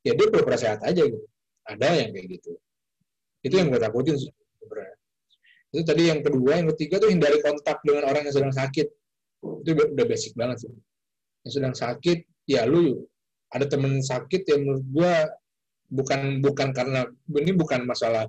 ya 0.06 0.12
dia 0.12 0.26
berpura 0.28 0.58
sehat 0.60 0.84
aja 0.84 1.02
gitu. 1.08 1.24
Ada 1.64 2.04
yang 2.04 2.10
kayak 2.12 2.26
gitu 2.36 2.52
itu 3.44 3.54
yang 3.60 3.68
gue 3.68 3.80
takutin 3.80 4.16
sebenarnya. 4.16 4.96
Itu 5.70 5.82
tadi 5.84 6.02
yang 6.08 6.20
kedua 6.24 6.52
yang 6.56 6.68
ketiga 6.72 6.96
tuh 7.02 7.12
hindari 7.12 7.38
kontak 7.44 7.84
dengan 7.84 8.08
orang 8.08 8.24
yang 8.24 8.34
sedang 8.34 8.54
sakit. 8.54 8.88
Itu 9.60 9.70
udah 9.76 10.06
basic 10.08 10.32
banget 10.32 10.64
sih. 10.64 10.72
Yang 11.44 11.52
sedang 11.60 11.74
sakit 11.76 12.18
ya 12.48 12.64
lu 12.64 13.04
ada 13.52 13.68
temen 13.68 14.00
sakit 14.00 14.42
yang 14.48 14.60
menurut 14.64 14.84
gua 14.88 15.12
bukan 15.92 16.40
bukan 16.40 16.68
karena 16.72 17.06
ini 17.36 17.52
bukan 17.52 17.84
masalah 17.84 18.26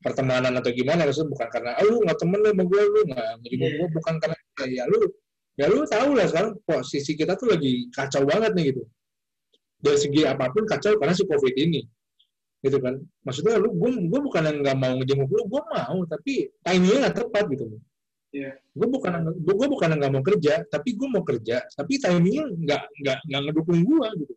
pertemanan 0.00 0.56
atau 0.56 0.70
gimana 0.72 1.04
maksudnya 1.04 1.28
bukan 1.32 1.48
karena 1.52 1.70
ah, 1.76 1.84
lu 1.84 2.00
nggak 2.04 2.18
temen 2.20 2.38
lu 2.40 2.48
sama 2.52 2.64
gue 2.64 2.82
lu 2.88 3.00
nggak 3.12 3.26
yeah. 3.52 3.72
gue 3.76 3.88
bukan 3.92 4.14
karena 4.16 4.36
ya 4.64 4.84
lu 4.88 5.00
ya 5.60 5.66
lu 5.68 5.84
tahu 5.84 6.16
lah 6.16 6.24
sekarang 6.24 6.56
posisi 6.64 7.12
kita 7.12 7.36
tuh 7.36 7.52
lagi 7.52 7.88
kacau 7.92 8.24
banget 8.24 8.52
nih 8.56 8.64
gitu. 8.72 8.82
Dari 9.80 9.96
segi 9.96 10.28
apa 10.28 10.52
pun 10.52 10.68
kacau 10.68 10.96
karena 11.00 11.12
si 11.16 11.24
covid 11.24 11.56
ini 11.56 11.80
gitu 12.60 12.76
kan 12.76 13.00
maksudnya 13.24 13.56
lu 13.56 13.72
gue 13.72 13.90
gue 14.04 14.20
bukan 14.20 14.42
yang 14.44 14.56
nggak 14.60 14.76
mau 14.76 14.92
ngejenguk 15.00 15.30
lu 15.32 15.44
gue 15.48 15.62
mau 15.64 15.96
tapi 16.04 16.52
timingnya 16.64 17.08
nggak 17.08 17.16
tepat 17.24 17.46
gitu 17.52 17.66
Yeah. 18.30 18.54
Gue 18.78 18.86
bukan 18.86 19.26
gue 19.42 19.66
bukan 19.66 19.98
nggak 19.98 20.12
mau 20.14 20.22
kerja, 20.22 20.62
tapi 20.70 20.94
gue 20.94 21.08
mau 21.10 21.26
kerja, 21.26 21.66
tapi 21.74 21.98
timingnya 21.98 22.46
nggak 22.46 22.82
nggak 23.02 23.18
nggak 23.26 23.40
ngedukung 23.42 23.82
gue 23.82 24.08
gitu. 24.22 24.34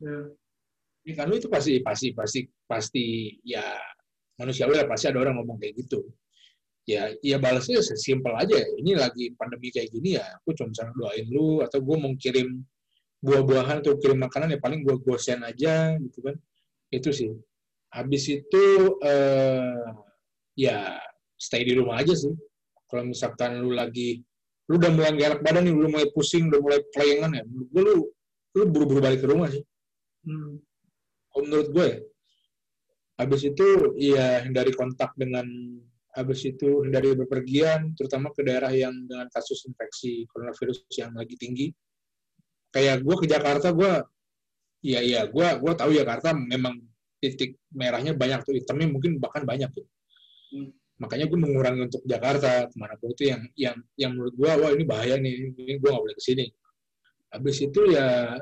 Yeah. 0.00 0.24
Ya, 1.04 1.12
kan 1.12 1.28
itu 1.36 1.44
pasti 1.52 1.84
pasti 1.84 2.16
pasti 2.16 2.40
pasti 2.64 3.36
ya 3.44 3.64
manusiawi 4.40 4.80
lah 4.80 4.88
pasti 4.88 5.12
ada 5.12 5.20
orang 5.20 5.40
ngomong 5.40 5.56
kayak 5.60 5.76
gitu 5.80 6.08
ya 6.88 7.12
ya 7.20 7.36
balasnya 7.36 7.84
sesimpel 7.84 8.32
aja 8.32 8.56
ini 8.80 8.96
lagi 8.96 9.32
pandemi 9.36 9.68
kayak 9.68 9.92
gini 9.92 10.16
ya 10.16 10.24
aku 10.40 10.56
cuma 10.56 10.72
bisa 10.72 10.88
doain 10.96 11.26
lu 11.28 11.60
atau 11.60 11.84
gue 11.84 11.96
mau 12.00 12.12
kirim 12.16 12.64
buah-buahan 13.20 13.84
atau 13.84 14.00
kirim 14.00 14.24
makanan 14.24 14.56
ya 14.56 14.58
paling 14.62 14.80
gue 14.80 14.96
gosen 15.04 15.44
aja 15.44 16.00
gitu 16.00 16.24
kan 16.24 16.36
itu 16.92 17.10
sih 17.12 17.30
habis 17.92 18.24
itu 18.28 18.64
eh, 19.04 19.86
ya 20.56 20.96
stay 21.38 21.64
di 21.64 21.76
rumah 21.76 22.00
aja 22.00 22.12
sih 22.12 22.32
kalau 22.88 23.08
misalkan 23.08 23.60
lu 23.60 23.72
lagi 23.76 24.24
lu 24.68 24.76
udah 24.76 24.92
mulai 24.92 25.12
gerak 25.16 25.40
badan 25.40 25.64
nih, 25.64 25.72
lu 25.72 25.88
mulai 25.88 26.08
pusing, 26.12 26.52
udah 26.52 26.60
mulai 26.60 26.80
kelengan 26.92 27.32
ya, 27.32 27.42
menurut 27.48 27.68
gue 27.72 27.82
lu, 27.82 27.96
lu 28.60 28.64
buru-buru 28.68 29.00
balik 29.00 29.24
ke 29.24 29.28
rumah 29.28 29.48
sih. 29.48 29.64
Hmm. 30.28 30.60
Kalau 31.32 31.42
menurut 31.48 31.68
gue 31.72 31.86
ya. 31.88 31.98
Habis 33.18 33.50
itu 33.50 33.66
ya 33.98 34.46
hindari 34.46 34.70
kontak 34.76 35.10
dengan 35.18 35.42
habis 36.14 36.44
itu 36.46 36.86
hindari 36.86 37.16
bepergian, 37.16 37.96
terutama 37.96 38.30
ke 38.30 38.46
daerah 38.46 38.70
yang 38.70 38.94
dengan 39.08 39.26
kasus 39.32 39.66
infeksi 39.66 40.28
coronavirus 40.30 40.84
yang 41.00 41.16
lagi 41.16 41.34
tinggi. 41.34 41.72
Kayak 42.68 43.02
gue 43.02 43.16
ke 43.24 43.26
Jakarta, 43.26 43.72
gue, 43.72 43.92
iya 44.84 45.00
iya, 45.02 45.20
gue 45.26 45.46
gue 45.58 45.72
tahu 45.74 45.90
Jakarta 45.94 46.34
memang 46.34 46.78
titik 47.18 47.58
merahnya 47.74 48.14
banyak 48.14 48.46
tuh, 48.46 48.54
hitamnya 48.54 48.88
mungkin 48.90 49.18
bahkan 49.18 49.42
banyak 49.42 49.70
tuh. 49.74 49.86
Hmm. 50.54 50.70
Makanya 50.98 51.30
gue 51.30 51.38
mengurangi 51.38 51.80
untuk 51.86 52.02
Jakarta 52.02 52.66
ke 52.66 52.74
mana 52.74 52.98
pun 52.98 53.14
itu 53.14 53.30
yang 53.30 53.42
yang 53.54 53.76
yang 53.94 54.10
menurut 54.18 54.34
gue 54.34 54.50
wah 54.50 54.70
ini 54.74 54.84
bahaya 54.86 55.14
nih 55.14 55.54
ini 55.54 55.78
gue 55.78 55.88
gak 55.88 56.02
boleh 56.02 56.16
ke 56.18 56.22
sini 56.26 56.50
habis 57.30 57.60
itu 57.62 57.80
ya 57.92 58.34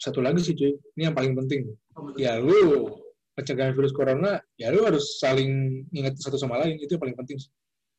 satu 0.00 0.24
lagi 0.24 0.40
sih 0.40 0.56
cuy. 0.56 0.72
Ini 0.96 1.12
yang 1.12 1.16
paling 1.16 1.36
penting. 1.36 1.70
Ya 2.16 2.40
lu 2.40 2.88
pencegahan 3.36 3.76
virus 3.76 3.92
corona 3.94 4.40
ya 4.56 4.72
lu 4.72 4.82
harus 4.82 5.20
saling 5.20 5.84
ingat 5.92 6.18
satu 6.18 6.40
sama 6.40 6.58
lain. 6.64 6.80
Itu 6.80 6.96
yang 6.96 7.02
paling 7.04 7.18
penting 7.20 7.38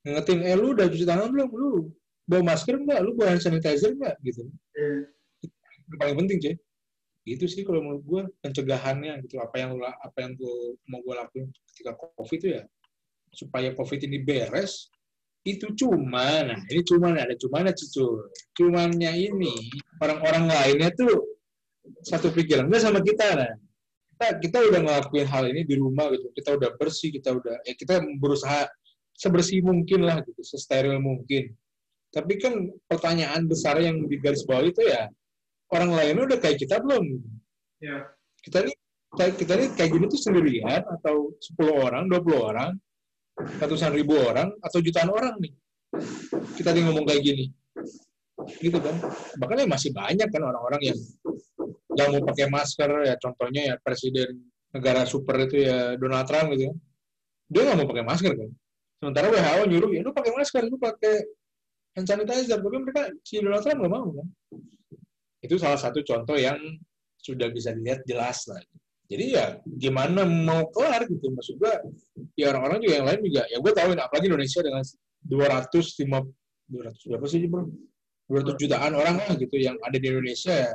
ngingetin 0.02 0.42
eh 0.42 0.58
lu 0.58 0.74
udah 0.74 0.90
cuci 0.90 1.06
tangan 1.06 1.30
belum? 1.30 1.50
Lu 1.54 1.70
bawa 2.26 2.54
masker 2.54 2.74
enggak 2.74 3.00
lu 3.06 3.14
bawa 3.14 3.38
hand 3.38 3.44
sanitizer 3.44 3.94
enggak 3.94 4.18
gitu. 4.26 4.50
Yeah. 4.74 5.14
itu 5.92 5.96
paling 6.00 6.16
penting 6.24 6.38
cuy 6.40 6.56
itu 7.22 7.46
sih 7.46 7.62
kalau 7.62 7.86
menurut 7.86 8.04
gue 8.04 8.22
pencegahannya 8.42 9.22
gitu 9.26 9.38
apa 9.38 9.62
yang 9.62 9.78
apa 9.78 10.18
yang 10.26 10.34
gue 10.34 10.80
mau 10.90 11.00
gue 11.06 11.16
lakuin 11.16 11.46
ketika 11.70 11.94
covid 11.94 12.40
itu 12.42 12.50
ya 12.58 12.64
supaya 13.32 13.72
COVID 13.74 14.00
ini 14.06 14.20
beres, 14.22 14.92
itu 15.42 15.74
cuma, 15.74 16.46
nah 16.46 16.60
ini 16.70 16.82
cuma 16.86 17.16
ada 17.16 17.34
cuma 17.40 17.66
ada 17.66 17.74
cucu. 17.74 18.30
Cumannya 18.54 19.12
ini 19.18 19.56
orang-orang 19.98 20.52
lainnya 20.52 20.94
tuh 20.94 21.40
satu 22.06 22.30
pikiran 22.30 22.70
nggak 22.70 22.84
sama 22.84 23.00
kita 23.02 23.26
nah. 23.34 23.52
Kita 24.14 24.38
kita 24.38 24.58
udah 24.70 24.80
ngelakuin 24.86 25.26
hal 25.26 25.50
ini 25.50 25.66
di 25.66 25.76
rumah 25.82 26.14
gitu. 26.14 26.30
Kita 26.38 26.54
udah 26.54 26.78
bersih, 26.78 27.10
kita 27.10 27.34
udah 27.34 27.58
eh 27.66 27.74
kita 27.74 28.06
berusaha 28.22 28.70
sebersih 29.18 29.66
mungkin 29.66 30.06
lah 30.06 30.22
gitu, 30.22 30.46
sesteril 30.46 31.02
mungkin. 31.02 31.58
Tapi 32.12 32.34
kan 32.38 32.70
pertanyaan 32.86 33.48
besar 33.50 33.82
yang 33.82 34.06
di 34.06 34.20
garis 34.22 34.46
bawah 34.46 34.68
itu 34.68 34.84
ya 34.84 35.10
orang 35.72 35.92
lainnya 35.96 36.24
udah 36.28 36.40
kayak 36.40 36.58
kita 36.60 36.84
belum? 36.84 37.04
Ya. 37.80 38.12
Kita 38.44 38.68
nih 38.68 38.76
kita 39.12 39.54
nih 39.60 39.70
kayak 39.76 39.92
gini 39.92 40.06
tuh 40.08 40.20
sendirian 40.20 40.82
atau 40.88 41.36
10 41.36 41.68
orang, 41.68 42.08
20 42.08 42.32
orang, 42.40 42.72
ratusan 43.60 43.92
ribu 43.92 44.16
orang 44.16 44.52
atau 44.64 44.80
jutaan 44.80 45.12
orang 45.12 45.36
nih? 45.40 45.54
Kita 46.56 46.72
nih 46.72 46.84
ngomong 46.88 47.04
kayak 47.08 47.22
gini. 47.24 47.46
Gitu 48.60 48.78
kan? 48.80 48.96
Bahkan 49.40 49.64
ya 49.64 49.68
masih 49.68 49.92
banyak 49.92 50.28
kan 50.32 50.42
orang-orang 50.44 50.82
yang 50.94 51.00
nggak 51.92 52.08
mau 52.08 52.24
pakai 52.24 52.48
masker 52.48 52.90
ya 53.04 53.16
contohnya 53.20 53.62
ya 53.68 53.76
presiden 53.84 54.48
negara 54.72 55.04
super 55.04 55.36
itu 55.44 55.68
ya 55.68 56.00
Donald 56.00 56.24
Trump 56.24 56.56
gitu 56.56 56.72
ya 56.72 56.74
dia 57.52 57.62
nggak 57.68 57.78
mau 57.84 57.88
pakai 57.92 58.06
masker 58.08 58.32
kan? 58.32 58.50
Sementara 59.04 59.28
WHO 59.28 59.64
nyuruh 59.68 59.92
ya 59.92 60.02
lu 60.08 60.12
pakai 60.16 60.32
masker 60.32 60.62
lu 60.72 60.80
pakai 60.80 61.16
hand 62.00 62.08
sanitizer. 62.08 62.64
Tapi 62.64 62.78
mereka 62.80 63.12
si 63.28 63.44
Donald 63.44 63.60
Trump 63.60 63.84
nggak 63.84 63.92
mau 63.92 64.08
kan 64.08 64.28
itu 65.42 65.58
salah 65.58 65.78
satu 65.78 66.06
contoh 66.06 66.38
yang 66.38 66.58
sudah 67.18 67.50
bisa 67.50 67.74
dilihat 67.74 68.06
jelas 68.06 68.46
lah. 68.50 68.62
Jadi 69.12 69.36
ya 69.36 69.60
gimana 69.66 70.24
mau 70.24 70.72
kelar 70.72 71.04
gitu? 71.10 71.28
Maksud 71.34 71.60
gue 71.60 71.74
ya 72.40 72.56
orang-orang 72.56 72.80
juga 72.80 72.94
yang 73.02 73.08
lain 73.10 73.22
juga. 73.28 73.44
Ya 73.52 73.58
gue 73.60 73.72
tahu 73.76 73.90
apalagi 74.00 74.26
Indonesia 74.32 74.62
dengan 74.64 74.84
205 75.28 76.08
200 76.72 77.10
berapa 77.12 77.26
sih 77.28 77.44
bro? 77.52 77.68
200 78.32 78.56
jutaan 78.56 78.96
orang 78.96 79.20
lah 79.20 79.36
gitu 79.36 79.60
yang 79.60 79.76
ada 79.84 79.98
di 80.00 80.08
Indonesia. 80.08 80.72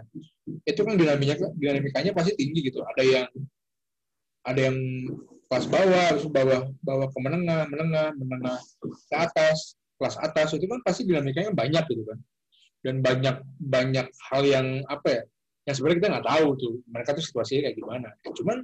Ya 0.61 0.71
itu 0.71 0.83
kan 0.85 0.95
dinamikanya 1.01 1.49
dinamikanya 1.57 2.13
pasti 2.13 2.37
tinggi 2.37 2.69
gitu. 2.69 2.85
Ada 2.85 3.03
yang 3.03 3.27
ada 4.45 4.61
yang 4.61 4.77
kelas 5.49 5.67
bawah 5.73 6.07
terus 6.13 6.29
bawah 6.29 6.61
bawah 6.85 7.09
ke 7.09 7.19
menengah 7.25 7.65
menengah 7.73 8.13
menengah 8.21 8.61
ke 8.85 9.17
atas 9.17 9.81
kelas 9.97 10.21
atas. 10.21 10.53
Itu 10.53 10.69
kan 10.69 10.85
pasti 10.85 11.09
dinamikanya 11.09 11.57
banyak 11.57 11.89
gitu 11.89 12.05
kan 12.05 12.21
dan 12.87 13.03
banyak 13.03 13.43
banyak 13.59 14.07
hal 14.31 14.43
yang 14.47 14.87
apa 14.87 15.09
ya 15.11 15.23
yang 15.67 15.75
sebenarnya 15.75 15.99
kita 15.99 16.09
nggak 16.15 16.27
tahu 16.31 16.49
tuh 16.55 16.75
mereka 16.87 17.11
tuh 17.19 17.25
situasinya 17.27 17.61
kayak 17.67 17.77
gimana. 17.83 18.09
Cuman 18.23 18.57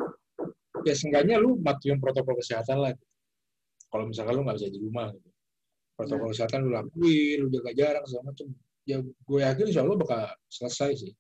ya 0.87 0.95
seenggaknya 0.95 1.37
lu 1.43 1.59
matuin 1.59 1.99
protokol 1.99 2.39
kesehatan 2.39 2.79
lah. 2.79 2.95
Kalau 3.91 4.07
misalkan 4.07 4.39
lu 4.39 4.43
nggak 4.47 4.57
bisa 4.63 4.71
di 4.71 4.79
rumah 4.79 5.11
gitu. 5.11 5.29
protokol 5.99 6.31
ya. 6.31 6.33
kesehatan 6.33 6.59
lu 6.63 6.71
lakuin 6.71 7.37
lu 7.43 7.47
jaga 7.51 7.71
jarak 7.75 8.03
segala 8.07 8.33
macam 8.33 8.47
ya 8.89 8.99
gue 9.03 9.41
yakin 9.43 9.65
insya 9.67 9.83
Allah 9.83 9.99
bakal 9.99 10.21
selesai 10.47 10.91
sih. 10.95 11.13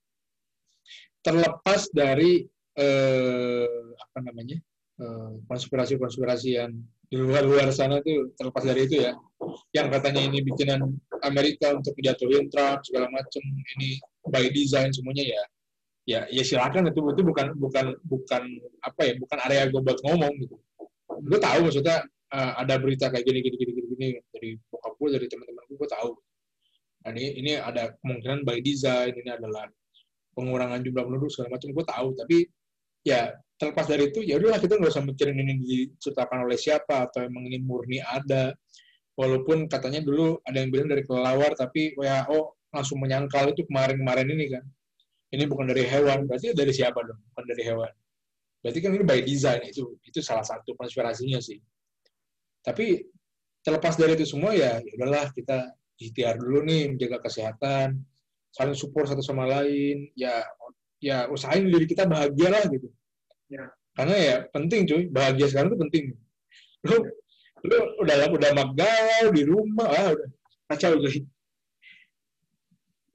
Terlepas 1.19 1.91
dari 1.91 2.47
eh, 2.79 3.91
apa 3.99 4.19
namanya 4.23 4.59
eh, 5.03 5.33
konspirasi-konspirasi 5.51 6.49
yang 6.63 6.79
di 7.11 7.21
luar-luar 7.21 7.75
sana 7.75 7.99
tuh 8.07 8.31
terlepas 8.39 8.63
dari 8.63 8.87
itu 8.87 9.03
ya. 9.03 9.19
Yang 9.75 9.99
katanya 9.99 10.23
ini 10.31 10.39
bikinan 10.47 10.95
Amerika 11.23 11.75
untuk 11.75 11.95
jatuhin 11.99 12.51
Trump 12.53 12.83
segala 12.87 13.09
macam 13.11 13.43
ini 13.79 13.99
by 14.29 14.47
design 14.51 14.91
semuanya 14.91 15.25
ya. 15.25 15.43
Ya 16.03 16.21
ya 16.35 16.43
silakan 16.43 16.91
itu 16.91 16.99
itu 16.99 17.23
bukan 17.23 17.55
bukan 17.55 17.95
bukan 18.11 18.43
apa 18.83 19.01
ya 19.07 19.13
bukan 19.23 19.39
area 19.47 19.71
gue 19.71 19.81
buat 19.81 19.99
ngomong 20.03 20.35
gitu. 20.43 20.57
Gue 21.23 21.39
tahu 21.39 21.71
maksudnya 21.71 22.03
uh, 22.35 22.53
ada 22.59 22.75
berita 22.83 23.07
kayak 23.07 23.23
gini 23.23 23.39
gini 23.39 23.57
gini 23.57 23.73
gini, 23.73 23.87
gini 23.95 24.09
dari 24.35 24.51
bokap 24.67 24.99
gue 24.99 25.09
dari 25.15 25.27
teman-teman 25.31 25.63
gue 25.71 25.77
gue 25.79 25.91
tahu. 25.91 26.11
Nah, 27.03 27.11
ini 27.15 27.25
ini 27.39 27.53
ada 27.59 27.95
kemungkinan 28.03 28.47
by 28.47 28.59
design 28.63 29.15
ini 29.15 29.31
adalah 29.31 29.67
pengurangan 30.35 30.81
jumlah 30.83 31.03
penduduk 31.07 31.31
segala 31.31 31.59
macam 31.59 31.69
gue 31.71 31.85
tahu. 31.87 32.09
Tapi 32.19 32.37
ya 33.03 33.35
terlepas 33.59 33.87
dari 33.87 34.11
itu 34.11 34.21
ya 34.27 34.39
udahlah 34.39 34.59
kita 34.59 34.75
nggak 34.79 34.91
usah 34.91 35.07
mikirin 35.07 35.39
ini 35.39 35.55
diciptakan 35.63 36.51
oleh 36.51 36.59
siapa 36.59 37.07
atau 37.07 37.23
emang 37.23 37.47
ini 37.47 37.63
murni 37.63 38.03
ada 38.03 38.55
walaupun 39.19 39.69
katanya 39.69 40.01
dulu 40.01 40.41
ada 40.45 40.59
yang 40.63 40.71
bilang 40.73 40.89
dari 40.89 41.03
kelelawar 41.05 41.53
tapi 41.57 41.93
WHO 41.99 42.71
langsung 42.73 42.99
menyangkal 43.01 43.53
itu 43.53 43.69
kemarin-kemarin 43.69 44.29
ini 44.33 44.47
kan 44.49 44.65
ini 45.33 45.49
bukan 45.49 45.65
dari 45.65 45.89
hewan, 45.89 46.29
berarti 46.29 46.53
dari 46.53 46.73
siapa 46.77 47.01
dong? 47.01 47.17
Bukan 47.33 47.45
dari 47.49 47.63
hewan. 47.65 47.89
Berarti 48.61 48.79
kan 48.85 48.91
ini 48.93 49.05
by 49.05 49.21
design 49.25 49.65
itu 49.65 49.97
itu 50.05 50.21
salah 50.21 50.45
satu 50.45 50.77
konspirasinya 50.77 51.41
sih. 51.41 51.57
Tapi 52.61 53.01
terlepas 53.65 53.97
dari 53.97 54.13
itu 54.15 54.29
semua 54.29 54.53
ya, 54.53 54.79
ya 54.79 54.93
udahlah 55.01 55.33
kita 55.33 55.73
ikhtiar 55.97 56.37
dulu 56.37 56.63
nih 56.69 56.93
menjaga 56.95 57.25
kesehatan, 57.25 58.05
saling 58.53 58.77
support 58.77 59.09
satu 59.09 59.25
sama 59.25 59.49
lain, 59.49 60.13
ya 60.15 60.45
ya 61.01 61.27
usahain 61.33 61.65
diri 61.65 61.89
kita 61.89 62.05
bahagia 62.05 62.49
lah 62.53 62.63
gitu. 62.69 62.93
Ya. 63.49 63.73
Karena 63.97 64.17
ya 64.21 64.37
penting 64.53 64.85
cuy, 64.85 65.09
bahagia 65.09 65.49
sekarang 65.49 65.73
itu 65.73 65.81
penting. 65.81 66.05
Lu 66.93 66.97
lu 67.63 67.79
udah 68.03 68.17
udah 68.35 68.51
magal 68.55 69.25
di 69.31 69.43
rumah, 69.47 69.87
ah 69.87 70.09
udah 70.15 70.29
kacau 70.73 70.99
gitu 70.99 71.27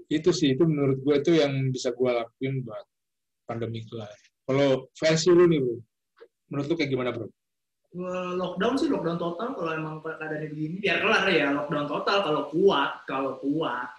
itu 0.07 0.29
sih 0.31 0.55
itu 0.55 0.63
menurut 0.63 1.03
gue 1.03 1.15
itu 1.19 1.31
yang 1.35 1.67
bisa 1.71 1.91
gue 1.91 2.07
lakuin 2.07 2.63
buat 2.63 2.85
pandemi 3.43 3.83
kelar. 3.83 4.11
Kalau 4.47 4.87
versi 4.95 5.29
lu 5.31 5.43
nih 5.51 5.59
bro, 5.59 5.75
menurut 6.47 6.67
lu 6.71 6.75
kayak 6.79 6.91
gimana 6.91 7.11
bro? 7.11 7.27
Lockdown 8.37 8.75
sih 8.79 8.87
lockdown 8.91 9.19
total 9.19 9.55
kalau 9.55 9.71
emang 9.75 9.95
keadaannya 10.03 10.47
begini 10.51 10.75
biar 10.83 10.97
kelar 11.03 11.23
ya 11.31 11.47
lockdown 11.55 11.87
total 11.87 12.17
kalau 12.23 12.41
kuat 12.51 12.91
kalau 13.07 13.31
kuat. 13.43 13.89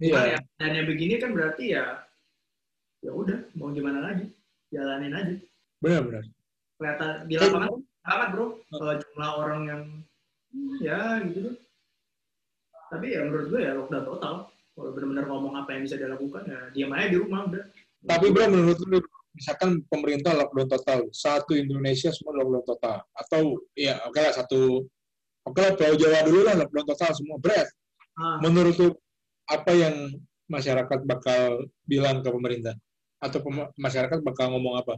Iya. 0.00 0.40
Yeah. 0.40 0.40
keadaannya 0.56 0.82
begini 0.88 1.14
kan 1.20 1.30
berarti 1.36 1.64
ya 1.76 1.84
ya 3.00 3.12
udah 3.12 3.48
mau 3.56 3.72
gimana 3.72 4.00
lagi 4.00 4.32
jalanin 4.72 5.12
aja. 5.12 5.36
Benar 5.84 6.00
benar. 6.08 6.24
Kelihatan 6.80 7.10
di 7.28 7.34
lapangan 7.36 7.72
sangat 8.04 8.28
bro. 8.34 8.46
Kalau 8.70 8.94
jumlah 8.96 9.30
orang 9.36 9.60
yang 9.68 9.82
ya 10.80 11.20
gitu 11.28 11.38
tuh. 11.52 11.56
Tapi 12.90 13.06
ya 13.14 13.20
menurut 13.22 13.46
gue 13.52 13.60
ya 13.62 13.72
lockdown 13.76 14.04
total. 14.06 14.34
Kalau 14.50 14.90
benar-benar 14.96 15.24
ngomong 15.28 15.54
apa 15.60 15.76
yang 15.76 15.82
bisa 15.84 15.96
dilakukan 16.00 16.42
ya 16.48 16.60
diam 16.72 16.90
aja 16.96 17.06
di 17.12 17.18
rumah 17.20 17.40
udah. 17.46 17.64
Tapi 18.00 18.26
bro 18.32 18.46
menurut 18.48 18.78
lu 18.88 18.98
misalkan 19.36 19.84
pemerintah 19.86 20.34
lockdown 20.34 20.68
total 20.68 20.98
satu 21.14 21.52
Indonesia 21.54 22.10
semua 22.10 22.40
lockdown 22.40 22.64
total. 22.66 22.98
Atau 23.14 23.62
ya 23.76 24.00
oke 24.08 24.16
okay 24.16 24.20
lah 24.26 24.32
satu 24.34 24.60
oke 25.46 25.54
okay 25.54 25.62
lah 25.62 25.72
Pulau 25.76 25.96
Jawa 26.00 26.20
dulu 26.26 26.40
lah 26.46 26.54
lockdown 26.58 26.86
total 26.88 27.10
semua 27.14 27.36
berat 27.38 27.68
ah. 28.18 28.38
menurut 28.42 28.74
lu 28.80 28.88
apa 29.50 29.72
yang 29.74 29.94
masyarakat 30.50 31.06
bakal 31.06 31.70
bilang 31.86 32.26
ke 32.26 32.28
pemerintah? 32.30 32.74
Atau 33.22 33.44
masyarakat 33.78 34.18
bakal 34.24 34.50
ngomong 34.56 34.80
apa? 34.80 34.94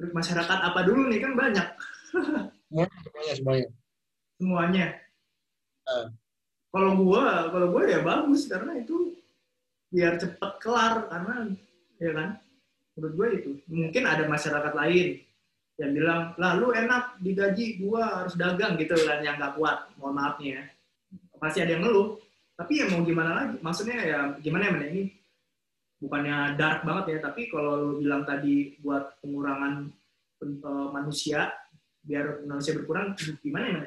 Masyarakat 0.00 0.58
apa 0.72 0.80
dulu 0.86 1.12
nih? 1.12 1.20
Kan 1.20 1.36
banyak 1.36 1.66
Semuanya, 2.10 2.86
semuanya, 3.02 3.34
semuanya. 3.38 3.68
semuanya. 4.38 4.86
Ah. 5.86 6.06
Kalau 6.70 6.92
gua, 7.02 7.50
kalau 7.50 7.66
gua 7.74 7.82
ya 7.86 7.98
bagus 8.02 8.46
karena 8.46 8.78
itu 8.78 9.18
biar 9.90 10.18
cepet 10.18 10.52
kelar 10.62 11.10
karena 11.10 11.50
ya 11.98 12.10
kan? 12.14 12.28
Menurut 12.94 13.12
gua 13.18 13.26
itu. 13.34 13.50
Mungkin 13.66 14.02
ada 14.06 14.26
masyarakat 14.26 14.72
lain 14.74 15.22
yang 15.80 15.90
bilang 15.96 16.20
lah 16.36 16.60
lu 16.60 16.70
enak 16.70 17.18
digaji 17.24 17.80
gua 17.80 18.22
harus 18.22 18.36
dagang 18.38 18.78
gitu 18.78 18.94
kan 19.02 19.18
yang 19.22 19.38
nggak 19.38 19.58
kuat. 19.58 19.90
Mohon 19.98 20.14
maaf 20.14 20.34
nih 20.38 20.58
ya. 20.58 20.62
Pasti 21.42 21.58
ada 21.64 21.74
yang 21.74 21.82
ngeluh. 21.82 22.20
Tapi 22.54 22.72
ya 22.76 22.86
mau 22.92 23.02
gimana 23.02 23.30
lagi? 23.32 23.56
Maksudnya 23.64 23.98
ya 24.04 24.18
gimana 24.38 24.68
ya 24.68 24.92
ini 24.92 25.16
bukannya 26.00 26.56
dark 26.56 26.80
banget 26.82 27.04
ya 27.12 27.18
tapi 27.20 27.52
kalau 27.52 27.76
lu 27.76 27.90
bilang 28.00 28.24
tadi 28.24 28.72
buat 28.80 29.20
pengurangan 29.20 29.92
pen- 30.40 30.60
eh, 30.64 30.88
manusia 30.96 31.52
biar 32.00 32.44
manusia 32.48 32.72
berkurang 32.76 33.12
gimana 33.44 33.66
ya 33.68 33.82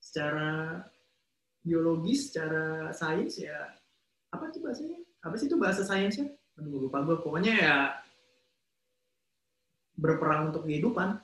secara 0.00 0.80
biologis 1.62 2.32
secara 2.32 2.90
sains 2.90 3.38
ya 3.38 3.80
apa 4.30 4.46
sih 4.54 4.60
bahasanya? 4.62 4.98
Apa 5.20 5.34
sih 5.36 5.46
itu 5.50 5.56
bahasa 5.58 5.82
sainsnya? 5.82 6.30
Aduh 6.56 6.86
lupa 6.86 7.02
gue 7.02 7.18
pokoknya 7.18 7.52
ya 7.58 7.76
berperang 9.98 10.54
untuk 10.54 10.64
kehidupan. 10.64 11.18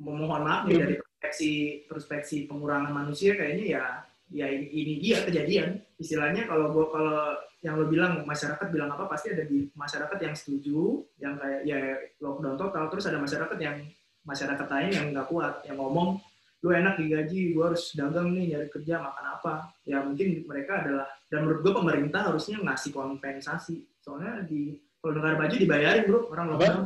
Mohon 0.00 0.42
maaf 0.48 0.62
nih 0.66 0.80
dari 0.80 0.94
perspeksi 0.98 1.50
perspeksi 1.86 2.36
pengurangan 2.48 2.90
manusia 2.90 3.36
kayaknya 3.36 3.66
ya 3.78 3.84
ya 4.32 4.46
ini, 4.48 4.66
ini 4.72 4.92
dia 4.98 5.22
kejadian. 5.22 5.78
Istilahnya 6.00 6.48
kalau 6.48 6.72
gua 6.72 6.86
kalau 6.90 7.20
yang 7.62 7.78
lo 7.78 7.86
bilang 7.86 8.26
masyarakat 8.26 8.66
bilang 8.72 8.90
apa 8.90 9.06
pasti 9.06 9.30
ada 9.30 9.46
di 9.46 9.70
masyarakat 9.76 10.18
yang 10.18 10.34
setuju 10.34 11.04
yang 11.20 11.38
kayak 11.38 11.60
ya 11.68 11.78
lockdown 12.18 12.56
total. 12.58 12.88
Terus 12.90 13.06
ada 13.06 13.20
masyarakat 13.20 13.58
yang 13.60 13.76
masyarakat 14.22 14.66
lain 14.66 14.90
yang 14.90 15.06
nggak 15.14 15.28
kuat 15.28 15.66
yang 15.66 15.78
ngomong 15.78 16.22
lu 16.62 16.70
enak 16.70 16.94
digaji 16.94 17.58
gua 17.58 17.74
harus 17.74 17.90
dagang 17.98 18.30
nih 18.38 18.54
nyari 18.54 18.70
kerja 18.70 19.02
makan 19.02 19.24
apa? 19.34 19.74
Ya 19.82 19.98
mungkin 19.98 20.46
mereka 20.46 20.86
adalah 20.86 21.10
dan 21.26 21.42
menurut 21.42 21.60
gua 21.66 21.74
pemerintah 21.82 22.30
harusnya 22.30 22.62
ngasih 22.62 22.94
kompensasi. 22.94 23.82
Soalnya 23.98 24.46
di 24.46 24.78
kalau 25.02 25.18
negara 25.18 25.34
maju 25.34 25.56
dibayarin 25.58 26.04
bro 26.06 26.30
orang 26.30 26.46
lockdown. 26.54 26.82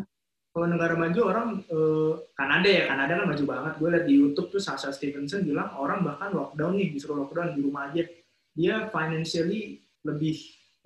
Kalau 0.57 0.67
negara 0.73 0.95
maju 0.97 1.21
orang 1.29 1.49
eh, 1.69 2.13
Kanada 2.33 2.69
ya 2.73 2.83
Kanada 2.89 3.13
kan 3.21 3.27
maju 3.29 3.45
banget. 3.45 3.73
Gue 3.77 3.89
liat 3.93 4.05
di 4.09 4.15
YouTube 4.17 4.49
tuh 4.49 4.57
Sasha 4.57 4.89
Stevenson 4.89 5.45
bilang 5.45 5.77
orang 5.77 6.01
bahkan 6.01 6.33
lockdown 6.33 6.81
nih 6.81 6.97
disuruh 6.97 7.29
lockdown 7.29 7.53
di 7.53 7.61
rumah 7.61 7.93
aja. 7.93 8.09
Dia 8.57 8.89
financially 8.89 9.85
lebih 10.01 10.37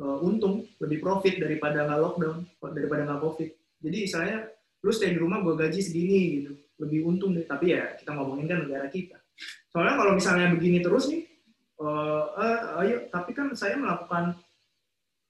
eh, 0.03 0.27
untung 0.27 0.67
lebih 0.83 0.99
profit 0.99 1.39
daripada 1.39 1.87
nggak 1.87 2.01
lockdown 2.03 2.37
daripada 2.75 3.07
nggak 3.07 3.21
covid. 3.23 3.51
Jadi 3.79 3.99
saya 4.11 4.43
lu 4.81 4.91
stay 4.91 5.13
di 5.13 5.21
rumah 5.21 5.45
gue 5.45 5.55
gaji 5.55 5.81
segini 5.81 6.19
gitu. 6.41 6.53
Lebih 6.81 7.05
untung 7.05 7.37
deh. 7.37 7.45
Tapi 7.45 7.77
ya 7.77 7.93
kita 7.97 8.17
ngomongin 8.17 8.49
kan 8.49 8.65
negara 8.65 8.89
kita. 8.89 9.21
Soalnya 9.69 9.95
kalau 10.01 10.13
misalnya 10.17 10.53
begini 10.53 10.81
terus 10.81 11.09
nih 11.09 11.23
eh, 11.81 12.25
eh, 12.41 12.59
ayo. 12.85 12.97
Tapi 13.09 13.31
kan 13.33 13.53
saya 13.53 13.77
melakukan 13.77 14.37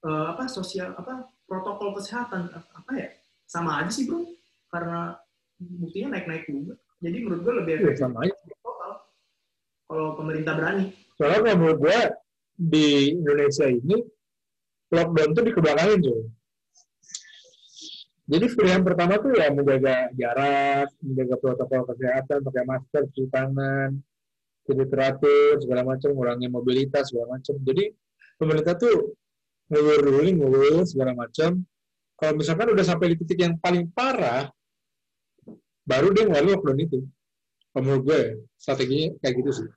eh, 0.02 0.24
apa 0.30 0.46
sosial 0.46 0.94
apa 0.94 1.26
protokol 1.44 1.98
kesehatan. 1.98 2.50
Apa 2.54 2.90
ya? 2.94 3.08
Sama 3.46 3.82
aja 3.82 3.90
sih 3.90 4.06
bro. 4.06 4.22
Karena 4.70 5.18
buktinya 5.58 6.14
naik-naik 6.14 6.46
juga. 6.46 6.78
Jadi 7.00 7.16
menurut 7.18 7.40
gue 7.42 7.54
lebih 7.64 7.72
Ya, 7.72 7.78
efektif 7.82 8.00
sama 8.00 8.22
aja. 8.22 8.34
total 8.60 8.92
kalau 9.90 10.08
pemerintah 10.14 10.54
berani. 10.54 10.84
Soalnya 11.18 11.40
kalau 11.42 11.56
menurut 11.58 11.78
gue 11.82 11.98
di 12.54 12.86
Indonesia 13.16 13.66
ini 13.66 13.96
lockdown 14.92 15.30
tuh 15.32 15.42
dikebelakangin 15.42 15.98
cuy. 16.06 16.22
Jadi 18.30 18.46
pilihan 18.54 18.86
pertama 18.86 19.18
tuh 19.18 19.34
ya 19.34 19.50
menjaga 19.50 20.06
jarak, 20.14 20.94
menjaga 21.02 21.34
protokol 21.42 21.82
kesehatan, 21.90 22.46
pakai 22.46 22.62
masker, 22.62 23.02
cuci 23.10 23.26
tangan, 23.26 23.90
jadi 24.70 24.86
teratur, 24.86 25.58
segala 25.58 25.82
macam, 25.82 26.14
ngurangi 26.14 26.46
mobilitas, 26.46 27.10
segala 27.10 27.34
macam. 27.34 27.58
Jadi 27.58 27.90
pemerintah 28.38 28.78
tuh 28.78 29.18
ngulur 29.66 29.98
ruling, 29.98 30.36
ngulur 30.38 30.86
segala 30.86 31.10
macam. 31.18 31.58
Kalau 32.14 32.32
misalkan 32.38 32.70
udah 32.70 32.84
sampai 32.86 33.06
di 33.10 33.16
titik 33.18 33.42
yang 33.42 33.58
paling 33.58 33.90
parah, 33.90 34.46
baru 35.82 36.14
dia 36.14 36.30
ngeluarin 36.30 36.54
lockdown 36.54 36.78
itu. 36.78 36.98
Menurut 37.74 38.02
gue, 38.06 38.14
ya, 38.14 38.30
strateginya 38.54 39.08
kayak 39.18 39.34
gitu 39.42 39.50
sih. 39.58 39.68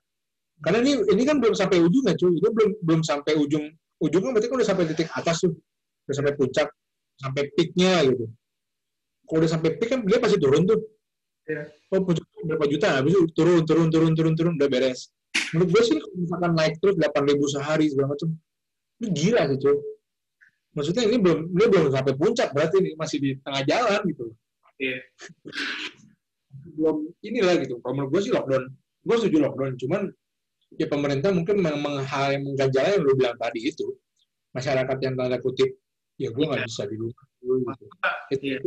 Karena 0.62 0.78
ini 0.86 1.02
ini 1.10 1.22
kan 1.26 1.42
belum 1.42 1.58
sampai 1.58 1.82
ujungnya 1.82 2.14
cuy. 2.14 2.38
Itu 2.38 2.54
belum 2.54 2.70
belum 2.86 3.00
sampai 3.02 3.34
ujung. 3.34 3.66
Ujungnya 3.98 4.30
berarti 4.30 4.46
kan 4.46 4.56
udah 4.62 4.68
sampai 4.68 4.84
titik 4.94 5.08
atas 5.10 5.42
tuh. 5.42 5.54
Udah 6.06 6.14
sampai 6.14 6.34
puncak, 6.38 6.68
sampai 7.18 7.42
peaknya 7.58 8.06
gitu. 8.14 8.30
Kalau 9.24 9.38
udah 9.40 9.50
sampai 9.50 9.70
peak 9.80 9.88
kan 9.88 10.00
dia 10.04 10.18
pasti 10.20 10.36
turun 10.36 10.68
tuh. 10.68 10.80
Iya. 11.44 11.68
Oh 11.92 12.00
puncak 12.00 12.24
berapa 12.44 12.64
juta, 12.68 12.88
habis 13.00 13.12
itu 13.12 13.24
turun, 13.36 13.64
turun, 13.68 13.88
turun, 13.92 14.12
turun, 14.16 14.32
turun, 14.36 14.52
udah 14.56 14.68
beres. 14.68 15.12
Menurut 15.52 15.68
gue 15.76 15.82
sih 15.84 15.96
kalau 16.00 16.16
misalkan 16.16 16.52
naik 16.56 16.74
terus 16.80 16.94
8 16.96 17.30
ribu 17.30 17.44
sehari 17.48 17.84
segala 17.88 18.16
macam, 18.16 18.28
ini 19.00 19.08
gila 19.12 19.42
sih 19.52 19.58
cuy. 19.60 19.76
Maksudnya 20.74 21.02
ini 21.06 21.16
belum 21.22 21.38
ini 21.54 21.64
belum 21.70 21.84
sampai 21.92 22.14
puncak 22.18 22.48
berarti 22.50 22.76
ini 22.82 22.90
masih 22.98 23.18
di 23.22 23.30
tengah 23.44 23.62
jalan 23.64 24.00
gitu. 24.10 24.24
Iya. 24.82 24.98
Belum 26.74 26.96
inilah 27.22 27.54
gitu. 27.62 27.78
Kalau 27.78 27.92
menurut 27.94 28.10
gue 28.18 28.20
sih 28.24 28.32
lockdown, 28.34 28.64
gue 29.04 29.16
setuju 29.20 29.36
lockdown. 29.44 29.72
Cuman 29.78 30.02
ya 30.74 30.86
pemerintah 30.90 31.30
mungkin 31.30 31.56
meng 31.62 31.78
meng 31.78 32.02
hal 32.02 32.34
yang 32.34 32.42
mengganjalnya 32.50 32.98
yang 32.98 33.04
lu 33.06 33.14
bilang 33.14 33.36
tadi 33.38 33.62
itu 33.62 33.86
masyarakat 34.50 34.96
yang 35.06 35.14
tanda 35.14 35.38
kutip 35.38 35.70
ya 36.18 36.30
gue 36.34 36.44
nggak 36.46 36.62
Iya. 36.62 36.66
bisa 36.66 36.82
di 36.90 36.96
rumah 36.98 37.74
gitu. 37.78 37.86
Itu, 38.34 38.44
Iya. 38.46 38.58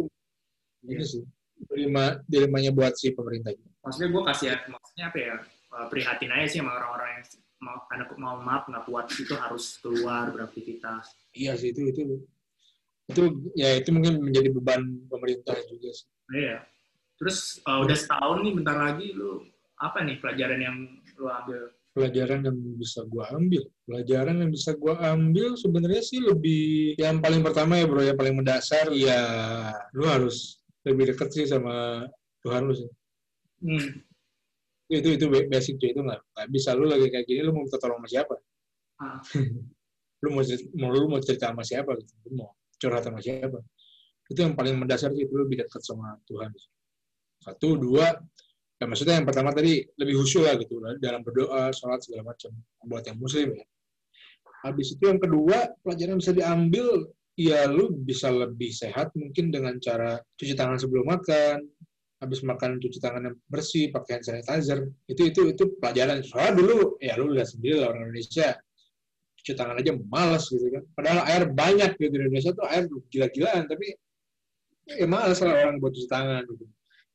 Itu 0.87 0.95
ini 0.95 1.03
sih 1.03 1.23
dilema 1.67 2.21
dilemanya 2.23 2.71
buat 2.71 2.93
si 2.95 3.11
pemerintah 3.11 3.51
maksudnya 3.83 4.09
gue 4.13 4.23
kasih 4.31 4.47
maksudnya 4.71 5.05
apa 5.11 5.17
ya 5.19 5.35
eh, 5.43 5.87
prihatin 5.91 6.31
aja 6.31 6.47
sih 6.47 6.59
sama 6.63 6.71
orang-orang 6.79 7.19
yang 7.19 7.23
mau 7.61 7.77
karena 7.89 8.05
mau 8.17 8.37
maaf 8.37 8.69
nggak 8.69 8.85
kuat 8.85 9.05
itu 9.17 9.33
harus 9.33 9.81
keluar 9.81 10.29
beraktivitas. 10.29 11.09
Iya 11.33 11.57
sih 11.57 11.73
itu 11.73 11.89
itu. 11.89 12.01
Itu 13.07 13.21
ya 13.55 13.79
itu 13.79 13.89
mungkin 13.95 14.19
menjadi 14.21 14.51
beban 14.51 15.07
pemerintah 15.07 15.55
juga 15.65 15.89
sih. 15.93 16.07
iya. 16.35 16.61
Terus 17.17 17.57
eh, 17.65 17.79
udah 17.81 17.97
setahun 17.97 18.37
nih 18.45 18.53
bentar 18.53 18.77
lagi 18.77 19.07
lu 19.15 19.41
apa 19.77 20.05
nih 20.05 20.21
pelajaran 20.21 20.59
yang 20.61 20.77
lu 21.17 21.25
ambil? 21.29 21.61
Pelajaran 21.97 22.45
yang 22.45 22.57
bisa 22.77 23.01
gua 23.09 23.25
ambil, 23.33 23.65
pelajaran 23.89 24.37
yang 24.37 24.53
bisa 24.53 24.77
gua 24.77 25.01
ambil 25.17 25.57
sebenarnya 25.57 26.05
sih 26.05 26.21
lebih 26.21 26.93
yang 26.93 27.17
paling 27.17 27.41
pertama 27.41 27.73
ya 27.81 27.89
bro, 27.89 28.05
yang 28.05 28.13
paling 28.13 28.37
mendasar 28.37 28.93
ya 28.93 29.17
lu 29.97 30.05
harus 30.05 30.56
lebih 30.87 31.13
dekat 31.13 31.29
sih 31.35 31.45
sama 31.45 32.07
Tuhan 32.41 32.61
lu 32.63 32.73
sih. 32.73 32.89
hmm. 33.63 33.87
Itu 34.87 35.19
itu 35.19 35.25
basic 35.27 35.83
itu 35.83 35.99
nggak 35.99 36.21
nggak 36.31 36.47
bisa 36.47 36.71
lu 36.71 36.87
lagi 36.87 37.11
kayak 37.11 37.27
gini 37.27 37.43
lu 37.43 37.51
mau 37.51 37.67
minta 37.67 37.75
tolong 37.75 37.99
sama 37.99 38.07
siapa? 38.07 38.35
Ah. 39.03 39.19
lu 40.23 40.27
mau 40.31 40.43
mau 40.79 40.89
lu 40.89 41.07
mau 41.11 41.19
cerita 41.19 41.51
sama 41.51 41.63
siapa 41.67 41.91
gitu? 41.99 42.13
Lu 42.31 42.31
mau 42.39 42.49
curhat 42.79 43.03
sama 43.03 43.19
siapa? 43.19 43.59
Itu 44.27 44.39
yang 44.43 44.55
paling 44.55 44.79
mendasar 44.79 45.11
sih 45.11 45.27
itu 45.27 45.33
lu 45.35 45.43
lebih 45.43 45.67
dekat 45.67 45.83
sama 45.83 46.15
Tuhan. 46.23 46.51
Satu, 47.37 47.77
dua, 47.77 48.11
ya 48.81 48.85
maksudnya 48.89 49.21
yang 49.21 49.27
pertama 49.27 49.53
tadi 49.53 49.85
lebih 49.97 50.19
khusyuk 50.19 50.43
lah 50.47 50.55
gitu 50.57 50.81
dalam 50.99 51.21
berdoa, 51.21 51.69
sholat 51.71 52.01
segala 52.01 52.33
macam 52.33 52.51
buat 52.83 53.03
yang 53.05 53.17
muslim 53.19 53.55
ya. 53.55 53.65
Habis 54.65 54.97
itu 54.97 55.03
yang 55.05 55.21
kedua 55.21 55.69
pelajaran 55.85 56.17
yang 56.17 56.21
bisa 56.21 56.33
diambil 56.33 56.87
ya 57.37 57.69
lu 57.69 57.93
bisa 57.93 58.33
lebih 58.33 58.73
sehat 58.73 59.13
mungkin 59.13 59.53
dengan 59.53 59.77
cara 59.77 60.17
cuci 60.41 60.57
tangan 60.57 60.81
sebelum 60.81 61.05
makan, 61.05 61.61
habis 62.17 62.41
makan 62.41 62.81
cuci 62.81 62.97
tangan 62.97 63.29
yang 63.29 63.37
bersih, 63.45 63.93
pakai 63.93 64.17
hand 64.17 64.25
sanitizer. 64.25 64.89
Itu 65.05 65.29
itu 65.29 65.41
itu 65.53 65.63
pelajaran. 65.77 66.25
Soalnya 66.25 66.53
dulu 66.57 66.97
ya 66.97 67.13
lu 67.21 67.29
lihat 67.37 67.53
sendiri 67.53 67.85
lah 67.85 67.93
orang 67.93 68.09
Indonesia 68.09 68.57
cuci 69.37 69.53
tangan 69.53 69.77
aja 69.77 69.93
malas 70.09 70.49
gitu 70.49 70.65
kan. 70.73 70.83
Padahal 70.97 71.19
air 71.29 71.43
banyak 71.53 71.93
gitu 72.01 72.09
di 72.09 72.25
Indonesia 72.25 72.51
tuh 72.57 72.65
air 72.65 72.89
gila-gilaan 73.13 73.69
tapi 73.69 73.93
ya 74.97 75.05
malas 75.05 75.37
lah 75.45 75.53
orang 75.53 75.77
buat 75.77 75.93
cuci 75.93 76.09
tangan 76.09 76.41
gitu. 76.49 76.65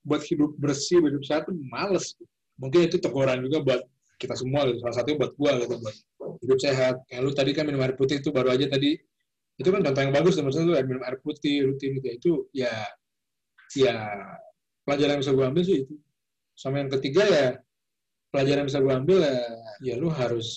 Buat 0.07 0.23
hidup 0.31 0.51
bersih, 0.55 1.03
hidup 1.03 1.23
sehat 1.27 1.51
tuh 1.51 1.59
males. 1.66 2.14
Mungkin 2.62 2.87
itu 2.87 3.03
teguran 3.03 3.43
juga 3.43 3.59
buat 3.66 3.83
kita 4.23 4.39
semua 4.39 4.70
gitu. 4.70 4.79
Salah 4.87 5.03
satunya 5.03 5.18
buat 5.18 5.35
gua 5.35 5.59
gitu 5.59 5.83
buat 5.83 5.97
hidup 6.47 6.59
sehat. 6.62 6.95
Kayak 7.11 7.23
lu 7.27 7.31
tadi 7.35 7.51
kan 7.59 7.66
minum 7.66 7.83
air 7.83 7.99
putih 7.99 8.23
itu 8.23 8.31
baru 8.31 8.55
aja 8.55 8.70
tadi 8.70 8.95
itu 9.61 9.68
kan 9.68 9.80
contoh 9.84 10.00
yang 10.00 10.14
bagus 10.14 10.32
tuh 10.38 10.44
maksudnya 10.44 10.66
lu 10.72 10.74
minum 10.88 11.03
air 11.05 11.16
putih 11.20 11.68
rutin 11.68 12.00
gitu 12.00 12.07
ya. 12.09 12.14
itu 12.16 12.32
ya 12.57 12.74
ya 13.76 13.96
pelajaran 14.84 15.18
yang 15.18 15.22
bisa 15.22 15.32
gue 15.36 15.44
ambil 15.44 15.64
sih 15.64 15.78
itu. 15.84 15.94
Sama 16.57 16.80
yang 16.80 16.90
ketiga 16.92 17.22
ya 17.24 17.46
pelajaran 18.32 18.64
yang 18.64 18.68
bisa 18.68 18.80
gue 18.80 18.94
ambil 18.94 19.18
ya 19.20 19.36
ya 19.84 19.94
lu 20.00 20.09
harus 20.09 20.48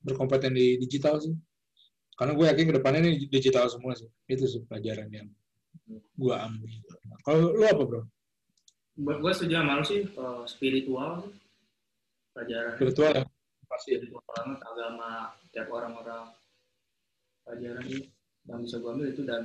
berkompeten 0.00 0.56
di 0.56 0.80
digital 0.80 1.20
sih. 1.20 1.34
Karena 2.18 2.34
gue 2.34 2.46
yakin 2.50 2.64
ke 2.72 2.74
depannya 2.80 3.00
ini 3.04 3.30
digital 3.30 3.68
semua 3.68 3.94
sih. 3.94 4.08
Itu 4.26 4.48
sih 4.48 4.64
pelajaran 4.64 5.08
yang 5.12 5.28
gue 6.16 6.34
ambil. 6.34 6.72
Kalau 7.22 7.52
lu 7.52 7.64
apa 7.68 7.82
bro? 7.84 8.02
Buat 8.98 9.18
gue 9.22 9.32
setuju 9.36 9.54
sama 9.62 9.78
lu 9.78 9.84
sih 9.84 10.00
spiritual 10.48 11.10
sih. 11.22 11.32
pelajaran. 12.32 12.72
Virtual 12.80 13.12
ya? 13.12 13.24
Pasti 13.68 13.90
spiritual 13.94 14.24
banget 14.32 14.58
agama 14.64 15.36
tiap 15.52 15.68
orang-orang 15.70 16.32
pelajaran 17.44 17.84
ini 17.86 18.17
yang 18.48 18.60
bisa 18.64 18.80
gue 18.80 18.90
ambil 18.90 19.08
itu 19.12 19.22
dan 19.28 19.42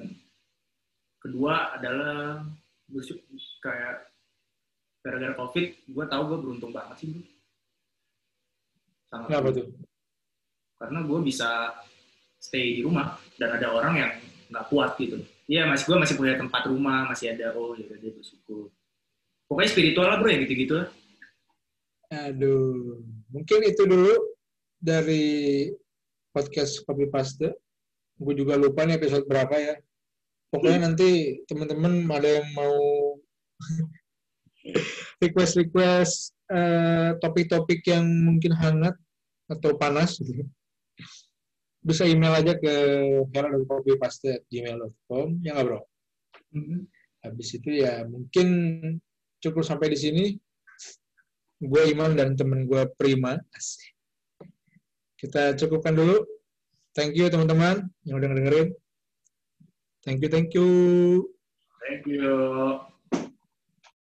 kedua 1.19 1.75
adalah 1.75 2.47
bersyukur 2.87 3.35
kayak 3.63 4.07
gara-gara 5.03 5.35
covid 5.35 5.67
gue 5.87 6.05
tahu 6.07 6.23
gue 6.31 6.39
beruntung 6.39 6.71
banget 6.71 6.95
sih 7.03 7.11
sangat 9.11 9.27
Kenapa 9.29 9.49
tuh? 9.51 9.67
karena 10.79 10.99
gue 11.03 11.19
bisa 11.23 11.49
stay 12.39 12.79
di 12.79 12.81
rumah 12.83 13.15
dan 13.39 13.55
ada 13.55 13.67
orang 13.71 13.93
yang 13.99 14.11
nggak 14.51 14.67
kuat 14.71 14.95
gitu 14.99 15.19
Iya, 15.43 15.67
mas 15.67 15.83
gue 15.83 15.97
masih 15.99 16.15
punya 16.15 16.39
tempat 16.39 16.63
rumah, 16.71 17.03
masih 17.11 17.35
ada 17.35 17.51
oh 17.51 17.75
ya 17.75 17.83
dia 17.99 18.15
bersyukur. 18.15 18.71
Pokoknya 19.43 19.69
spiritual 19.75 20.07
lah 20.07 20.17
bro 20.23 20.31
ya 20.31 20.39
gitu-gitu 20.47 20.73
lah. 20.79 20.87
Aduh, 22.31 23.03
mungkin 23.27 23.59
itu 23.67 23.83
dulu 23.83 24.13
dari 24.79 25.67
podcast 26.31 26.79
Copy 26.87 27.11
Paste. 27.11 27.51
Gue 28.19 28.33
juga 28.37 28.59
lupa 28.59 28.85
nih 28.85 28.97
episode 29.01 29.25
berapa 29.25 29.55
ya. 29.57 29.75
Pokoknya 30.53 30.85
nanti 30.85 31.41
teman-teman 31.49 32.05
ada 32.13 32.29
yang 32.29 32.47
mau 32.53 32.77
request-request 35.23 36.37
eh, 36.53 37.17
topik-topik 37.17 37.81
yang 37.89 38.05
mungkin 38.05 38.53
hangat 38.53 38.93
atau 39.49 39.73
panas 39.75 40.21
gitu. 40.21 40.45
Bisa 41.83 42.07
email 42.07 42.37
aja 42.37 42.55
ke 42.55 42.73
hello.copypaste@gmail.com 43.33 45.27
ya 45.43 45.51
nggak 45.57 45.65
bro? 45.67 45.81
Habis 47.23 47.49
itu 47.59 47.83
ya 47.83 48.05
mungkin 48.07 48.47
cukup 49.43 49.67
sampai 49.67 49.91
di 49.91 49.97
sini. 49.99 50.25
Gue 51.63 51.91
Iman 51.91 52.15
dan 52.15 52.35
temen 52.35 52.67
gue 52.67 52.87
Prima. 52.95 53.39
Kita 55.15 55.55
cukupkan 55.55 55.95
dulu. 55.95 56.32
Thank 56.93 57.17
you 57.17 57.25
teman-teman 57.25 57.89
yang 58.05 58.21
udah 58.21 58.29
dengerin. 58.37 58.67
Thank 60.05 60.21
you, 60.21 60.29
thank 60.29 60.53
you. 60.53 60.67
Thank 61.81 62.05
you. 62.05 62.92